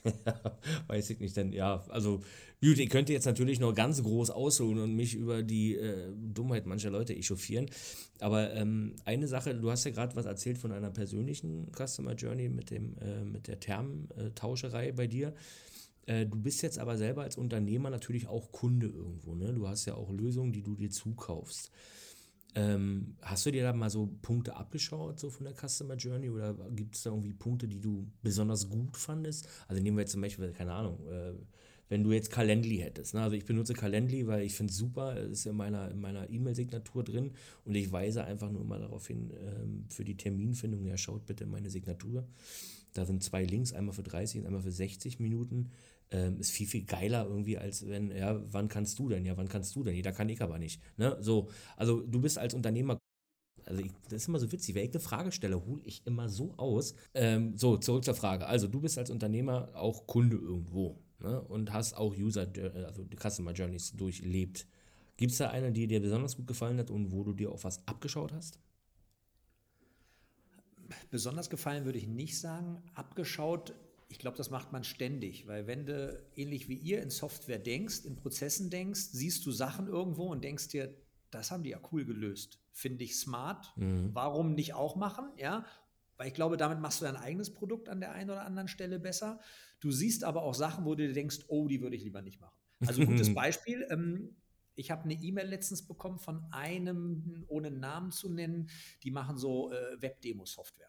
weiß 0.87 1.09
ich 1.09 1.19
nicht, 1.19 1.35
denn 1.35 1.51
ja, 1.51 1.83
also 1.89 2.21
gut, 2.61 2.77
ich 2.77 2.89
könnte 2.89 3.13
jetzt 3.13 3.25
natürlich 3.25 3.59
noch 3.59 3.73
ganz 3.73 4.01
groß 4.01 4.29
ausholen 4.29 4.79
und 4.79 4.95
mich 4.95 5.15
über 5.15 5.43
die 5.43 5.75
äh, 5.75 6.11
Dummheit 6.15 6.65
mancher 6.65 6.89
Leute 6.89 7.15
echauffieren, 7.15 7.69
aber 8.19 8.53
ähm, 8.53 8.95
eine 9.05 9.27
Sache, 9.27 9.55
du 9.55 9.71
hast 9.71 9.85
ja 9.85 9.91
gerade 9.91 10.15
was 10.15 10.25
erzählt 10.25 10.57
von 10.57 10.71
einer 10.71 10.91
persönlichen 10.91 11.71
Customer 11.75 12.13
Journey 12.13 12.49
mit, 12.49 12.69
dem, 12.69 12.97
äh, 12.97 13.23
mit 13.23 13.47
der 13.47 13.59
Termtauscherei 13.59 14.91
bei 14.91 15.07
dir. 15.07 15.33
Äh, 16.05 16.25
du 16.25 16.39
bist 16.39 16.61
jetzt 16.61 16.79
aber 16.79 16.97
selber 16.97 17.23
als 17.23 17.37
Unternehmer 17.37 17.89
natürlich 17.89 18.27
auch 18.27 18.51
Kunde 18.51 18.87
irgendwo, 18.87 19.35
ne? 19.35 19.53
Du 19.53 19.67
hast 19.67 19.85
ja 19.85 19.95
auch 19.95 20.11
Lösungen, 20.11 20.53
die 20.53 20.63
du 20.63 20.75
dir 20.75 20.89
zukaufst. 20.89 21.71
Ähm, 22.57 23.17
hast 23.21 23.45
du 23.45 23.51
dir 23.51 23.63
da 23.63 23.73
mal 23.73 23.89
so 23.89 24.09
Punkte 24.21 24.55
abgeschaut, 24.55 25.19
so 25.19 25.29
von 25.29 25.45
der 25.45 25.53
Customer 25.53 25.95
Journey, 25.95 26.29
oder 26.29 26.53
gibt 26.71 26.95
es 26.95 27.03
da 27.03 27.09
irgendwie 27.09 27.33
Punkte, 27.33 27.67
die 27.67 27.81
du 27.81 28.07
besonders 28.21 28.69
gut 28.69 28.95
fandest? 28.95 29.49
Also 29.67 29.81
nehmen 29.81 29.97
wir 29.97 30.03
jetzt 30.03 30.13
zum 30.13 30.21
Beispiel, 30.21 30.51
keine 30.53 30.71
Ahnung, 30.71 31.05
äh, 31.09 31.33
wenn 31.89 32.03
du 32.03 32.13
jetzt 32.13 32.31
Calendly 32.31 32.77
hättest. 32.77 33.13
Ne? 33.13 33.21
Also 33.21 33.35
ich 33.35 33.45
benutze 33.45 33.73
Calendly, 33.73 34.25
weil 34.25 34.43
ich 34.43 34.55
finde 34.55 34.71
es 34.71 34.77
super, 34.77 35.17
es 35.17 35.39
ist 35.39 35.45
in 35.47 35.55
meiner 35.57 35.91
in 35.91 35.99
meiner 35.99 36.29
E-Mail-Signatur 36.29 37.03
drin 37.03 37.31
und 37.65 37.75
ich 37.75 37.91
weise 37.91 38.23
einfach 38.23 38.49
nur 38.49 38.63
mal 38.63 38.79
darauf 38.79 39.05
hin, 39.05 39.31
ähm, 39.37 39.85
für 39.89 40.05
die 40.05 40.15
Terminfindung, 40.17 40.85
ja, 40.85 40.97
schaut 40.97 41.25
bitte 41.25 41.43
in 41.43 41.51
meine 41.51 41.69
Signatur. 41.69 42.25
Da 42.93 43.05
sind 43.05 43.21
zwei 43.21 43.43
Links, 43.43 43.73
einmal 43.73 43.93
für 43.93 44.03
30 44.03 44.39
und 44.39 44.47
einmal 44.47 44.61
für 44.61 44.71
60 44.71 45.19
Minuten 45.19 45.71
ähm, 46.11 46.39
ist 46.39 46.51
viel, 46.51 46.67
viel 46.67 46.85
geiler 46.85 47.25
irgendwie, 47.25 47.57
als 47.57 47.87
wenn, 47.87 48.11
ja, 48.11 48.41
wann 48.51 48.67
kannst 48.67 48.99
du 48.99 49.09
denn? 49.09 49.25
Ja, 49.25 49.37
wann 49.37 49.47
kannst 49.47 49.75
du 49.75 49.83
denn? 49.83 49.95
Jeder 49.95 50.11
kann 50.11 50.29
ich 50.29 50.41
aber 50.41 50.59
nicht. 50.59 50.81
Ne? 50.97 51.17
So, 51.19 51.49
also 51.77 52.01
du 52.01 52.21
bist 52.21 52.37
als 52.37 52.53
Unternehmer 52.53 52.99
also 53.67 53.81
ich, 53.81 53.91
das 54.03 54.21
ist 54.21 54.27
immer 54.27 54.39
so 54.39 54.51
witzig, 54.51 54.75
wenn 54.75 54.85
ich 54.85 54.91
eine 54.91 54.99
Frage 54.99 55.31
stelle, 55.31 55.65
hole 55.65 55.81
ich 55.85 56.05
immer 56.05 56.29
so 56.29 56.53
aus. 56.57 56.93
Ähm, 57.13 57.57
so, 57.57 57.77
zurück 57.77 58.05
zur 58.05 58.13
Frage. 58.13 58.45
Also 58.45 58.67
du 58.67 58.79
bist 58.79 58.97
als 58.97 59.09
Unternehmer 59.09 59.69
auch 59.73 60.05
Kunde 60.07 60.37
irgendwo 60.37 60.99
ne? 61.19 61.41
und 61.41 61.73
hast 61.73 61.95
auch 61.95 62.15
User, 62.15 62.47
also 62.85 63.03
die 63.03 63.17
Customer 63.17 63.51
Journeys 63.51 63.93
durchlebt. 63.93 64.67
Gibt 65.17 65.31
es 65.31 65.37
da 65.37 65.49
eine, 65.49 65.71
die 65.71 65.87
dir 65.87 66.01
besonders 66.01 66.35
gut 66.35 66.47
gefallen 66.47 66.77
hat 66.77 66.91
und 66.91 67.11
wo 67.11 67.23
du 67.23 67.33
dir 67.33 67.51
auch 67.51 67.63
was 67.63 67.85
abgeschaut 67.87 68.33
hast? 68.33 68.59
Besonders 71.09 71.49
gefallen 71.49 71.85
würde 71.85 71.97
ich 71.97 72.07
nicht 72.07 72.37
sagen. 72.37 72.83
Abgeschaut 72.93 73.73
ich 74.15 74.19
glaube, 74.19 74.37
das 74.37 74.49
macht 74.49 74.71
man 74.71 74.85
ständig, 74.85 75.45
weil 75.45 75.67
wenn 75.67 75.85
du 75.85 76.17
ähnlich 76.37 76.69
wie 76.69 76.75
ihr 76.75 77.01
in 77.01 77.09
Software 77.09 77.59
denkst, 77.59 78.05
in 78.05 78.15
Prozessen 78.15 78.69
denkst, 78.69 79.09
siehst 79.11 79.45
du 79.45 79.51
Sachen 79.51 79.87
irgendwo 79.87 80.31
und 80.31 80.41
denkst 80.41 80.69
dir, 80.69 80.95
das 81.31 81.51
haben 81.51 81.63
die 81.63 81.71
ja 81.71 81.81
cool 81.91 82.05
gelöst. 82.05 82.61
Finde 82.71 83.03
ich 83.03 83.19
smart. 83.19 83.73
Mhm. 83.75 84.11
Warum 84.13 84.55
nicht 84.55 84.73
auch 84.73 84.95
machen? 84.95 85.25
Ja, 85.37 85.65
weil 86.15 86.29
ich 86.29 86.33
glaube, 86.33 86.55
damit 86.55 86.79
machst 86.79 87.01
du 87.01 87.05
dein 87.05 87.17
eigenes 87.17 87.53
Produkt 87.53 87.89
an 87.89 87.99
der 87.99 88.13
einen 88.13 88.29
oder 88.29 88.45
anderen 88.45 88.69
Stelle 88.69 88.99
besser. 88.99 89.41
Du 89.81 89.91
siehst 89.91 90.23
aber 90.23 90.43
auch 90.43 90.55
Sachen, 90.55 90.85
wo 90.85 90.95
du 90.95 91.05
dir 91.05 91.13
denkst, 91.13 91.39
oh, 91.49 91.67
die 91.67 91.81
würde 91.81 91.97
ich 91.97 92.03
lieber 92.05 92.21
nicht 92.21 92.39
machen. 92.39 92.57
Also 92.87 93.05
gutes 93.05 93.33
Beispiel. 93.33 93.85
Ähm, 93.89 94.33
ich 94.75 94.91
habe 94.91 95.03
eine 95.03 95.15
E-Mail 95.15 95.47
letztens 95.47 95.85
bekommen 95.85 96.19
von 96.19 96.41
einem, 96.51 97.43
ohne 97.49 97.69
Namen 97.69 98.11
zu 98.11 98.29
nennen, 98.29 98.69
die 99.03 99.11
machen 99.11 99.37
so 99.37 99.73
äh, 99.73 100.01
Webdemo-Software. 100.01 100.87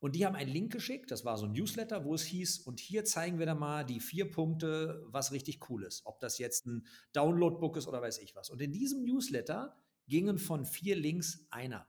Und 0.00 0.16
die 0.16 0.24
haben 0.24 0.34
einen 0.34 0.50
Link 0.50 0.72
geschickt, 0.72 1.10
das 1.10 1.24
war 1.26 1.36
so 1.36 1.44
ein 1.44 1.52
Newsletter, 1.52 2.04
wo 2.04 2.14
es 2.14 2.22
hieß, 2.22 2.60
und 2.60 2.80
hier 2.80 3.04
zeigen 3.04 3.38
wir 3.38 3.46
dann 3.46 3.58
mal 3.58 3.84
die 3.84 4.00
vier 4.00 4.30
Punkte, 4.30 5.04
was 5.06 5.30
richtig 5.30 5.68
cool 5.68 5.84
ist. 5.84 6.02
Ob 6.06 6.20
das 6.20 6.38
jetzt 6.38 6.66
ein 6.66 6.86
Downloadbook 7.12 7.76
ist 7.76 7.86
oder 7.86 8.00
weiß 8.00 8.18
ich 8.18 8.34
was. 8.34 8.48
Und 8.48 8.62
in 8.62 8.72
diesem 8.72 9.04
Newsletter 9.04 9.76
gingen 10.08 10.38
von 10.38 10.64
vier 10.64 10.96
Links 10.96 11.46
einer. 11.50 11.86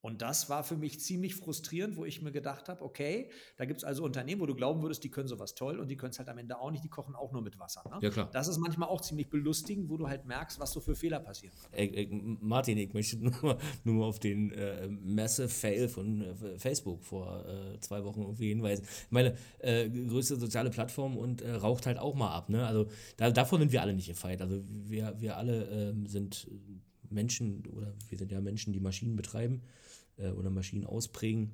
Und 0.00 0.22
das 0.22 0.48
war 0.48 0.62
für 0.62 0.76
mich 0.76 1.00
ziemlich 1.00 1.34
frustrierend, 1.34 1.96
wo 1.96 2.04
ich 2.04 2.22
mir 2.22 2.30
gedacht 2.30 2.68
habe, 2.68 2.84
okay, 2.84 3.30
da 3.56 3.64
gibt 3.64 3.78
es 3.78 3.84
also 3.84 4.04
Unternehmen, 4.04 4.40
wo 4.40 4.46
du 4.46 4.54
glauben 4.54 4.80
würdest, 4.82 5.02
die 5.02 5.10
können 5.10 5.26
sowas 5.26 5.54
toll 5.54 5.80
und 5.80 5.88
die 5.88 5.96
können 5.96 6.12
es 6.12 6.18
halt 6.18 6.28
am 6.28 6.38
Ende 6.38 6.60
auch 6.60 6.70
nicht, 6.70 6.84
die 6.84 6.88
kochen 6.88 7.16
auch 7.16 7.32
nur 7.32 7.42
mit 7.42 7.58
Wasser. 7.58 7.82
Ne? 7.90 7.98
Ja, 8.00 8.10
klar. 8.10 8.30
Das 8.32 8.46
ist 8.46 8.58
manchmal 8.58 8.88
auch 8.88 9.00
ziemlich 9.00 9.28
belustigend, 9.28 9.90
wo 9.90 9.96
du 9.96 10.08
halt 10.08 10.24
merkst, 10.24 10.60
was 10.60 10.72
so 10.72 10.80
für 10.80 10.94
Fehler 10.94 11.18
passieren. 11.18 11.52
Ey, 11.72 11.90
ey, 11.94 12.08
Martin, 12.40 12.78
ich 12.78 12.94
möchte 12.94 13.16
nur, 13.42 13.58
nur 13.82 14.06
auf 14.06 14.20
den 14.20 14.52
äh, 14.52 14.86
Massive 14.88 15.48
Fail 15.48 15.88
von 15.88 16.22
äh, 16.22 16.58
Facebook 16.58 17.02
vor 17.02 17.44
äh, 17.46 17.80
zwei 17.80 18.04
Wochen 18.04 18.22
irgendwie 18.22 18.48
hinweisen. 18.48 18.84
Ich 18.84 19.10
meine, 19.10 19.36
äh, 19.58 19.88
größte 19.88 20.36
soziale 20.36 20.70
Plattform 20.70 21.16
und 21.16 21.42
äh, 21.42 21.50
raucht 21.50 21.86
halt 21.86 21.98
auch 21.98 22.14
mal 22.14 22.32
ab. 22.32 22.50
Ne? 22.50 22.64
Also 22.64 22.88
da, 23.16 23.30
davon 23.30 23.58
sind 23.60 23.72
wir 23.72 23.82
alle 23.82 23.94
nicht 23.94 24.08
gefeit. 24.08 24.40
Also 24.42 24.62
wir, 24.64 25.16
wir 25.18 25.36
alle 25.36 25.64
ähm, 25.64 26.06
sind 26.06 26.48
Menschen 27.10 27.66
oder 27.66 27.94
wir 28.08 28.18
sind 28.18 28.32
ja 28.32 28.40
Menschen, 28.40 28.72
die 28.72 28.80
Maschinen 28.80 29.16
betreiben 29.16 29.62
äh, 30.16 30.30
oder 30.30 30.50
Maschinen 30.50 30.84
ausprägen. 30.84 31.52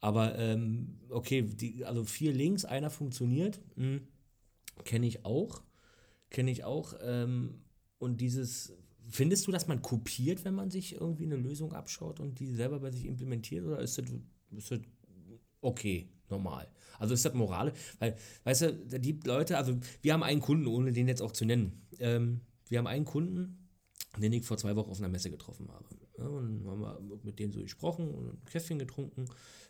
Aber 0.00 0.38
ähm, 0.38 1.00
okay, 1.10 1.42
die, 1.42 1.84
also 1.84 2.04
vier 2.04 2.32
Links, 2.32 2.64
einer 2.64 2.90
funktioniert, 2.90 3.60
hm, 3.74 4.02
kenne 4.84 5.06
ich 5.06 5.24
auch. 5.24 5.62
Kenne 6.30 6.50
ich 6.50 6.64
auch. 6.64 6.94
Ähm, 7.02 7.62
und 7.98 8.20
dieses, 8.20 8.72
findest 9.08 9.46
du, 9.46 9.52
dass 9.52 9.66
man 9.66 9.82
kopiert, 9.82 10.44
wenn 10.44 10.54
man 10.54 10.70
sich 10.70 10.94
irgendwie 10.94 11.24
eine 11.24 11.36
Lösung 11.36 11.72
abschaut 11.72 12.20
und 12.20 12.38
die 12.38 12.46
selber 12.46 12.80
bei 12.80 12.90
sich 12.90 13.06
implementiert? 13.06 13.64
Oder 13.64 13.80
ist 13.80 13.98
das, 13.98 14.06
ist 14.56 14.70
das 14.70 14.80
okay, 15.60 16.08
normal? 16.28 16.68
Also 16.98 17.14
ist 17.14 17.24
das 17.24 17.34
Moral? 17.34 17.72
Weil, 17.98 18.16
weißt 18.44 18.62
du, 18.62 19.00
die 19.00 19.18
Leute, 19.24 19.56
also 19.56 19.76
wir 20.02 20.12
haben 20.12 20.22
einen 20.22 20.40
Kunden, 20.40 20.66
ohne 20.66 20.92
den 20.92 21.08
jetzt 21.08 21.22
auch 21.22 21.32
zu 21.32 21.44
nennen. 21.44 21.86
Ähm, 21.98 22.40
wir 22.68 22.78
haben 22.78 22.86
einen 22.86 23.04
Kunden, 23.04 23.67
den 24.16 24.32
ich 24.32 24.44
vor 24.44 24.56
zwei 24.56 24.74
Wochen 24.76 24.90
auf 24.90 24.98
einer 24.98 25.08
Messe 25.08 25.30
getroffen 25.30 25.68
habe. 25.70 25.84
Ja, 26.16 26.26
und 26.26 26.66
haben 26.66 26.80
wir 26.80 27.00
mit 27.22 27.38
denen 27.38 27.52
so 27.52 27.60
gesprochen 27.60 28.10
und 28.10 28.28
ein 28.28 28.44
Käffchen 28.46 28.78
getrunken. 28.78 29.26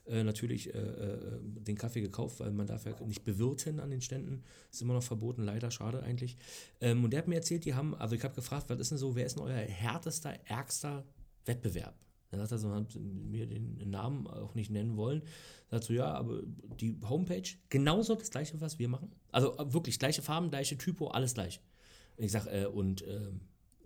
Äh, 0.07 0.25
natürlich 0.25 0.75
äh, 0.75 0.79
äh, 0.79 1.39
den 1.43 1.77
Kaffee 1.77 2.01
gekauft, 2.01 2.41
weil 2.41 2.51
man 2.51 2.67
darf 2.67 2.87
ja 2.87 2.95
nicht 3.05 3.25
bewirten 3.25 3.79
an 3.79 3.91
den 3.91 4.01
Ständen. 4.01 4.43
Ist 4.73 4.81
immer 4.81 4.95
noch 4.95 5.03
verboten, 5.03 5.43
leider, 5.43 5.71
schade 5.71 6.03
eigentlich. 6.03 6.37
Ähm, 6.81 7.05
und 7.05 7.13
der 7.13 7.19
hat 7.19 7.29
mir 7.29 7.35
erzählt, 7.35 7.65
die 7.67 7.75
haben, 7.75 7.95
also 7.95 8.15
ich 8.15 8.25
habe 8.25 8.35
gefragt, 8.35 8.71
was 8.71 8.79
ist 8.79 8.91
denn 8.91 8.99
so, 8.99 9.17
wer 9.17 9.27
ist 9.27 9.37
denn 9.37 9.45
euer 9.45 9.57
härtester, 9.57 10.33
ärgster 10.47 11.05
Wettbewerb? 11.45 11.95
Dann 12.31 12.41
hat 12.41 12.51
er 12.51 12.59
so, 12.59 12.71
hat 12.71 12.95
mir 12.97 13.47
den 13.47 13.91
Namen 13.91 14.27
auch 14.27 14.55
nicht 14.55 14.71
nennen 14.71 14.97
wollen. 14.97 15.23
Sagt 15.71 15.85
so, 15.85 15.93
ja, 15.93 16.13
aber 16.13 16.43
die 16.81 16.97
Homepage, 17.07 17.49
genauso 17.69 18.15
das 18.15 18.31
gleiche, 18.31 18.61
was 18.61 18.79
wir 18.79 18.89
machen. 18.89 19.13
Also 19.33 19.57
wirklich 19.59 19.99
gleiche 19.99 20.23
Farben, 20.23 20.51
gleiche 20.51 20.79
Typo, 20.79 21.09
alles 21.09 21.35
gleich. 21.35 21.61
Und 22.17 22.25
ich 22.25 22.33
sage, 22.33 22.51
äh, 22.51 22.67
und 22.67 23.05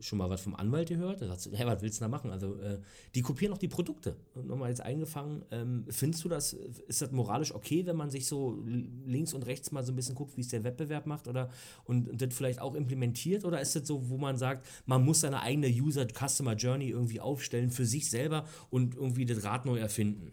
schon 0.02 0.18
mal 0.18 0.28
was 0.30 0.40
vom 0.40 0.54
Anwalt 0.54 0.88
gehört? 0.88 1.22
Da 1.22 1.26
sagst 1.26 1.46
du, 1.46 1.52
hey, 1.52 1.66
was 1.66 1.82
willst 1.82 2.00
du 2.00 2.04
da 2.04 2.08
machen? 2.08 2.30
Also, 2.30 2.58
äh, 2.60 2.80
die 3.14 3.22
kopieren 3.22 3.52
auch 3.52 3.58
die 3.58 3.68
Produkte. 3.68 4.16
Und 4.34 4.46
nochmal 4.46 4.68
jetzt 4.68 4.80
eingefangen, 4.80 5.44
ähm, 5.50 5.84
findest 5.88 6.24
du 6.24 6.28
das, 6.28 6.52
ist 6.52 7.02
das 7.02 7.10
moralisch 7.12 7.54
okay, 7.54 7.86
wenn 7.86 7.96
man 7.96 8.10
sich 8.10 8.26
so 8.26 8.62
links 8.64 9.34
und 9.34 9.46
rechts 9.46 9.72
mal 9.72 9.84
so 9.84 9.92
ein 9.92 9.96
bisschen 9.96 10.14
guckt, 10.14 10.36
wie 10.36 10.40
es 10.40 10.48
der 10.48 10.64
Wettbewerb 10.64 11.06
macht 11.06 11.28
oder 11.28 11.50
und, 11.84 12.08
und 12.08 12.20
das 12.20 12.34
vielleicht 12.34 12.60
auch 12.60 12.74
implementiert? 12.74 13.44
Oder 13.44 13.60
ist 13.60 13.76
das 13.76 13.86
so, 13.86 14.08
wo 14.08 14.18
man 14.18 14.36
sagt, 14.36 14.66
man 14.86 15.04
muss 15.04 15.20
seine 15.20 15.40
eigene 15.40 15.68
User-Customer-Journey 15.68 16.88
irgendwie 16.88 17.20
aufstellen 17.20 17.70
für 17.70 17.86
sich 17.86 18.10
selber 18.10 18.46
und 18.70 18.94
irgendwie 18.94 19.24
das 19.24 19.44
Rad 19.44 19.66
neu 19.66 19.78
erfinden? 19.78 20.32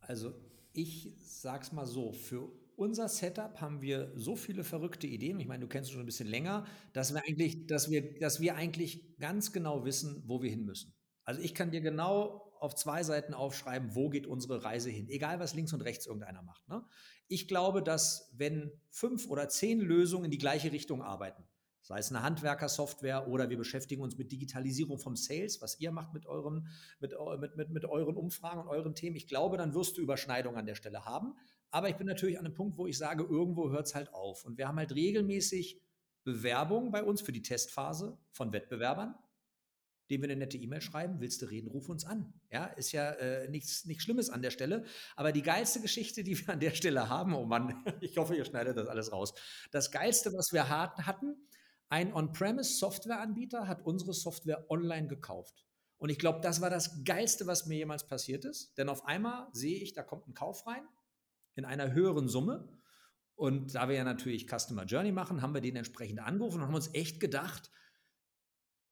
Also, 0.00 0.32
ich 0.72 1.14
sag's 1.22 1.72
mal 1.72 1.86
so, 1.86 2.12
für 2.12 2.50
unser 2.78 3.08
Setup 3.08 3.60
haben 3.60 3.82
wir 3.82 4.12
so 4.14 4.36
viele 4.36 4.62
verrückte 4.62 5.08
Ideen, 5.08 5.40
ich 5.40 5.48
meine, 5.48 5.62
du 5.62 5.68
kennst 5.68 5.88
es 5.88 5.92
schon 5.92 6.02
ein 6.02 6.06
bisschen 6.06 6.28
länger, 6.28 6.64
dass 6.92 7.12
wir 7.12 7.22
eigentlich, 7.26 7.66
dass 7.66 7.90
wir, 7.90 8.18
dass 8.20 8.40
wir 8.40 8.54
eigentlich 8.54 9.18
ganz 9.18 9.52
genau 9.52 9.84
wissen, 9.84 10.22
wo 10.26 10.42
wir 10.42 10.50
hin 10.50 10.64
müssen. 10.64 10.94
Also 11.24 11.42
ich 11.42 11.54
kann 11.54 11.72
dir 11.72 11.80
genau 11.80 12.52
auf 12.60 12.76
zwei 12.76 13.02
Seiten 13.02 13.34
aufschreiben, 13.34 13.94
wo 13.94 14.08
geht 14.08 14.26
unsere 14.26 14.62
Reise 14.62 14.90
hin, 14.90 15.08
egal 15.08 15.40
was 15.40 15.54
links 15.54 15.72
und 15.72 15.80
rechts 15.80 16.06
irgendeiner 16.06 16.42
macht. 16.42 16.68
Ne? 16.68 16.84
Ich 17.26 17.48
glaube, 17.48 17.82
dass 17.82 18.32
wenn 18.36 18.70
fünf 18.90 19.28
oder 19.28 19.48
zehn 19.48 19.80
Lösungen 19.80 20.26
in 20.26 20.30
die 20.30 20.38
gleiche 20.38 20.70
Richtung 20.70 21.02
arbeiten, 21.02 21.42
sei 21.82 21.98
es 21.98 22.10
eine 22.10 22.22
Handwerkersoftware 22.22 23.28
oder 23.28 23.50
wir 23.50 23.56
beschäftigen 23.56 24.02
uns 24.02 24.16
mit 24.18 24.30
Digitalisierung 24.30 24.98
vom 24.98 25.16
Sales, 25.16 25.60
was 25.60 25.80
ihr 25.80 25.90
macht 25.90 26.14
mit, 26.14 26.26
eurem, 26.26 26.68
mit, 27.00 27.12
mit, 27.40 27.56
mit, 27.56 27.70
mit 27.70 27.84
euren 27.86 28.16
Umfragen 28.16 28.60
und 28.60 28.68
euren 28.68 28.94
Themen. 28.94 29.16
Ich 29.16 29.26
glaube, 29.26 29.56
dann 29.56 29.74
wirst 29.74 29.96
du 29.96 30.02
Überschneidungen 30.02 30.58
an 30.58 30.66
der 30.66 30.74
Stelle 30.76 31.04
haben. 31.04 31.34
Aber 31.70 31.88
ich 31.88 31.96
bin 31.96 32.06
natürlich 32.06 32.38
an 32.38 32.46
einem 32.46 32.54
Punkt, 32.54 32.78
wo 32.78 32.86
ich 32.86 32.96
sage, 32.96 33.24
irgendwo 33.24 33.70
hört 33.70 33.86
es 33.86 33.94
halt 33.94 34.12
auf. 34.14 34.44
Und 34.44 34.58
wir 34.58 34.68
haben 34.68 34.78
halt 34.78 34.94
regelmäßig 34.94 35.80
Bewerbungen 36.24 36.90
bei 36.90 37.02
uns 37.02 37.20
für 37.20 37.32
die 37.32 37.42
Testphase 37.42 38.18
von 38.32 38.52
Wettbewerbern, 38.52 39.14
denen 40.10 40.22
wir 40.22 40.30
eine 40.30 40.38
nette 40.38 40.56
E-Mail 40.56 40.80
schreiben, 40.80 41.20
willst 41.20 41.42
du 41.42 41.46
reden, 41.46 41.68
ruf 41.68 41.88
uns 41.88 42.06
an. 42.06 42.32
Ja, 42.50 42.66
ist 42.66 42.92
ja 42.92 43.10
äh, 43.12 43.48
nichts, 43.48 43.84
nichts 43.84 44.04
Schlimmes 44.04 44.30
an 44.30 44.40
der 44.40 44.50
Stelle. 44.50 44.84
Aber 45.16 45.32
die 45.32 45.42
geilste 45.42 45.80
Geschichte, 45.80 46.24
die 46.24 46.38
wir 46.46 46.54
an 46.54 46.60
der 46.60 46.72
Stelle 46.72 47.08
haben, 47.08 47.34
oh 47.34 47.44
Mann, 47.44 47.84
ich 48.00 48.16
hoffe, 48.16 48.34
ihr 48.34 48.44
schneidet 48.44 48.76
das 48.76 48.88
alles 48.88 49.12
raus. 49.12 49.34
Das 49.70 49.90
geilste, 49.90 50.32
was 50.32 50.52
wir 50.52 50.68
hatten, 50.68 51.36
ein 51.90 52.12
On-Premise-Softwareanbieter 52.12 53.66
hat 53.66 53.84
unsere 53.84 54.12
Software 54.12 54.70
online 54.70 55.08
gekauft. 55.08 55.66
Und 55.96 56.10
ich 56.10 56.18
glaube, 56.18 56.40
das 56.40 56.60
war 56.60 56.70
das 56.70 57.02
Geilste, 57.04 57.46
was 57.46 57.66
mir 57.66 57.78
jemals 57.78 58.06
passiert 58.06 58.44
ist. 58.44 58.76
Denn 58.78 58.88
auf 58.88 59.04
einmal 59.06 59.48
sehe 59.52 59.78
ich, 59.78 59.94
da 59.94 60.02
kommt 60.02 60.28
ein 60.28 60.34
Kauf 60.34 60.66
rein 60.66 60.86
in 61.58 61.64
einer 61.64 61.92
höheren 61.92 62.28
Summe. 62.28 62.68
Und 63.34 63.74
da 63.74 63.88
wir 63.88 63.96
ja 63.96 64.04
natürlich 64.04 64.48
Customer 64.48 64.84
Journey 64.84 65.12
machen, 65.12 65.42
haben 65.42 65.54
wir 65.54 65.60
den 65.60 65.76
entsprechend 65.76 66.20
angerufen 66.20 66.60
und 66.60 66.66
haben 66.66 66.74
uns 66.74 66.92
echt 66.94 67.20
gedacht, 67.20 67.70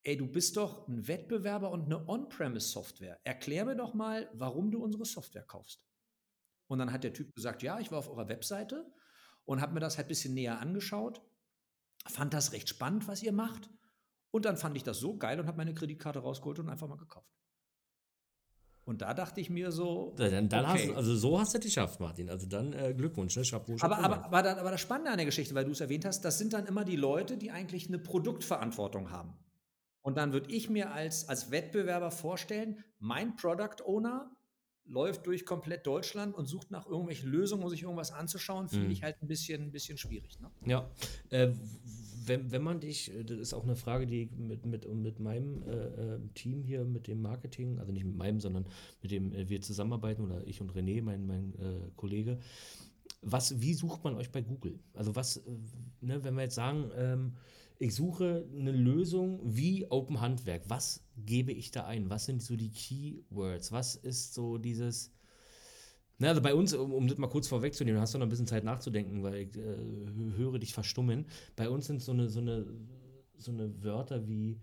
ey, 0.03 0.17
du 0.17 0.27
bist 0.27 0.57
doch 0.57 0.87
ein 0.87 1.09
Wettbewerber 1.09 1.71
und 1.71 1.87
eine 1.87 2.09
On-Premise-Software. 2.09 3.21
Erklär 3.25 3.65
mir 3.65 3.77
doch 3.77 3.95
mal, 3.95 4.31
warum 4.35 4.71
du 4.71 4.83
unsere 4.83 5.05
Software 5.05 5.45
kaufst. 5.45 5.85
Und 6.69 6.79
dann 6.79 6.93
hat 6.93 7.05
der 7.05 7.13
Typ 7.13 7.35
gesagt, 7.35 7.63
ja, 7.63 7.81
ich 7.81 7.91
war 7.91 7.99
auf 7.99 8.09
eurer 8.09 8.29
Webseite 8.29 8.93
und 9.45 9.61
habe 9.61 9.75
mir 9.75 9.81
das 9.81 9.97
halt 9.97 10.07
ein 10.07 10.09
bisschen 10.09 10.35
näher 10.35 10.61
angeschaut, 10.61 11.23
fand 12.09 12.35
das 12.35 12.53
recht 12.53 12.69
spannend, 12.69 13.09
was 13.09 13.23
ihr 13.23 13.33
macht. 13.33 13.71
Und 14.31 14.45
dann 14.45 14.57
fand 14.57 14.77
ich 14.77 14.83
das 14.83 14.99
so 14.99 15.17
geil 15.17 15.41
und 15.41 15.47
habe 15.47 15.57
meine 15.57 15.75
Kreditkarte 15.75 16.19
rausgeholt 16.19 16.59
und 16.59 16.69
einfach 16.69 16.89
mal 16.89 16.97
gekauft. 16.97 17.33
Und 18.87 19.03
da 19.03 19.15
dachte 19.15 19.41
ich 19.41 19.51
mir 19.51 19.73
so. 19.73 20.15
Dann, 20.17 20.49
dann 20.49 20.65
okay. 20.65 20.89
hast, 20.89 20.97
also 20.97 21.17
so 21.17 21.41
hast 21.41 21.53
du 21.53 21.59
es 21.59 21.65
geschafft, 21.65 21.99
Martin. 21.99 22.31
Also 22.31 22.47
dann 22.47 22.73
äh, 22.73 22.95
Glückwunsch, 22.95 23.37
ne? 23.37 23.43
Chapeau, 23.43 23.75
Chapeau 23.75 23.95
aber, 23.95 24.25
aber, 24.25 24.39
aber, 24.39 24.61
aber 24.61 24.71
das 24.71 24.81
Spannende 24.81 25.11
an 25.11 25.17
der 25.17 25.27
Geschichte, 25.27 25.57
weil 25.57 25.65
du 25.65 25.73
es 25.73 25.81
erwähnt 25.81 26.05
hast, 26.05 26.25
das 26.25 26.39
sind 26.39 26.53
dann 26.53 26.67
immer 26.67 26.85
die 26.85 26.95
Leute, 26.95 27.37
die 27.37 27.51
eigentlich 27.51 27.89
eine 27.89 27.99
Produktverantwortung 27.99 29.11
haben. 29.11 29.35
Und 30.03 30.17
dann 30.17 30.33
würde 30.33 30.53
ich 30.53 30.71
mir 30.71 30.93
als, 30.93 31.29
als 31.29 31.51
Wettbewerber 31.51 32.13
vorstellen, 32.13 32.85
mein 33.01 33.35
Product 33.35 33.83
Owner 33.85 34.31
läuft 34.85 35.27
durch 35.27 35.45
komplett 35.45 35.85
Deutschland 35.85 36.33
und 36.33 36.47
sucht 36.47 36.71
nach 36.71 36.87
irgendwelchen 36.87 37.29
Lösungen, 37.29 37.65
um 37.65 37.71
sich 37.71 37.83
irgendwas 37.83 38.13
anzuschauen, 38.13 38.69
finde 38.69 38.87
mhm. 38.87 38.93
ich 38.93 39.03
halt 39.03 39.21
ein 39.21 39.27
bisschen, 39.27 39.63
ein 39.63 39.73
bisschen 39.73 39.99
schwierig. 39.99 40.39
Ne? 40.39 40.49
Ja. 40.65 40.89
Äh, 41.31 41.49
wenn, 42.27 42.51
wenn 42.51 42.63
man 42.63 42.81
dich, 42.81 43.15
äh, 43.15 43.25
das 43.25 43.39
ist 43.39 43.55
auch 43.55 43.65
eine 43.65 43.77
Frage, 43.77 44.07
die 44.07 44.31
mit, 44.37 44.67
mit, 44.67 44.93
mit 44.93 45.21
meinem 45.21 45.63
äh, 45.63 46.15
äh, 46.15 46.21
Team 46.35 46.63
hier, 46.63 46.85
mit 46.85 47.07
dem 47.07 47.23
Marketing, 47.23 47.79
also 47.79 47.93
nicht 47.93 48.05
mit 48.05 48.17
meinem, 48.17 48.41
sondern 48.41 48.67
mit 49.03 49.11
dem 49.11 49.33
äh, 49.33 49.49
wir 49.49 49.61
zusammenarbeiten 49.61 50.23
oder 50.23 50.47
ich 50.47 50.61
und 50.61 50.73
René, 50.73 51.03
mein, 51.03 51.27
mein 51.27 51.55
äh, 51.59 51.91
Kollege, 51.97 52.39
was, 53.23 53.61
wie 53.61 53.75
sucht 53.75 54.05
man 54.05 54.15
euch 54.15 54.31
bei 54.31 54.43
Google? 54.43 54.79
Also 54.95 55.17
was, 55.17 55.39
äh, 55.39 55.51
ne, 56.01 56.23
wenn 56.25 56.35
wir 56.35 56.43
jetzt 56.43 56.55
sagen, 56.55 56.91
ähm, 56.97 57.37
ich 57.79 57.95
suche 57.95 58.49
eine 58.55 58.73
Lösung 58.73 59.41
wie 59.45 59.91
Open 59.91 60.21
Handwerk, 60.21 60.63
was 60.69 61.05
gebe 61.17 61.53
ich 61.53 61.71
da 61.71 61.85
ein? 61.85 62.09
Was 62.09 62.25
sind 62.25 62.43
so 62.43 62.57
die 62.57 62.71
Keywords? 62.71 63.71
Was 63.71 63.97
ist 63.97 64.33
so 64.33 64.57
dieses, 64.57 65.13
na, 66.19 66.29
also 66.29 66.41
bei 66.41 66.55
uns, 66.55 66.73
um, 66.73 66.93
um, 66.93 67.09
das 67.09 67.19
mal 67.19 67.29
kurz 67.29 67.49
vorwegzunehmen, 67.49 68.01
hast 68.01 68.15
du 68.15 68.19
noch 68.19 68.27
ein 68.27 68.31
bisschen 68.31 68.47
Zeit 68.47 68.65
nachzudenken, 68.65 69.23
weil 69.23 69.35
ich 69.35 69.57
äh, 69.57 69.77
höre 70.37 70.59
dich 70.59 70.73
verstummen. 70.73 71.27
Bei 71.57 71.69
uns 71.69 71.87
sind 71.87 72.03
so 72.03 72.13
eine, 72.13 72.29
so 72.29 72.41
eine, 72.41 72.67
so 73.37 73.53
eine 73.53 73.83
Wörter 73.83 74.27
wie 74.27 74.59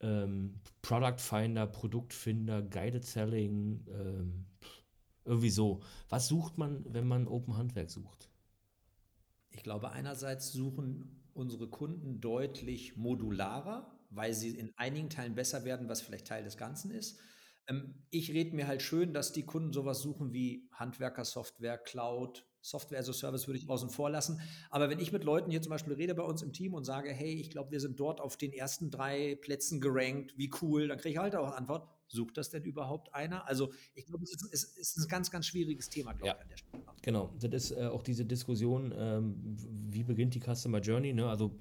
ähm, 0.00 0.60
Product 0.82 1.18
Finder, 1.18 1.66
Produktfinder, 1.66 2.62
Guided 2.62 3.04
Selling, 3.04 3.84
ähm, 3.88 4.44
irgendwie 5.24 5.50
so. 5.50 5.80
Was 6.08 6.28
sucht 6.28 6.58
man, 6.58 6.84
wenn 6.92 7.06
man 7.06 7.26
Open 7.26 7.56
Handwerk 7.56 7.90
sucht? 7.90 8.28
Ich 9.50 9.62
glaube, 9.62 9.90
einerseits 9.90 10.52
suchen 10.52 11.22
unsere 11.34 11.68
Kunden 11.68 12.20
deutlich 12.20 12.96
modularer, 12.96 13.90
weil 14.10 14.34
sie 14.34 14.50
in 14.50 14.72
einigen 14.76 15.10
Teilen 15.10 15.34
besser 15.34 15.64
werden, 15.64 15.88
was 15.88 16.00
vielleicht 16.00 16.26
Teil 16.26 16.44
des 16.44 16.56
Ganzen 16.56 16.90
ist. 16.90 17.18
Ähm, 17.68 17.94
ich 18.10 18.32
rede 18.32 18.56
mir 18.56 18.66
halt 18.66 18.82
schön, 18.82 19.12
dass 19.12 19.32
die 19.32 19.44
Kunden 19.44 19.72
sowas 19.72 20.00
suchen 20.00 20.32
wie 20.32 20.68
Handwerker-Software, 20.72 21.78
Cloud, 21.78 22.44
Software 22.60 22.98
as 22.98 23.08
a 23.08 23.12
Service 23.12 23.46
würde 23.46 23.58
ich 23.58 23.68
außen 23.68 23.90
vor 23.90 24.10
lassen. 24.10 24.40
Aber 24.70 24.90
wenn 24.90 24.98
ich 24.98 25.12
mit 25.12 25.24
Leuten 25.24 25.50
hier 25.50 25.62
zum 25.62 25.70
Beispiel 25.70 25.94
rede 25.94 26.14
bei 26.14 26.22
uns 26.22 26.42
im 26.42 26.52
Team 26.52 26.74
und 26.74 26.84
sage, 26.84 27.10
hey, 27.10 27.34
ich 27.34 27.50
glaube, 27.50 27.70
wir 27.70 27.80
sind 27.80 28.00
dort 28.00 28.20
auf 28.20 28.36
den 28.36 28.52
ersten 28.52 28.90
drei 28.90 29.36
Plätzen 29.36 29.80
gerankt, 29.80 30.36
wie 30.36 30.50
cool, 30.62 30.88
dann 30.88 30.98
kriege 30.98 31.12
ich 31.12 31.18
halt 31.18 31.36
auch 31.36 31.52
Antwort, 31.52 31.88
sucht 32.08 32.36
das 32.36 32.50
denn 32.50 32.64
überhaupt 32.64 33.14
einer? 33.14 33.46
Also 33.46 33.72
ich 33.94 34.06
glaube, 34.06 34.24
es 34.24 34.32
ist, 34.32 34.76
es 34.78 34.96
ist, 34.96 34.98
ein 34.98 35.08
ganz, 35.08 35.30
ganz 35.30 35.46
schwieriges 35.46 35.88
Thema, 35.88 36.12
glaube 36.12 36.28
ja. 36.28 36.34
ich, 36.34 36.40
an 36.40 36.48
der 36.48 36.56
Stelle. 36.56 36.82
Genau, 37.02 37.34
das 37.38 37.70
ist 37.70 37.70
äh, 37.72 37.86
auch 37.86 38.02
diese 38.02 38.24
Diskussion, 38.24 38.92
ähm, 38.96 39.56
wie 39.90 40.04
beginnt 40.04 40.34
die 40.34 40.40
Customer 40.40 40.80
Journey, 40.80 41.12
ne? 41.12 41.28
also 41.28 41.58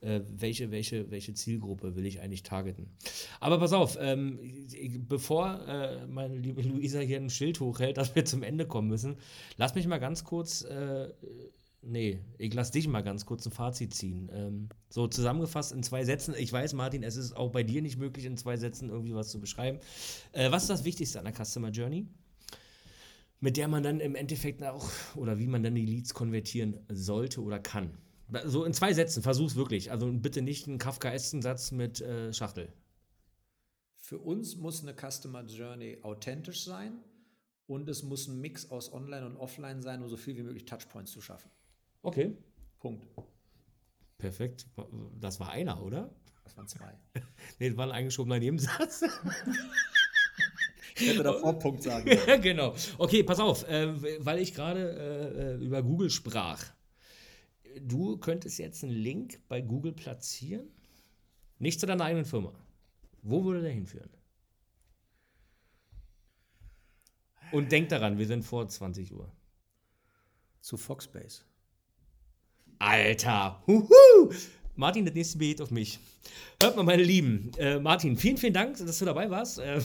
äh, 0.00 0.20
welche, 0.28 0.70
welche, 0.70 1.10
welche 1.10 1.34
Zielgruppe 1.34 1.96
will 1.96 2.06
ich 2.06 2.20
eigentlich 2.20 2.42
targeten. 2.42 2.90
Aber 3.40 3.58
pass 3.58 3.72
auf, 3.72 3.96
ähm, 4.00 4.38
bevor 5.08 5.66
äh, 5.66 6.06
meine 6.06 6.36
liebe 6.36 6.62
Luisa 6.62 7.00
hier 7.00 7.18
ein 7.18 7.30
Schild 7.30 7.60
hochhält, 7.60 7.96
dass 7.96 8.14
wir 8.14 8.24
zum 8.24 8.42
Ende 8.42 8.66
kommen 8.66 8.88
müssen, 8.88 9.16
lass 9.56 9.74
mich 9.74 9.86
mal 9.86 9.98
ganz 9.98 10.24
kurz, 10.24 10.62
äh, 10.62 11.08
nee, 11.82 12.20
ich 12.38 12.54
lass 12.54 12.70
dich 12.70 12.88
mal 12.88 13.02
ganz 13.02 13.26
kurz 13.26 13.46
ein 13.46 13.52
Fazit 13.52 13.94
ziehen. 13.94 14.30
Ähm, 14.32 14.68
so 14.88 15.06
zusammengefasst 15.06 15.72
in 15.72 15.82
zwei 15.82 16.04
Sätzen. 16.04 16.34
Ich 16.38 16.52
weiß, 16.52 16.72
Martin, 16.74 17.02
es 17.02 17.16
ist 17.16 17.36
auch 17.36 17.50
bei 17.50 17.62
dir 17.62 17.82
nicht 17.82 17.98
möglich, 17.98 18.24
in 18.24 18.36
zwei 18.36 18.56
Sätzen 18.56 18.90
irgendwie 18.90 19.14
was 19.14 19.30
zu 19.30 19.40
beschreiben. 19.40 19.78
Äh, 20.32 20.50
was 20.50 20.62
ist 20.62 20.70
das 20.70 20.84
Wichtigste 20.84 21.18
an 21.18 21.24
der 21.24 21.34
Customer 21.34 21.70
Journey? 21.70 22.06
mit 23.40 23.56
der 23.56 23.68
man 23.68 23.82
dann 23.82 24.00
im 24.00 24.14
Endeffekt 24.14 24.62
auch, 24.64 24.90
oder 25.14 25.38
wie 25.38 25.46
man 25.46 25.62
dann 25.62 25.74
die 25.74 25.86
Leads 25.86 26.14
konvertieren 26.14 26.76
sollte 26.88 27.42
oder 27.42 27.58
kann. 27.58 27.90
So 28.44 28.64
in 28.64 28.74
zwei 28.74 28.92
Sätzen, 28.92 29.22
versuch's 29.22 29.56
wirklich. 29.56 29.90
Also 29.90 30.10
bitte 30.12 30.42
nicht 30.42 30.68
einen 30.68 30.78
kafkaesken 30.78 31.40
Satz 31.40 31.70
mit 31.70 32.00
äh, 32.00 32.32
Schachtel. 32.32 32.72
Für 33.96 34.18
uns 34.18 34.56
muss 34.56 34.82
eine 34.82 34.94
Customer 34.94 35.44
Journey 35.44 35.98
authentisch 36.02 36.64
sein 36.64 36.98
und 37.66 37.88
es 37.88 38.02
muss 38.02 38.26
ein 38.28 38.40
Mix 38.40 38.70
aus 38.70 38.92
Online 38.92 39.26
und 39.26 39.36
Offline 39.36 39.82
sein, 39.82 40.02
um 40.02 40.08
so 40.08 40.16
viel 40.16 40.36
wie 40.36 40.42
möglich 40.42 40.64
Touchpoints 40.64 41.12
zu 41.12 41.20
schaffen. 41.20 41.50
Okay. 42.02 42.36
Punkt. 42.78 43.06
Perfekt. 44.18 44.66
Das 45.20 45.40
war 45.40 45.50
einer, 45.50 45.82
oder? 45.82 46.14
Das 46.44 46.56
waren 46.56 46.66
zwei. 46.66 46.98
nee, 47.58 47.68
das 47.68 47.76
war 47.76 47.86
ein 47.86 47.92
eingeschobener 47.92 48.38
Nebensatz. 48.38 49.04
Ich 50.96 51.08
hätte 51.08 51.22
davor 51.22 51.58
Punkt 51.58 51.82
sagen. 51.82 52.10
ja, 52.26 52.36
genau. 52.36 52.74
Okay, 52.98 53.22
pass 53.22 53.38
auf, 53.38 53.68
äh, 53.68 54.24
weil 54.24 54.40
ich 54.40 54.54
gerade 54.54 55.58
äh, 55.60 55.64
über 55.64 55.82
Google 55.82 56.10
sprach 56.10 56.64
du 57.80 58.18
könntest 58.18 58.58
jetzt 58.58 58.84
einen 58.84 58.92
Link 58.92 59.40
bei 59.48 59.60
Google 59.60 59.92
platzieren, 59.92 60.68
nicht 61.58 61.80
zu 61.80 61.86
deiner 61.86 62.04
eigenen 62.04 62.24
Firma. 62.24 62.52
Wo 63.22 63.44
würde 63.44 63.62
der 63.62 63.72
hinführen? 63.72 64.10
Und 67.52 67.72
denk 67.72 67.88
daran, 67.88 68.18
wir 68.18 68.26
sind 68.26 68.44
vor 68.44 68.68
20 68.68 69.12
Uhr. 69.12 69.32
Zu 70.60 70.76
Foxbase. 70.76 71.42
Alter! 72.78 73.62
Huhu! 73.66 74.32
Martin, 74.78 75.04
das 75.04 75.14
nächste 75.14 75.38
Bild 75.38 75.60
auf 75.60 75.72
mich. 75.72 75.98
Hört 76.62 76.76
mal, 76.76 76.84
meine 76.84 77.02
Lieben. 77.02 77.50
Äh, 77.58 77.80
Martin, 77.80 78.16
vielen, 78.16 78.36
vielen 78.36 78.52
Dank, 78.52 78.76
dass 78.76 79.00
du 79.00 79.04
dabei 79.04 79.28
warst. 79.28 79.58
Äh, 79.58 79.80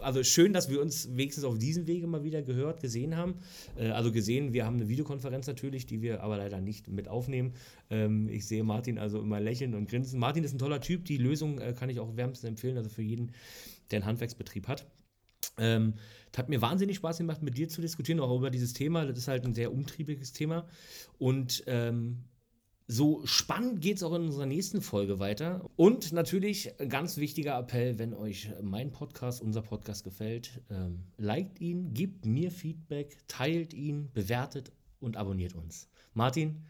also 0.00 0.24
schön, 0.24 0.54
dass 0.54 0.70
wir 0.70 0.80
uns 0.80 1.14
wenigstens 1.14 1.44
auf 1.44 1.58
diesem 1.58 1.86
Wege 1.86 2.06
mal 2.06 2.24
wieder 2.24 2.40
gehört, 2.40 2.80
gesehen 2.80 3.18
haben. 3.18 3.34
Äh, 3.76 3.90
also 3.90 4.12
gesehen, 4.12 4.54
wir 4.54 4.64
haben 4.64 4.76
eine 4.76 4.88
Videokonferenz 4.88 5.46
natürlich, 5.46 5.84
die 5.84 6.00
wir 6.00 6.22
aber 6.22 6.38
leider 6.38 6.62
nicht 6.62 6.88
mit 6.88 7.06
aufnehmen. 7.06 7.52
Ähm, 7.90 8.30
ich 8.30 8.46
sehe 8.46 8.64
Martin 8.64 8.98
also 8.98 9.20
immer 9.20 9.40
lächeln 9.40 9.74
und 9.74 9.90
grinsen. 9.90 10.18
Martin 10.18 10.42
ist 10.42 10.54
ein 10.54 10.58
toller 10.58 10.80
Typ. 10.80 11.04
Die 11.04 11.18
Lösung 11.18 11.58
äh, 11.58 11.74
kann 11.74 11.90
ich 11.90 12.00
auch 12.00 12.16
wärmstens 12.16 12.48
empfehlen, 12.48 12.78
also 12.78 12.88
für 12.88 13.02
jeden, 13.02 13.32
der 13.90 13.98
einen 13.98 14.06
Handwerksbetrieb 14.06 14.68
hat. 14.68 14.86
Ähm, 15.58 15.96
hat 16.34 16.48
mir 16.48 16.62
wahnsinnig 16.62 16.96
Spaß 16.96 17.18
gemacht, 17.18 17.42
mit 17.42 17.58
dir 17.58 17.68
zu 17.68 17.82
diskutieren, 17.82 18.20
auch 18.20 18.34
über 18.34 18.48
dieses 18.48 18.72
Thema. 18.72 19.04
Das 19.04 19.18
ist 19.18 19.28
halt 19.28 19.44
ein 19.44 19.52
sehr 19.52 19.70
umtriebiges 19.70 20.32
Thema. 20.32 20.66
Und 21.18 21.62
ähm, 21.66 22.24
so 22.86 23.24
spannend 23.24 23.80
geht 23.80 23.96
es 23.96 24.02
auch 24.02 24.14
in 24.14 24.22
unserer 24.22 24.46
nächsten 24.46 24.82
Folge 24.82 25.18
weiter. 25.18 25.68
Und 25.76 26.12
natürlich 26.12 26.72
ganz 26.88 27.16
wichtiger 27.16 27.58
Appell, 27.58 27.98
wenn 27.98 28.12
euch 28.12 28.50
mein 28.62 28.92
Podcast, 28.92 29.40
unser 29.40 29.62
Podcast 29.62 30.04
gefällt, 30.04 30.60
ähm, 30.70 31.04
liked 31.16 31.60
ihn, 31.60 31.94
gebt 31.94 32.26
mir 32.26 32.50
Feedback, 32.50 33.16
teilt 33.26 33.72
ihn, 33.72 34.10
bewertet 34.12 34.72
und 35.00 35.16
abonniert 35.16 35.54
uns. 35.54 35.88
Martin, 36.12 36.64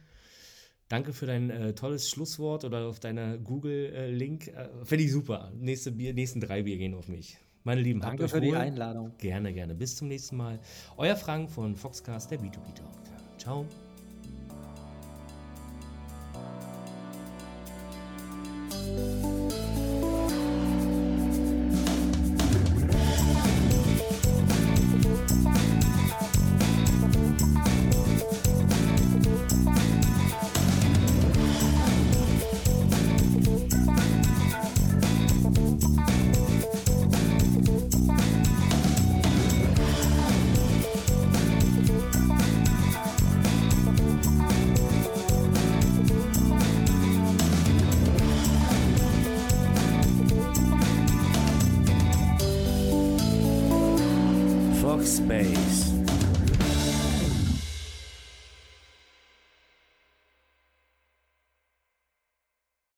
danke 0.88 1.12
für 1.12 1.26
dein 1.26 1.50
äh, 1.50 1.74
tolles 1.74 2.08
Schlusswort 2.08 2.64
oder 2.64 2.86
auf 2.86 3.00
deiner 3.00 3.36
Google-Link. 3.38 4.48
Äh, 4.48 4.68
Finde 4.84 5.04
ich 5.04 5.12
super. 5.12 5.52
Nächste 5.58 5.92
Bier, 5.92 6.14
nächsten 6.14 6.40
drei 6.40 6.62
Bier 6.62 6.78
gehen 6.78 6.94
auf 6.94 7.08
mich. 7.08 7.38
Meine 7.64 7.80
Lieben, 7.80 8.00
danke 8.00 8.28
für 8.28 8.36
wohl. 8.36 8.42
die 8.42 8.54
Einladung. 8.54 9.12
Gerne, 9.18 9.52
gerne. 9.52 9.74
Bis 9.74 9.96
zum 9.96 10.08
nächsten 10.08 10.36
Mal. 10.36 10.60
Euer 10.96 11.16
Frank 11.16 11.50
von 11.50 11.74
Foxcast, 11.74 12.30
der 12.30 12.38
B2B 12.38 12.74
Talk. 12.74 12.92
Ciao. 13.38 13.66